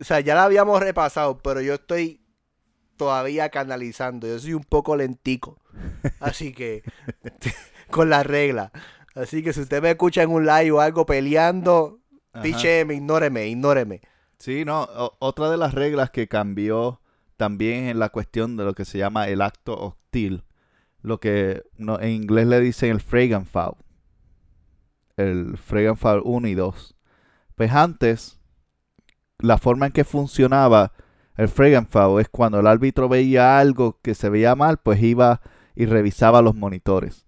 o 0.00 0.04
sea, 0.04 0.20
ya 0.20 0.34
la 0.34 0.44
habíamos 0.44 0.80
repasado, 0.80 1.38
pero 1.38 1.60
yo 1.60 1.74
estoy 1.74 2.20
todavía 2.96 3.48
canalizando. 3.50 4.26
Yo 4.26 4.38
soy 4.38 4.54
un 4.54 4.64
poco 4.64 4.96
lentico. 4.96 5.60
Así 6.20 6.52
que, 6.52 6.82
con 7.90 8.08
la 8.10 8.22
regla. 8.22 8.72
Así 9.14 9.42
que 9.42 9.52
si 9.52 9.60
usted 9.60 9.82
me 9.82 9.90
escucha 9.90 10.22
en 10.22 10.30
un 10.30 10.46
live 10.46 10.72
o 10.72 10.80
algo 10.80 11.06
peleando. 11.06 12.00
Picheme, 12.42 12.94
ignóreme, 12.94 13.46
ignóreme. 13.46 14.02
Sí, 14.38 14.66
no, 14.66 14.82
o- 14.82 15.16
otra 15.20 15.48
de 15.50 15.56
las 15.56 15.72
reglas 15.72 16.10
que 16.10 16.28
cambió 16.28 17.00
también 17.38 17.86
en 17.86 17.98
la 17.98 18.10
cuestión 18.10 18.58
de 18.58 18.64
lo 18.64 18.74
que 18.74 18.84
se 18.84 18.98
llama 18.98 19.28
el 19.28 19.40
acto 19.40 19.74
hostil, 19.78 20.44
lo 21.06 21.20
que 21.20 21.62
en 21.78 22.08
inglés 22.10 22.48
le 22.48 22.58
dicen 22.58 22.90
el 22.90 23.00
Fragan 23.00 23.46
Foul, 23.46 23.76
el 25.16 25.56
Fragan 25.56 25.96
Foul 25.96 26.20
1 26.24 26.48
y 26.48 26.54
2. 26.54 26.96
Pues 27.54 27.70
antes, 27.70 28.40
la 29.38 29.56
forma 29.56 29.86
en 29.86 29.92
que 29.92 30.02
funcionaba 30.02 30.94
el 31.36 31.46
Fragan 31.46 31.86
Foul 31.86 32.20
es 32.20 32.28
cuando 32.28 32.58
el 32.58 32.66
árbitro 32.66 33.08
veía 33.08 33.60
algo 33.60 34.00
que 34.02 34.16
se 34.16 34.30
veía 34.30 34.56
mal, 34.56 34.78
pues 34.78 35.00
iba 35.00 35.42
y 35.76 35.86
revisaba 35.86 36.42
los 36.42 36.56
monitores. 36.56 37.24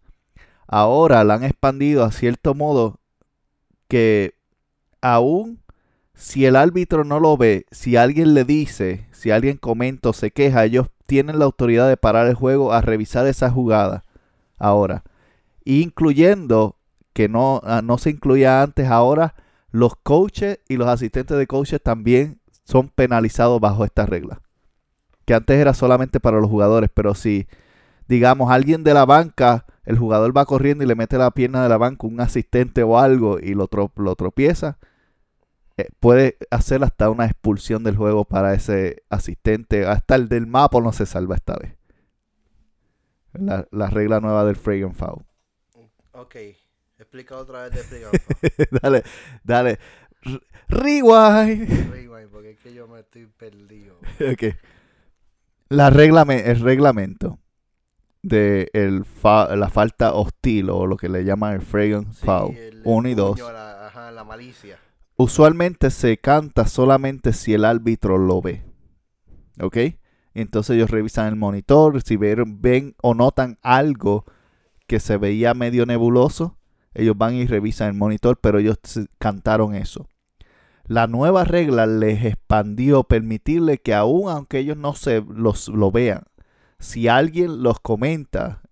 Ahora 0.67 1.23
la 1.23 1.35
han 1.35 1.45
expandido 1.45 2.03
a 2.03 2.11
cierto 2.11 2.55
modo 2.55 2.99
que 3.87 4.35
aún 5.01 5.63
si 6.19 6.47
el 6.47 6.57
árbitro 6.57 7.05
no 7.05 7.21
lo 7.21 7.37
ve, 7.37 7.65
si 7.71 7.97
alguien 7.97 8.35
le 8.35 8.45
dice, 8.45 9.07
si 9.13 9.31
alguien 9.31 9.57
comenta 9.57 10.09
o 10.09 10.13
se 10.13 10.33
queja, 10.33 10.65
ellos 10.65 10.89
tienen 11.07 11.39
la 11.39 11.45
autoridad 11.45 11.89
de 11.89 11.97
parar 11.97 12.27
el 12.27 12.35
juego 12.35 12.73
a 12.73 12.81
revisar 12.81 13.25
esa 13.29 13.51
jugada. 13.51 14.05
Ahora, 14.59 15.05
incluyendo 15.65 16.77
que 17.13 17.29
no, 17.29 17.61
ah, 17.65 17.83
no 17.85 17.99
se 17.99 18.11
incluía 18.11 18.63
antes, 18.63 18.89
ahora 18.89 19.35
los 19.71 19.95
coaches 19.97 20.59
y 20.69 20.77
los 20.77 20.89
asistentes 20.89 21.39
de 21.39 21.47
coaches 21.47 21.81
también 21.81 22.41
son 22.65 22.89
penalizados 22.89 23.61
bajo 23.61 23.85
esta 23.85 24.05
regla. 24.05 24.41
Que 25.25 25.35
antes 25.35 25.59
era 25.59 25.73
solamente 25.73 26.19
para 26.21 26.41
los 26.41 26.51
jugadores, 26.51 26.91
pero 26.93 27.15
si, 27.15 27.47
digamos, 28.09 28.51
alguien 28.51 28.83
de 28.83 28.95
la 28.95 29.07
banca, 29.07 29.67
el 29.85 29.99
jugador 29.99 30.37
va 30.37 30.47
corriendo 30.47 30.83
y 30.83 30.87
le 30.89 30.97
mete 30.97 31.17
la 31.17 31.31
pierna 31.31 31.63
de 31.63 31.69
la 31.69 31.79
banca 31.79 32.09
un 32.09 32.21
asistente 32.21 32.83
o 32.83 32.99
algo 32.99 33.39
y 33.39 33.55
lo, 33.55 33.69
tro- 33.69 33.93
lo 33.97 34.17
tropieza, 34.17 34.79
puede 36.01 36.37
hacer 36.51 36.83
hasta 36.85 37.11
una 37.11 37.27
expulsión 37.27 37.85
del 37.85 37.97
juego 37.97 38.25
para 38.25 38.55
ese 38.55 39.03
asistente. 39.09 39.87
Hasta 39.87 40.15
el 40.15 40.29
del 40.29 40.47
mapa 40.47 40.81
no 40.81 40.93
se 40.93 41.07
salva 41.07 41.37
esta 41.37 41.57
vez. 41.57 41.77
La, 43.33 43.67
la 43.71 43.89
regla 43.89 44.21
nueva 44.21 44.45
del 44.45 44.57
Fragrant 44.57 44.95
Foul. 44.95 45.25
Ok, 46.13 46.37
explica 46.99 47.37
otra 47.37 47.69
vez 47.69 47.91
de 47.91 48.07
dale, 48.83 49.03
dale. 49.45 49.79
R- 50.23 50.41
Rewind. 50.69 51.91
Rewind, 51.91 52.31
porque 52.31 52.51
es 52.51 52.59
que 52.59 52.75
yo 52.75 52.89
me 52.89 53.01
estoy 53.01 53.27
perdido. 53.27 53.99
Ok. 54.33 54.55
La 55.71 55.91
regla 55.91 56.23
el 56.23 56.61
reglamento 56.61 57.39
de 58.23 58.71
el 58.73 59.05
fa- 59.05 59.55
la 59.55 59.69
falta 59.69 60.15
hostil 60.15 60.71
o 60.71 60.87
lo 60.87 60.97
que 60.97 61.09
le 61.11 61.25
llaman 61.25 61.55
el 61.55 61.61
Fragrant 61.63 62.13
Sí, 62.15 62.25
Foul 62.25 62.57
el- 62.57 62.77
el 62.79 62.83
1 62.85 63.09
y 63.11 63.15
2 63.15 63.31
puño, 63.41 63.53
La, 63.53 63.87
ajá, 63.87 64.11
la 64.11 64.25
malicia. 64.25 64.79
Usualmente 65.19 65.91
se 65.91 66.17
canta 66.17 66.67
solamente 66.67 67.35
si 67.35 67.53
el 67.53 67.67
árbitro 67.67 68.17
lo 68.17 68.41
ve. 68.41 68.65
¿Ok? 69.61 69.77
Entonces 70.33 70.77
ellos 70.77 70.91
revisan 70.91 71.27
el 71.27 71.37
monitor, 71.37 72.01
si 72.01 72.17
ven, 72.17 72.63
ven 72.63 72.95
o 73.03 73.15
notan 73.15 73.59
algo 73.61 74.25
que 74.87 75.01
se 75.01 75.17
veía 75.19 75.53
medio 75.53 75.85
nebuloso, 75.85 76.57
ellos 76.95 77.19
van 77.19 77.35
y 77.35 77.47
revisan 77.47 77.89
el 77.89 77.95
monitor, 77.95 78.39
pero 78.41 78.59
ellos 78.59 78.79
cantaron 79.19 79.75
eso. 79.75 80.09
La 80.85 81.07
nueva 81.07 81.45
regla 81.45 81.87
les 81.87 82.25
expandió 82.25 83.05
permitirle 83.05 83.79
que 83.79 83.95
aun 83.95 84.31
aunque 84.31 84.61
ellos 84.61 84.77
no 84.77 84.95
se 84.95 85.23
los, 85.29 85.69
lo 85.69 85.91
vean, 85.91 86.23
si 86.79 87.09
alguien 87.09 87.63
los 87.65 87.81
comenta, 87.81 88.63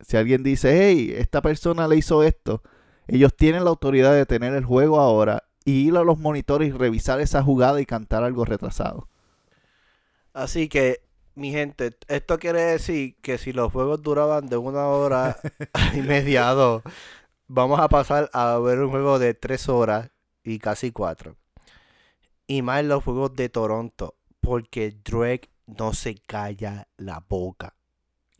si 0.00 0.16
alguien 0.16 0.42
dice, 0.42 0.88
hey, 0.88 1.14
esta 1.16 1.40
persona 1.40 1.86
le 1.86 1.96
hizo 1.96 2.24
esto, 2.24 2.62
ellos 3.06 3.34
tienen 3.36 3.64
la 3.64 3.70
autoridad 3.70 4.14
de 4.14 4.26
tener 4.26 4.54
el 4.54 4.64
juego 4.64 5.00
ahora 5.00 5.44
y 5.64 5.88
ir 5.88 5.96
a 5.96 6.04
los 6.04 6.18
monitores 6.18 6.68
y 6.68 6.72
revisar 6.72 7.20
esa 7.20 7.42
jugada 7.42 7.80
y 7.80 7.86
cantar 7.86 8.24
algo 8.24 8.44
retrasado. 8.44 9.08
Así 10.32 10.68
que, 10.68 11.00
mi 11.34 11.52
gente, 11.52 11.96
esto 12.08 12.38
quiere 12.38 12.62
decir 12.62 13.16
que 13.22 13.38
si 13.38 13.52
los 13.52 13.72
juegos 13.72 14.02
duraban 14.02 14.48
de 14.48 14.56
una 14.56 14.86
hora 14.86 15.36
y 15.94 15.98
media 16.02 16.50
a 16.50 16.54
dos, 16.54 16.82
vamos 17.46 17.80
a 17.80 17.88
pasar 17.88 18.30
a 18.32 18.58
ver 18.58 18.80
un 18.80 18.90
juego 18.90 19.18
de 19.18 19.34
tres 19.34 19.68
horas 19.68 20.10
y 20.42 20.58
casi 20.58 20.90
cuatro. 20.90 21.36
Y 22.46 22.62
más 22.62 22.80
en 22.80 22.88
los 22.88 23.02
juegos 23.02 23.34
de 23.34 23.48
Toronto, 23.48 24.16
porque 24.40 24.94
Drake 25.02 25.48
no 25.66 25.94
se 25.94 26.16
calla 26.16 26.88
la 26.98 27.24
boca. 27.26 27.74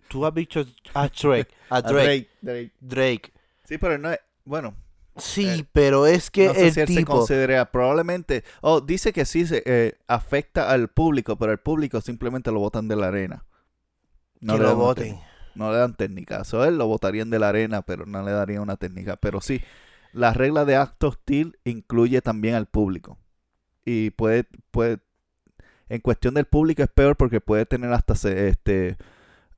¿Tú 0.08 0.26
has 0.26 0.34
visto 0.34 0.64
a 0.92 1.08
Drake? 1.08 1.48
A 1.70 1.80
Drake. 1.80 2.28
Drake. 2.80 3.32
Sí, 3.64 3.78
pero 3.78 3.96
no 3.96 4.12
es, 4.12 4.20
bueno, 4.44 4.74
Sí, 5.16 5.46
Eh, 5.48 5.66
pero 5.72 6.06
es 6.06 6.30
que 6.30 6.46
no 6.46 6.54
sé 6.54 6.68
el 6.68 6.72
si 6.72 6.80
él 6.80 6.88
se 6.88 7.04
tipo... 7.04 7.04
considera, 7.04 7.70
probablemente, 7.70 8.44
oh, 8.62 8.80
dice 8.80 9.12
que 9.12 9.24
sí 9.24 9.46
se 9.46 9.62
eh, 9.64 9.98
afecta 10.08 10.70
al 10.70 10.88
público, 10.88 11.36
pero 11.38 11.52
el 11.52 11.58
público 11.58 12.00
simplemente 12.00 12.50
lo 12.50 12.58
botan 12.60 12.88
de 12.88 12.96
la 12.96 13.08
arena. 13.08 13.44
que 14.46 14.58
le 14.58 14.64
lo 14.64 14.74
voten. 14.74 15.20
No 15.54 15.70
le 15.72 15.78
dan 15.78 15.94
técnica. 15.96 16.42
Eso 16.42 16.64
él 16.64 16.78
lo 16.78 16.86
votarían 16.86 17.30
de 17.30 17.38
la 17.38 17.48
arena, 17.50 17.82
pero 17.82 18.06
no 18.06 18.22
le 18.22 18.32
darían 18.32 18.62
una 18.62 18.76
técnica. 18.76 19.16
Pero 19.16 19.40
sí, 19.40 19.62
la 20.12 20.32
regla 20.32 20.64
de 20.64 20.76
acto 20.76 21.08
hostil 21.08 21.58
incluye 21.64 22.22
también 22.22 22.54
al 22.54 22.66
público. 22.66 23.18
Y 23.84 24.10
puede, 24.10 24.46
puede, 24.70 25.00
en 25.88 26.00
cuestión 26.00 26.34
del 26.34 26.46
público 26.46 26.82
es 26.82 26.90
peor 26.90 27.16
porque 27.16 27.40
puede 27.40 27.66
tener 27.66 27.92
hasta 27.92 28.14
se- 28.16 28.48
este 28.48 28.96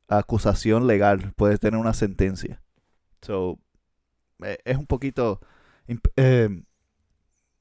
acusación 0.09 0.87
legal, 0.87 1.33
puede 1.37 1.59
tener 1.59 1.81
una 1.81 1.95
sentencia. 1.95 2.63
So, 3.23 3.59
eh, 4.43 4.59
es 4.65 4.77
un 4.77 4.87
poquito 4.87 5.41
eh, 6.17 6.63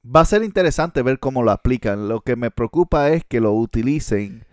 va 0.03 0.21
a 0.21 0.25
ser 0.25 0.43
interesante 0.43 1.01
ver 1.01 1.19
cómo 1.19 1.43
lo 1.43 1.51
aplican. 1.51 2.07
Lo 2.07 2.21
que 2.21 2.35
me 2.35 2.51
preocupa 2.51 3.09
es 3.09 3.23
que 3.23 3.41
lo 3.41 3.53
utilicen 3.53 4.45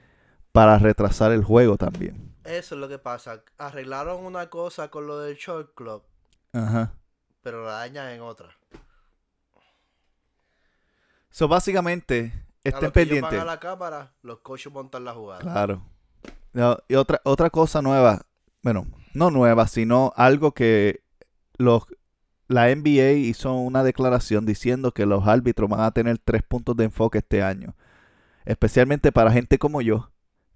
para 0.53 0.79
retrasar 0.79 1.33
el 1.33 1.45
juego 1.45 1.77
también. 1.77 2.35
Eso 2.45 2.75
es 2.75 2.81
lo 2.81 2.89
que 2.89 2.99
pasa. 2.99 3.43
Arreglaron 3.59 4.25
una 4.25 4.51
cosa 4.51 4.89
con 4.91 5.07
lo 5.07 5.21
del 5.21 5.37
short 5.37 5.75
club, 5.75 6.03
Ajá. 6.53 6.93
pero 7.43 7.65
la 7.65 7.73
dañan 7.73 8.09
en 8.11 8.21
otra. 8.21 8.51
So, 11.31 11.49
básicamente, 11.49 12.33
a 12.65 12.69
estén 12.69 12.91
que 12.93 13.03
ellos 13.03 13.21
van 13.21 13.31
pendientes. 13.31 13.41
a 13.41 13.45
la 13.45 13.61
cámara, 13.61 14.13
los 14.23 14.41
coaches 14.41 14.73
montan 14.73 15.05
la 15.05 15.15
jugada. 15.15 15.41
Claro. 15.41 15.83
No, 16.53 16.77
y 16.89 16.97
otra, 16.97 17.21
otra 17.25 17.49
cosa 17.49 17.81
nueva, 17.81 18.21
bueno, 18.63 18.87
no 19.15 19.31
nueva, 19.31 19.67
sino 19.67 20.13
algo 20.17 20.53
que 20.53 21.03
los, 21.57 21.85
la 22.49 22.75
NBA 22.75 23.13
hizo 23.13 23.55
una 23.55 23.83
declaración 23.83 24.47
diciendo 24.47 24.93
que 24.93 25.07
los 25.07 25.27
árbitros 25.27 25.71
van 25.71 25.81
a 25.81 25.91
tener 25.91 26.19
tres 26.19 26.43
puntos 26.43 26.77
de 26.77 26.85
enfoque 26.85 27.19
este 27.19 27.43
año. 27.43 27.75
Especialmente 28.45 29.13
para 29.13 29.31
gente 29.33 29.59
como 29.59 29.81
yo, 29.81 30.11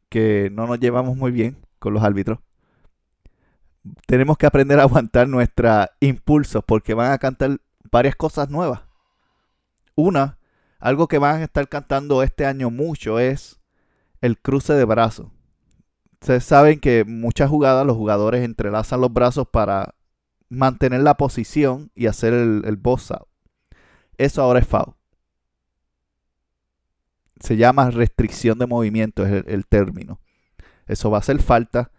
que 0.08 0.50
no 0.52 0.66
nos 0.66 0.80
llevamos 0.80 1.16
muy 1.16 1.30
bien 1.30 1.56
con 1.78 1.94
los 1.94 2.02
árbitros. 2.02 2.38
Tenemos 4.06 4.36
que 4.36 4.46
aprender 4.46 4.80
a 4.80 4.82
aguantar 4.82 5.28
nuestros 5.28 5.86
impulsos 6.00 6.64
porque 6.64 6.94
van 6.94 7.12
a 7.12 7.18
cantar 7.18 7.60
varias 7.90 8.16
cosas 8.16 8.50
nuevas. 8.50 8.82
Una, 9.94 10.38
algo 10.78 11.08
que 11.08 11.18
van 11.18 11.40
a 11.40 11.44
estar 11.44 11.68
cantando 11.68 12.22
este 12.22 12.44
año 12.44 12.70
mucho 12.70 13.18
es 13.18 13.60
el 14.20 14.38
cruce 14.38 14.74
de 14.74 14.84
brazos. 14.84 15.28
Ustedes 16.20 16.44
saben 16.44 16.80
que 16.80 17.04
muchas 17.04 17.48
jugadas 17.48 17.86
los 17.86 17.96
jugadores 17.96 18.44
entrelazan 18.44 19.00
los 19.00 19.12
brazos 19.12 19.46
para 19.48 19.94
mantener 20.48 21.00
la 21.00 21.16
posición 21.16 21.90
y 21.94 22.06
hacer 22.06 22.32
el, 22.32 22.62
el 22.64 22.76
boss 22.76 23.10
out. 23.10 23.28
Eso 24.18 24.42
ahora 24.42 24.60
es 24.60 24.66
foul. 24.66 24.94
Se 27.40 27.56
llama 27.56 27.90
restricción 27.90 28.58
de 28.58 28.66
movimiento, 28.66 29.26
es 29.26 29.44
el, 29.46 29.66
término. 29.66 30.20
Eso 30.86 31.10
va 31.10 31.18
a 31.18 31.20
hacer 31.20 31.42
falta. 31.42 31.90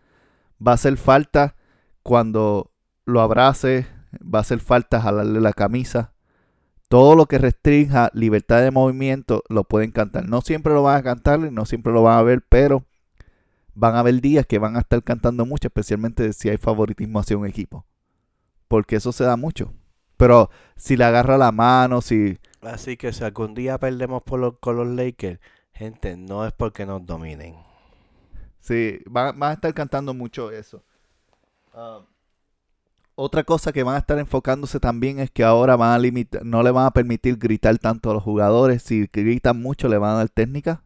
Va 0.65 0.71
a 0.71 0.75
hacer 0.75 0.97
falta 0.97 1.55
cuando 2.01 2.71
lo 3.05 3.21
abrace. 3.21 3.85
Va 4.13 4.39
a 4.39 4.41
hacer 4.41 4.59
falta 4.59 4.99
jalarle 4.99 5.39
la 5.39 5.53
camisa. 5.53 6.13
Todo 6.89 7.15
lo 7.15 7.27
que 7.27 7.37
restrinja 7.37 8.09
libertad 8.13 8.61
de 8.61 8.71
movimiento 8.71 9.43
lo 9.49 9.65
pueden 9.65 9.91
cantar. 9.91 10.27
No 10.27 10.41
siempre 10.41 10.73
lo 10.73 10.83
van 10.83 10.97
a 10.97 11.03
cantar, 11.03 11.39
no 11.39 11.65
siempre 11.65 11.93
lo 11.93 12.01
van 12.01 12.17
a 12.17 12.23
ver, 12.23 12.41
pero 12.47 12.85
van 13.75 13.95
a 13.95 13.99
haber 13.99 14.21
días 14.21 14.45
que 14.47 14.57
van 14.57 14.77
a 14.77 14.79
estar 14.79 15.03
cantando 15.03 15.45
mucho, 15.45 15.67
especialmente 15.67 16.31
si 16.33 16.49
hay 16.49 16.57
favoritismo 16.57 17.19
hacia 17.19 17.37
un 17.37 17.45
equipo. 17.45 17.85
Porque 18.68 18.97
eso 18.97 19.11
se 19.11 19.24
da 19.24 19.38
mucho. 19.38 19.74
Pero 20.18 20.49
si 20.76 20.97
le 20.97 21.05
agarra 21.05 21.38
la 21.38 21.51
mano, 21.51 22.01
si... 22.01 22.39
Así 22.61 22.97
que 22.97 23.13
si 23.13 23.24
algún 23.24 23.53
día 23.53 23.78
perdemos 23.78 24.24
por 24.24 24.39
los, 24.39 24.57
con 24.59 24.76
los 24.78 24.88
Lakers, 24.88 25.39
gente, 25.74 26.18
no 26.18 26.45
es 26.45 26.53
porque 26.53 26.86
nos 26.86 27.05
dominen. 27.05 27.55
Sí, 28.59 28.99
van, 29.05 29.39
van 29.39 29.51
a 29.51 29.53
estar 29.53 29.74
cantando 29.74 30.13
mucho 30.13 30.51
eso. 30.51 30.84
Ah, 31.74 32.01
otra 33.20 33.43
cosa 33.43 33.74
que 33.74 33.82
van 33.82 33.95
a 33.95 33.97
estar 33.97 34.20
enfocándose 34.20 34.80
también 34.80 35.20
es 35.20 35.32
que 35.32 35.43
ahora 35.43 35.76
van 35.76 35.91
a 35.91 35.97
limitar, 35.97 36.45
no 36.45 36.61
le 36.61 36.70
van 36.70 36.86
a 36.86 36.91
permitir 36.91 37.38
gritar 37.38 37.76
tanto 37.80 38.11
a 38.11 38.13
los 38.13 38.22
jugadores. 38.22 38.84
Si 38.84 39.07
gritan 39.11 39.59
mucho, 39.59 39.88
le 39.88 39.97
van 39.97 40.11
a 40.11 40.18
dar 40.18 40.30
técnica. 40.30 40.84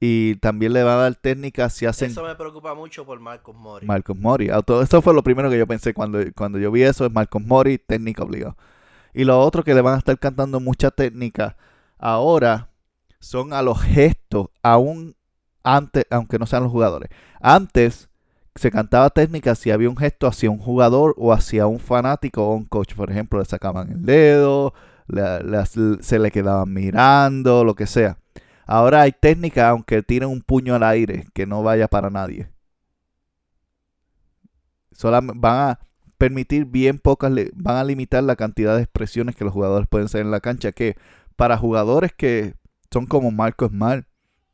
Y 0.00 0.36
también 0.36 0.72
le 0.72 0.84
van 0.84 0.94
a 0.98 1.02
dar 1.02 1.14
técnica 1.16 1.68
si 1.70 1.84
hacen 1.84 2.10
Eso 2.12 2.22
me 2.22 2.34
preocupa 2.36 2.72
mucho 2.74 3.04
por 3.04 3.18
Marcos 3.18 3.56
Mori. 3.56 3.84
Marcos 3.86 4.16
Mori. 4.16 4.48
Ah, 4.48 4.62
Eso 4.82 5.02
fue 5.02 5.12
lo 5.12 5.22
primero 5.24 5.50
que 5.50 5.58
yo 5.58 5.66
pensé 5.66 5.92
cuando, 5.92 6.20
cuando 6.36 6.58
yo 6.58 6.70
vi 6.70 6.82
eso, 6.84 7.04
es 7.06 7.12
Marcos 7.12 7.42
Mori, 7.42 7.78
técnica 7.78 8.22
obligado. 8.22 8.56
Y 9.12 9.24
lo 9.24 9.40
otro 9.40 9.64
que 9.64 9.74
le 9.74 9.80
van 9.80 9.94
a 9.94 9.98
estar 9.98 10.16
cantando 10.18 10.60
mucha 10.60 10.90
técnica 10.92 11.56
ahora 11.98 12.68
son 13.18 13.52
a 13.52 13.62
los 13.62 13.80
gestos, 13.82 14.46
aún 14.62 15.16
antes, 15.64 16.04
aunque 16.10 16.38
no 16.38 16.46
sean 16.46 16.62
los 16.62 16.70
jugadores. 16.72 17.10
Antes 17.40 18.08
se 18.54 18.70
cantaba 18.70 19.10
técnica 19.10 19.54
si 19.56 19.70
había 19.72 19.88
un 19.90 19.96
gesto 19.96 20.26
hacia 20.28 20.50
un 20.50 20.58
jugador 20.58 21.14
o 21.18 21.32
hacia 21.32 21.66
un 21.66 21.80
fanático 21.80 22.46
o 22.46 22.54
un 22.54 22.64
coach. 22.66 22.94
Por 22.94 23.10
ejemplo, 23.10 23.38
le 23.40 23.44
sacaban 23.44 23.90
el 23.90 24.02
dedo, 24.04 24.74
le- 25.08 25.42
le- 25.42 25.66
se 26.02 26.18
le 26.20 26.30
quedaban 26.30 26.72
mirando, 26.72 27.64
lo 27.64 27.74
que 27.74 27.86
sea. 27.88 28.18
Ahora 28.70 29.00
hay 29.00 29.12
técnica 29.12 29.70
aunque 29.70 30.02
tiren 30.02 30.28
un 30.28 30.42
puño 30.42 30.74
al 30.74 30.82
aire, 30.82 31.26
que 31.32 31.46
no 31.46 31.62
vaya 31.62 31.88
para 31.88 32.10
nadie. 32.10 32.50
Solam- 34.92 35.32
van 35.36 35.70
a 35.70 35.78
permitir 36.18 36.66
bien 36.66 36.98
pocas, 36.98 37.32
van 37.54 37.76
a 37.76 37.84
limitar 37.84 38.22
la 38.22 38.36
cantidad 38.36 38.76
de 38.76 38.82
expresiones 38.82 39.34
que 39.36 39.44
los 39.44 39.54
jugadores 39.54 39.88
pueden 39.88 40.04
hacer 40.04 40.20
en 40.20 40.30
la 40.30 40.40
cancha, 40.40 40.72
que 40.72 40.96
para 41.34 41.56
jugadores 41.56 42.12
que 42.12 42.56
son 42.92 43.06
como 43.06 43.30
Marcos 43.30 43.72
Mar, 43.72 44.06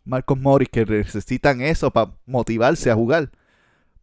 Marcos 0.05 0.39
Morris, 0.39 0.69
que 0.69 0.87
necesitan 0.87 1.61
eso 1.61 1.91
para 1.91 2.13
motivarse 2.25 2.93
a 2.93 2.95
jugar, 2.95 3.33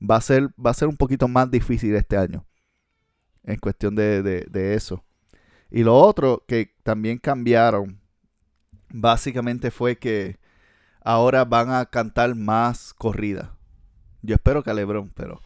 va 0.02 0.18
a 0.18 0.22
ser, 0.22 0.50
va 0.60 0.72
a 0.72 0.74
ser 0.74 0.90
un 0.90 0.98
poquito 0.98 1.30
más 1.30 1.50
difícil 1.50 1.96
este 1.96 2.18
año. 2.18 2.46
En 3.46 3.58
cuestión 3.60 3.96
de- 3.96 4.22
de 4.24 4.74
eso. 4.74 5.06
Y 5.70 5.84
lo 5.84 5.96
otro 5.96 6.44
que 6.50 6.76
también 6.84 7.18
cambiaron, 7.18 8.01
básicamente 8.94 9.72
fue 9.72 9.98
que 9.98 10.38
ahora 11.04 11.46
van 11.46 11.72
a 11.72 11.86
cantar 11.86 12.36
más 12.36 12.94
corrida. 12.94 13.56
Yo 14.22 14.36
espero 14.36 14.64
que 14.64 14.70
a 14.72 14.74
Lebron, 14.74 15.10
pero... 15.16 15.42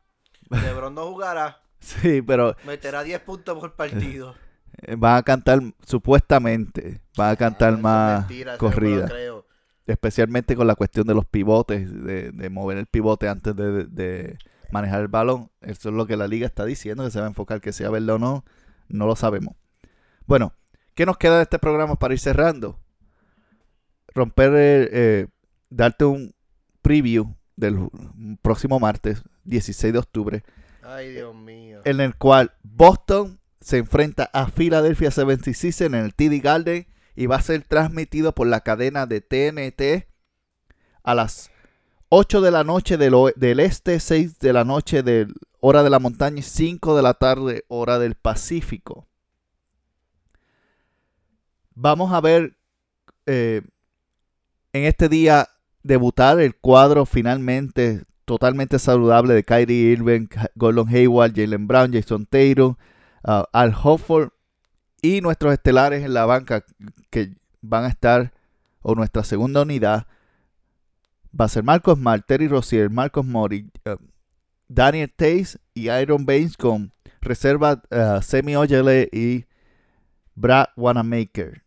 LeBron 0.50 0.94
no 0.94 1.06
jugará, 1.06 1.62
Sí, 1.78 2.20
pero 2.22 2.56
meterá 2.66 3.02
10 3.02 3.20
puntos 3.22 3.58
por 3.58 3.74
partido. 3.74 4.34
eh, 4.82 4.96
van 4.98 5.16
a 5.16 5.22
cantar, 5.22 5.60
supuestamente, 5.86 7.00
van 7.16 7.30
a 7.30 7.36
cantar 7.36 7.74
Ah, 7.74 7.76
más 7.78 8.18
mentira, 8.28 8.58
corrida. 8.58 9.06
creo. 9.08 9.46
Especialmente 9.86 10.54
con 10.56 10.66
la 10.66 10.74
cuestión 10.74 11.06
de 11.06 11.14
los 11.14 11.24
pivotes, 11.24 11.90
de, 12.04 12.30
de 12.32 12.50
mover 12.50 12.78
el 12.78 12.86
pivote 12.86 13.28
antes 13.28 13.56
de, 13.56 13.84
de 13.86 14.38
manejar 14.70 15.00
el 15.00 15.08
balón. 15.08 15.50
Eso 15.62 15.88
es 15.88 15.94
lo 15.94 16.06
que 16.06 16.16
la 16.16 16.28
liga 16.28 16.46
está 16.46 16.64
diciendo, 16.64 17.02
que 17.04 17.10
se 17.10 17.18
va 17.18 17.26
a 17.26 17.28
enfocar, 17.30 17.60
que 17.60 17.72
sea 17.72 17.88
verdad 17.90 18.16
o 18.16 18.18
no, 18.18 18.44
no 18.88 19.06
lo 19.06 19.16
sabemos. 19.16 19.56
Bueno, 20.26 20.52
¿qué 20.94 21.06
nos 21.06 21.16
queda 21.16 21.38
de 21.38 21.42
este 21.44 21.58
programa 21.58 21.96
para 21.96 22.14
ir 22.14 22.20
cerrando? 22.20 22.78
Romper, 24.14 24.52
eh, 24.54 24.88
eh, 24.92 25.26
darte 25.68 26.04
un 26.04 26.34
preview 26.82 27.34
del 27.56 27.88
próximo 28.42 28.80
martes, 28.80 29.22
16 29.44 29.92
de 29.92 29.98
octubre, 29.98 30.42
Ay, 30.82 31.12
Dios 31.12 31.34
mío. 31.34 31.80
en 31.84 32.00
el 32.00 32.16
cual 32.16 32.52
Boston 32.62 33.38
se 33.60 33.78
enfrenta 33.78 34.30
a 34.32 34.46
Philadelphia 34.46 35.10
76 35.10 35.82
en 35.82 35.94
el 35.94 36.14
TD 36.14 36.40
Garden 36.42 36.86
y 37.14 37.26
va 37.26 37.36
a 37.36 37.42
ser 37.42 37.62
transmitido 37.62 38.34
por 38.34 38.46
la 38.46 38.60
cadena 38.60 39.06
de 39.06 39.20
TNT 39.20 40.08
a 41.02 41.14
las 41.14 41.50
8 42.08 42.40
de 42.40 42.50
la 42.50 42.64
noche 42.64 42.96
del, 42.96 43.14
del 43.36 43.60
este, 43.60 44.00
6 44.00 44.38
de 44.38 44.52
la 44.52 44.64
noche 44.64 45.02
del 45.02 45.34
hora 45.60 45.82
de 45.82 45.90
la 45.90 45.98
montaña 45.98 46.38
y 46.38 46.42
5 46.42 46.96
de 46.96 47.02
la 47.02 47.14
tarde 47.14 47.64
hora 47.68 47.98
del 47.98 48.14
Pacífico. 48.14 49.06
Vamos 51.74 52.12
a 52.12 52.20
ver 52.20 52.56
eh, 53.26 53.62
en 54.72 54.84
este 54.84 55.08
día 55.08 55.48
debutar 55.82 56.40
el 56.40 56.54
cuadro 56.56 57.06
finalmente 57.06 58.04
totalmente 58.24 58.78
saludable 58.78 59.34
de 59.34 59.42
Kyrie 59.42 59.92
Irving, 59.92 60.28
Gordon 60.54 60.88
Hayward, 60.88 61.34
Jalen 61.34 61.66
Brown, 61.66 61.92
Jason 61.92 62.26
Tatum, 62.26 62.76
uh, 63.24 63.42
Al 63.52 63.74
Hofford 63.82 64.30
y 65.02 65.20
nuestros 65.20 65.52
estelares 65.52 66.04
en 66.04 66.14
la 66.14 66.26
banca 66.26 66.64
que 67.10 67.34
van 67.60 67.84
a 67.84 67.88
estar, 67.88 68.32
o 68.82 68.94
nuestra 68.94 69.24
segunda 69.24 69.62
unidad, 69.62 70.06
va 71.38 71.46
a 71.46 71.48
ser 71.48 71.64
Marcos 71.64 71.98
Smart, 71.98 72.24
Terry 72.26 72.48
Rozier, 72.48 72.88
Marcos 72.88 73.26
Mori, 73.26 73.68
uh, 73.84 73.96
Daniel 74.68 75.12
Tays 75.14 75.58
y 75.74 75.90
Iron 75.90 76.24
Baines 76.24 76.56
con 76.56 76.92
reserva 77.20 77.82
uh, 77.90 78.22
Semi 78.22 78.54
Oyele 78.54 79.08
y 79.12 79.44
Brad 80.34 80.68
Wanamaker. 80.76 81.64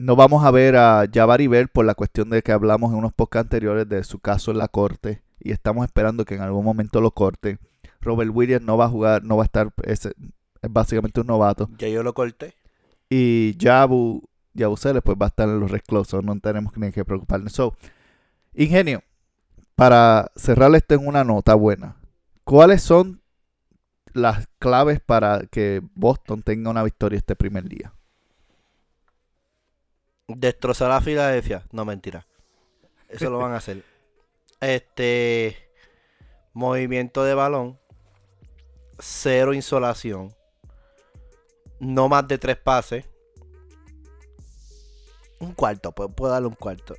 No 0.00 0.16
vamos 0.16 0.46
a 0.46 0.50
ver 0.50 0.76
a 0.76 1.04
Jabari 1.12 1.46
Bell 1.46 1.68
por 1.68 1.84
la 1.84 1.94
cuestión 1.94 2.30
de 2.30 2.40
que 2.40 2.52
hablamos 2.52 2.90
en 2.90 2.96
unos 2.96 3.12
podcasts 3.12 3.44
anteriores 3.44 3.86
de 3.86 4.02
su 4.02 4.18
caso 4.18 4.50
en 4.50 4.56
la 4.56 4.66
corte 4.66 5.20
y 5.38 5.52
estamos 5.52 5.84
esperando 5.84 6.24
que 6.24 6.36
en 6.36 6.40
algún 6.40 6.64
momento 6.64 7.02
lo 7.02 7.10
corte. 7.10 7.58
Robert 8.00 8.30
Williams 8.32 8.64
no 8.64 8.78
va 8.78 8.86
a 8.86 8.88
jugar, 8.88 9.24
no 9.24 9.36
va 9.36 9.42
a 9.42 9.44
estar, 9.44 9.74
es, 9.82 10.06
es 10.06 10.14
básicamente 10.70 11.20
un 11.20 11.26
novato. 11.26 11.68
Ya 11.76 11.88
yo 11.88 12.02
lo 12.02 12.14
corté. 12.14 12.54
Y 13.10 13.54
Yabu, 13.58 14.22
Yabu 14.54 14.78
Celes, 14.78 15.02
pues 15.04 15.18
va 15.20 15.26
a 15.26 15.28
estar 15.28 15.46
en 15.46 15.60
los 15.60 15.70
reclosos, 15.70 16.24
no 16.24 16.40
tenemos 16.40 16.74
ni 16.78 16.92
que 16.92 17.04
preocuparnos. 17.04 17.52
So, 17.52 17.76
Ingenio, 18.54 19.02
para 19.74 20.32
cerrar 20.34 20.74
esto 20.76 20.94
en 20.94 21.06
una 21.06 21.24
nota 21.24 21.54
buena, 21.54 21.96
¿cuáles 22.44 22.80
son 22.80 23.20
las 24.14 24.48
claves 24.58 24.98
para 24.98 25.40
que 25.40 25.82
Boston 25.94 26.42
tenga 26.42 26.70
una 26.70 26.82
victoria 26.82 27.18
este 27.18 27.36
primer 27.36 27.68
día? 27.68 27.92
Destrozar 30.36 30.90
a 30.90 31.00
Filadelfia. 31.00 31.64
No, 31.72 31.84
mentira. 31.84 32.26
Eso 33.08 33.30
lo 33.30 33.38
van 33.38 33.52
a 33.52 33.56
hacer. 33.56 33.84
Este. 34.60 35.56
Movimiento 36.52 37.24
de 37.24 37.34
balón. 37.34 37.78
Cero 38.98 39.54
insolación. 39.54 40.34
No 41.78 42.08
más 42.08 42.28
de 42.28 42.36
tres 42.36 42.56
pases. 42.56 43.06
Un 45.38 45.54
cuarto, 45.54 45.92
puedo 45.92 46.30
darle 46.32 46.48
un 46.48 46.54
cuarto. 46.54 46.94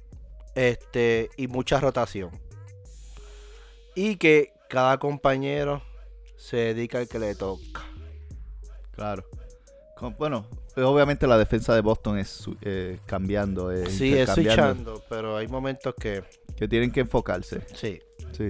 Este. 0.56 1.30
Y 1.38 1.48
mucha 1.48 1.80
rotación. 1.80 2.32
Y 3.94 4.16
que 4.16 4.54
cada 4.70 4.98
compañero 4.98 5.84
se 6.38 6.58
dedica 6.58 6.98
al 6.98 7.08
que 7.08 7.20
le 7.20 7.36
toca. 7.36 7.84
Claro. 8.94 9.24
Con- 9.96 10.16
bueno, 10.18 10.48
obviamente 10.78 11.28
la 11.28 11.38
defensa 11.38 11.74
de 11.76 11.82
Boston 11.82 12.18
es 12.18 12.46
eh, 12.62 13.00
cambiando, 13.06 13.72
eh, 13.72 13.90
Sí, 13.90 14.14
es 14.18 14.30
switchando, 14.30 15.04
pero 15.10 15.38
hay 15.38 15.48
momentos 15.48 15.94
que. 16.00 16.24
que 16.56 16.68
tienen 16.68 16.92
que 16.92 17.02
enfocarse. 17.02 17.62
Sí. 17.74 18.00
Sí. 18.32 18.50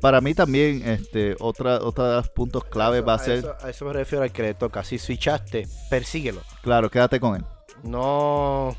Para 0.00 0.20
mí 0.20 0.32
también, 0.32 0.86
este, 0.88 1.34
otra, 1.40 1.80
otra 1.82 2.08
de 2.08 2.14
los 2.16 2.28
puntos 2.28 2.64
clave 2.64 2.98
Eso- 2.98 3.06
va 3.06 3.14
a 3.14 3.18
ser, 3.18 3.38
Eso, 3.38 3.54
a 3.60 3.68
eso 3.70 3.84
me 3.84 3.92
refiero 3.92 4.22
al 4.22 4.30
que 4.32 4.42
le 4.42 4.54
toca. 4.54 4.84
Si 4.84 4.96
switchaste, 4.98 5.66
persíguelo. 5.90 6.40
claro, 6.62 6.88
quédate 6.90 7.18
con 7.18 7.36
él. 7.36 7.44
No. 7.82 8.76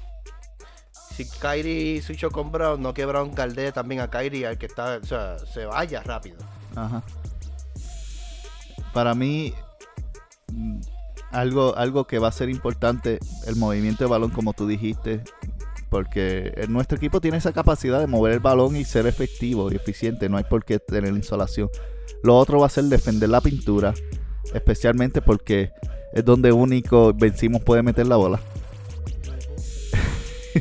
Si 1.16 1.28
Kyrie 1.28 2.02
switchó 2.02 2.32
con 2.32 2.50
Brown, 2.52 2.82
no 2.82 2.94
que 2.94 3.06
Brown 3.06 3.36
galdee 3.36 3.74
también 3.74 4.00
a 4.00 4.10
Kyrie 4.10 4.48
al 4.48 4.58
que 4.58 4.68
está. 4.68 5.00
O 5.04 5.06
sea, 5.06 5.38
se 5.40 5.66
vaya 5.66 6.02
rápido. 6.02 6.38
Ajá. 6.76 7.04
Para 8.94 9.14
mí, 9.14 9.54
algo, 11.32 11.76
algo 11.76 12.06
que 12.06 12.20
va 12.20 12.30
a 12.30 12.32
ser 12.32 12.50
importante, 12.50 13.20
el 13.46 13.56
movimiento 13.56 14.04
de 14.04 14.10
balón, 14.10 14.32
como 14.32 14.54
tú 14.54 14.68
dijiste, 14.68 15.22
porque 15.90 16.66
nuestro 16.70 16.98
equipo 16.98 17.22
tiene 17.22 17.38
esa 17.38 17.52
capacidad 17.52 18.00
de 18.00 18.08
mover 18.08 18.34
el 18.34 18.40
balón 18.40 18.76
y 18.76 18.86
ser 18.86 19.08
efectivo 19.08 19.72
y 19.72 19.76
eficiente, 19.76 20.30
no 20.30 20.38
hay 20.38 20.44
por 20.44 20.64
qué 20.64 20.80
tener 20.80 21.14
insolación. 21.14 21.70
Lo 22.24 22.38
otro 22.38 22.60
va 22.60 22.68
a 22.68 22.70
ser 22.70 22.86
defender 22.86 23.30
la 23.30 23.42
pintura, 23.42 23.94
especialmente 24.54 25.22
porque 25.22 25.72
es 26.14 26.26
donde 26.26 26.52
único 26.52 27.14
vencimos 27.14 27.62
puede 27.64 27.84
meter 27.84 28.08
la 28.08 28.16
bola. 28.16 28.40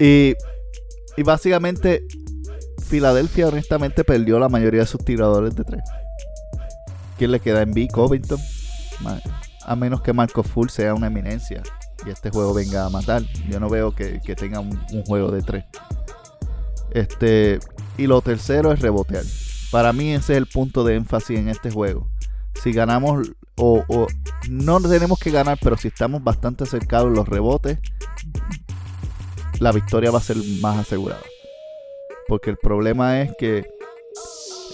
y, 0.00 0.34
y 1.16 1.22
básicamente 1.22 2.06
Filadelfia 2.84 3.48
honestamente 3.48 4.04
perdió 4.04 4.38
la 4.38 4.48
mayoría 4.48 4.80
de 4.80 4.86
sus 4.86 5.04
tiradores 5.04 5.54
de 5.54 5.64
tres. 5.64 5.82
¿Quién 7.18 7.30
le 7.30 7.40
queda 7.40 7.62
en 7.62 7.72
B? 7.72 7.88
Covington. 7.88 8.38
A 9.66 9.76
menos 9.76 10.02
que 10.02 10.12
Marco 10.12 10.42
Full 10.42 10.68
sea 10.68 10.94
una 10.94 11.06
eminencia 11.06 11.62
y 12.06 12.10
este 12.10 12.30
juego 12.30 12.52
venga 12.54 12.84
a 12.84 12.90
matar. 12.90 13.22
Yo 13.48 13.60
no 13.60 13.68
veo 13.68 13.94
que, 13.94 14.20
tenga 14.36 14.60
un, 14.60 14.78
juego 15.06 15.30
de 15.30 15.42
tres. 15.42 15.64
Este, 16.90 17.58
y 17.96 18.06
lo 18.06 18.20
tercero 18.20 18.72
es 18.72 18.80
rebotear. 18.80 19.24
Para 19.70 19.92
mí 19.92 20.12
ese 20.12 20.34
es 20.34 20.38
el 20.38 20.46
punto 20.46 20.84
de 20.84 20.96
énfasis 20.96 21.38
en 21.38 21.48
este 21.48 21.70
juego. 21.70 22.08
Si 22.62 22.72
ganamos 22.72 23.30
o, 23.56 24.06
no 24.48 24.80
tenemos 24.80 25.18
que 25.18 25.30
ganar, 25.30 25.58
pero 25.60 25.76
si 25.76 25.88
estamos 25.88 26.22
bastante 26.22 26.64
acercados 26.64 27.08
en 27.08 27.14
los 27.14 27.28
rebotes, 27.28 27.78
la 29.60 29.72
victoria 29.72 30.10
va 30.10 30.18
a 30.18 30.22
ser 30.22 30.36
más 30.60 30.78
asegurada. 30.78 31.22
Porque 32.28 32.50
el 32.50 32.56
problema 32.56 33.20
es 33.20 33.32
que 33.38 33.64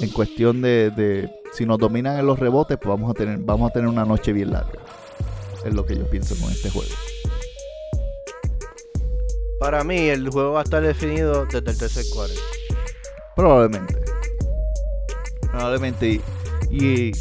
en 0.00 0.10
cuestión 0.10 0.62
de, 0.62 1.30
si 1.52 1.66
nos 1.66 1.78
dominan 1.78 2.18
en 2.18 2.26
los 2.26 2.38
rebotes, 2.38 2.78
pues 2.78 2.88
vamos 2.88 3.10
a 3.10 3.14
tener, 3.14 3.38
vamos 3.38 3.70
a 3.70 3.72
tener 3.72 3.88
una 3.88 4.04
noche 4.04 4.32
bien 4.32 4.52
larga. 4.52 4.78
Es 5.64 5.74
lo 5.74 5.84
que 5.84 5.96
yo 5.96 6.08
pienso 6.08 6.34
con 6.36 6.50
este 6.50 6.70
juego. 6.70 6.90
Para 9.58 9.84
mí, 9.84 10.08
el 10.08 10.30
juego 10.30 10.52
va 10.52 10.60
a 10.60 10.62
estar 10.62 10.82
definido 10.82 11.44
desde 11.44 11.70
el 11.70 11.78
tercer 11.78 12.04
cuarto. 12.14 12.40
Probablemente. 13.36 13.94
Probablemente. 15.50 16.20
Y, 16.70 17.12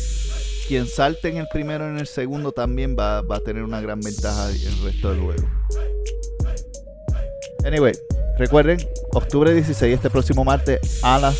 quien 0.67 0.87
salte 0.87 1.29
en 1.29 1.37
el 1.37 1.47
primero 1.51 1.85
y 1.85 1.89
en 1.89 1.97
el 1.97 2.07
segundo 2.07 2.51
también 2.51 2.95
va, 2.97 3.21
va 3.21 3.37
a 3.37 3.39
tener 3.39 3.63
una 3.63 3.81
gran 3.81 3.99
ventaja 3.99 4.49
en 4.51 4.55
el 4.55 4.83
resto 4.83 5.11
del 5.11 5.19
juego. 5.21 5.49
Anyway, 7.65 7.93
recuerden, 8.37 8.79
octubre 9.11 9.53
16, 9.53 9.95
este 9.95 10.09
próximo 10.09 10.45
martes 10.45 11.03
a 11.03 11.19
las 11.19 11.37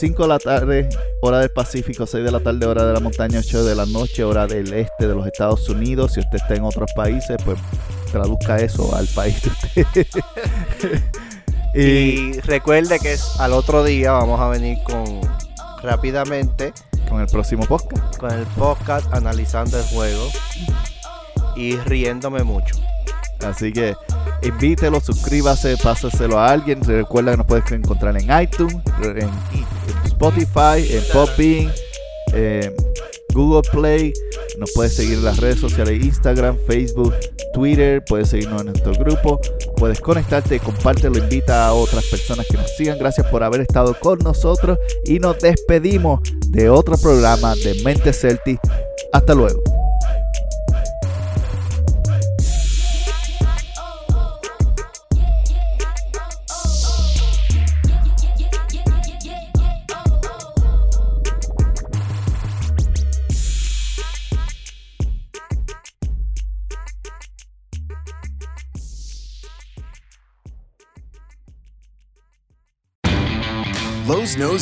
5 0.00 0.22
de 0.22 0.28
la 0.28 0.38
tarde, 0.38 0.88
hora 1.20 1.40
del 1.40 1.50
Pacífico, 1.50 2.06
6 2.06 2.24
de 2.24 2.32
la 2.32 2.40
tarde, 2.40 2.64
hora 2.64 2.86
de 2.86 2.94
la 2.94 3.00
montaña, 3.00 3.40
8 3.40 3.64
de 3.64 3.74
la 3.74 3.84
noche, 3.84 4.24
hora 4.24 4.46
del 4.46 4.72
este 4.72 5.06
de 5.06 5.14
los 5.14 5.26
Estados 5.26 5.68
Unidos. 5.68 6.14
Si 6.14 6.20
usted 6.20 6.36
está 6.36 6.54
en 6.54 6.64
otros 6.64 6.90
países, 6.96 7.36
pues 7.44 7.58
traduzca 8.10 8.56
eso 8.56 8.96
al 8.96 9.06
país 9.08 9.36
de 9.42 9.50
usted. 9.50 10.06
y, 11.74 12.40
recuerde 12.40 12.98
que 12.98 13.12
es 13.12 13.38
al 13.40 13.52
otro 13.52 13.84
día 13.84 14.12
vamos 14.12 14.40
a 14.40 14.48
venir 14.48 14.78
con 14.84 15.20
rápidamente 15.82 16.72
con 17.10 17.20
el 17.20 17.26
próximo 17.26 17.66
podcast. 17.66 18.16
Con 18.16 18.30
el 18.30 18.46
podcast 18.46 19.12
analizando 19.12 19.76
el 19.78 19.84
juego 19.84 20.30
y 21.56 21.76
riéndome 21.76 22.42
mucho. 22.42 22.74
Así 23.44 23.70
que 23.70 23.94
invítelo, 24.42 24.98
suscríbase, 25.00 25.76
pásaselo 25.76 26.38
a 26.38 26.48
alguien. 26.48 26.82
Recuerda 26.82 27.32
que 27.32 27.36
nos 27.36 27.46
puedes 27.46 27.70
encontrar 27.72 28.16
en 28.16 28.42
iTunes, 28.42 28.76
en, 29.02 29.28
Spotify, 30.20 30.86
en 30.94 31.02
Podbean, 31.14 31.72
en 32.34 32.74
Google 33.32 33.66
Play. 33.72 34.12
Nos 34.58 34.70
puedes 34.72 34.94
seguir 34.94 35.14
en 35.14 35.24
las 35.24 35.38
redes 35.38 35.58
sociales, 35.58 36.04
Instagram, 36.04 36.58
Facebook, 36.66 37.14
Twitter. 37.54 38.04
Puedes 38.06 38.28
seguirnos 38.28 38.60
en 38.60 38.66
nuestro 38.66 38.92
grupo. 38.92 39.40
Puedes 39.78 39.98
conectarte, 39.98 40.60
compártelo, 40.60 41.16
invita 41.16 41.66
a 41.66 41.72
otras 41.72 42.04
personas 42.04 42.46
que 42.50 42.58
nos 42.58 42.70
sigan. 42.76 42.98
Gracias 42.98 43.26
por 43.28 43.42
haber 43.42 43.62
estado 43.62 43.96
con 43.98 44.18
nosotros 44.18 44.78
y 45.04 45.18
nos 45.18 45.38
despedimos 45.38 46.20
de 46.48 46.68
otro 46.68 46.98
programa 46.98 47.54
de 47.56 47.82
Mente 47.82 48.12
Celtic. 48.12 48.60
Hasta 49.14 49.34
luego. 49.34 49.79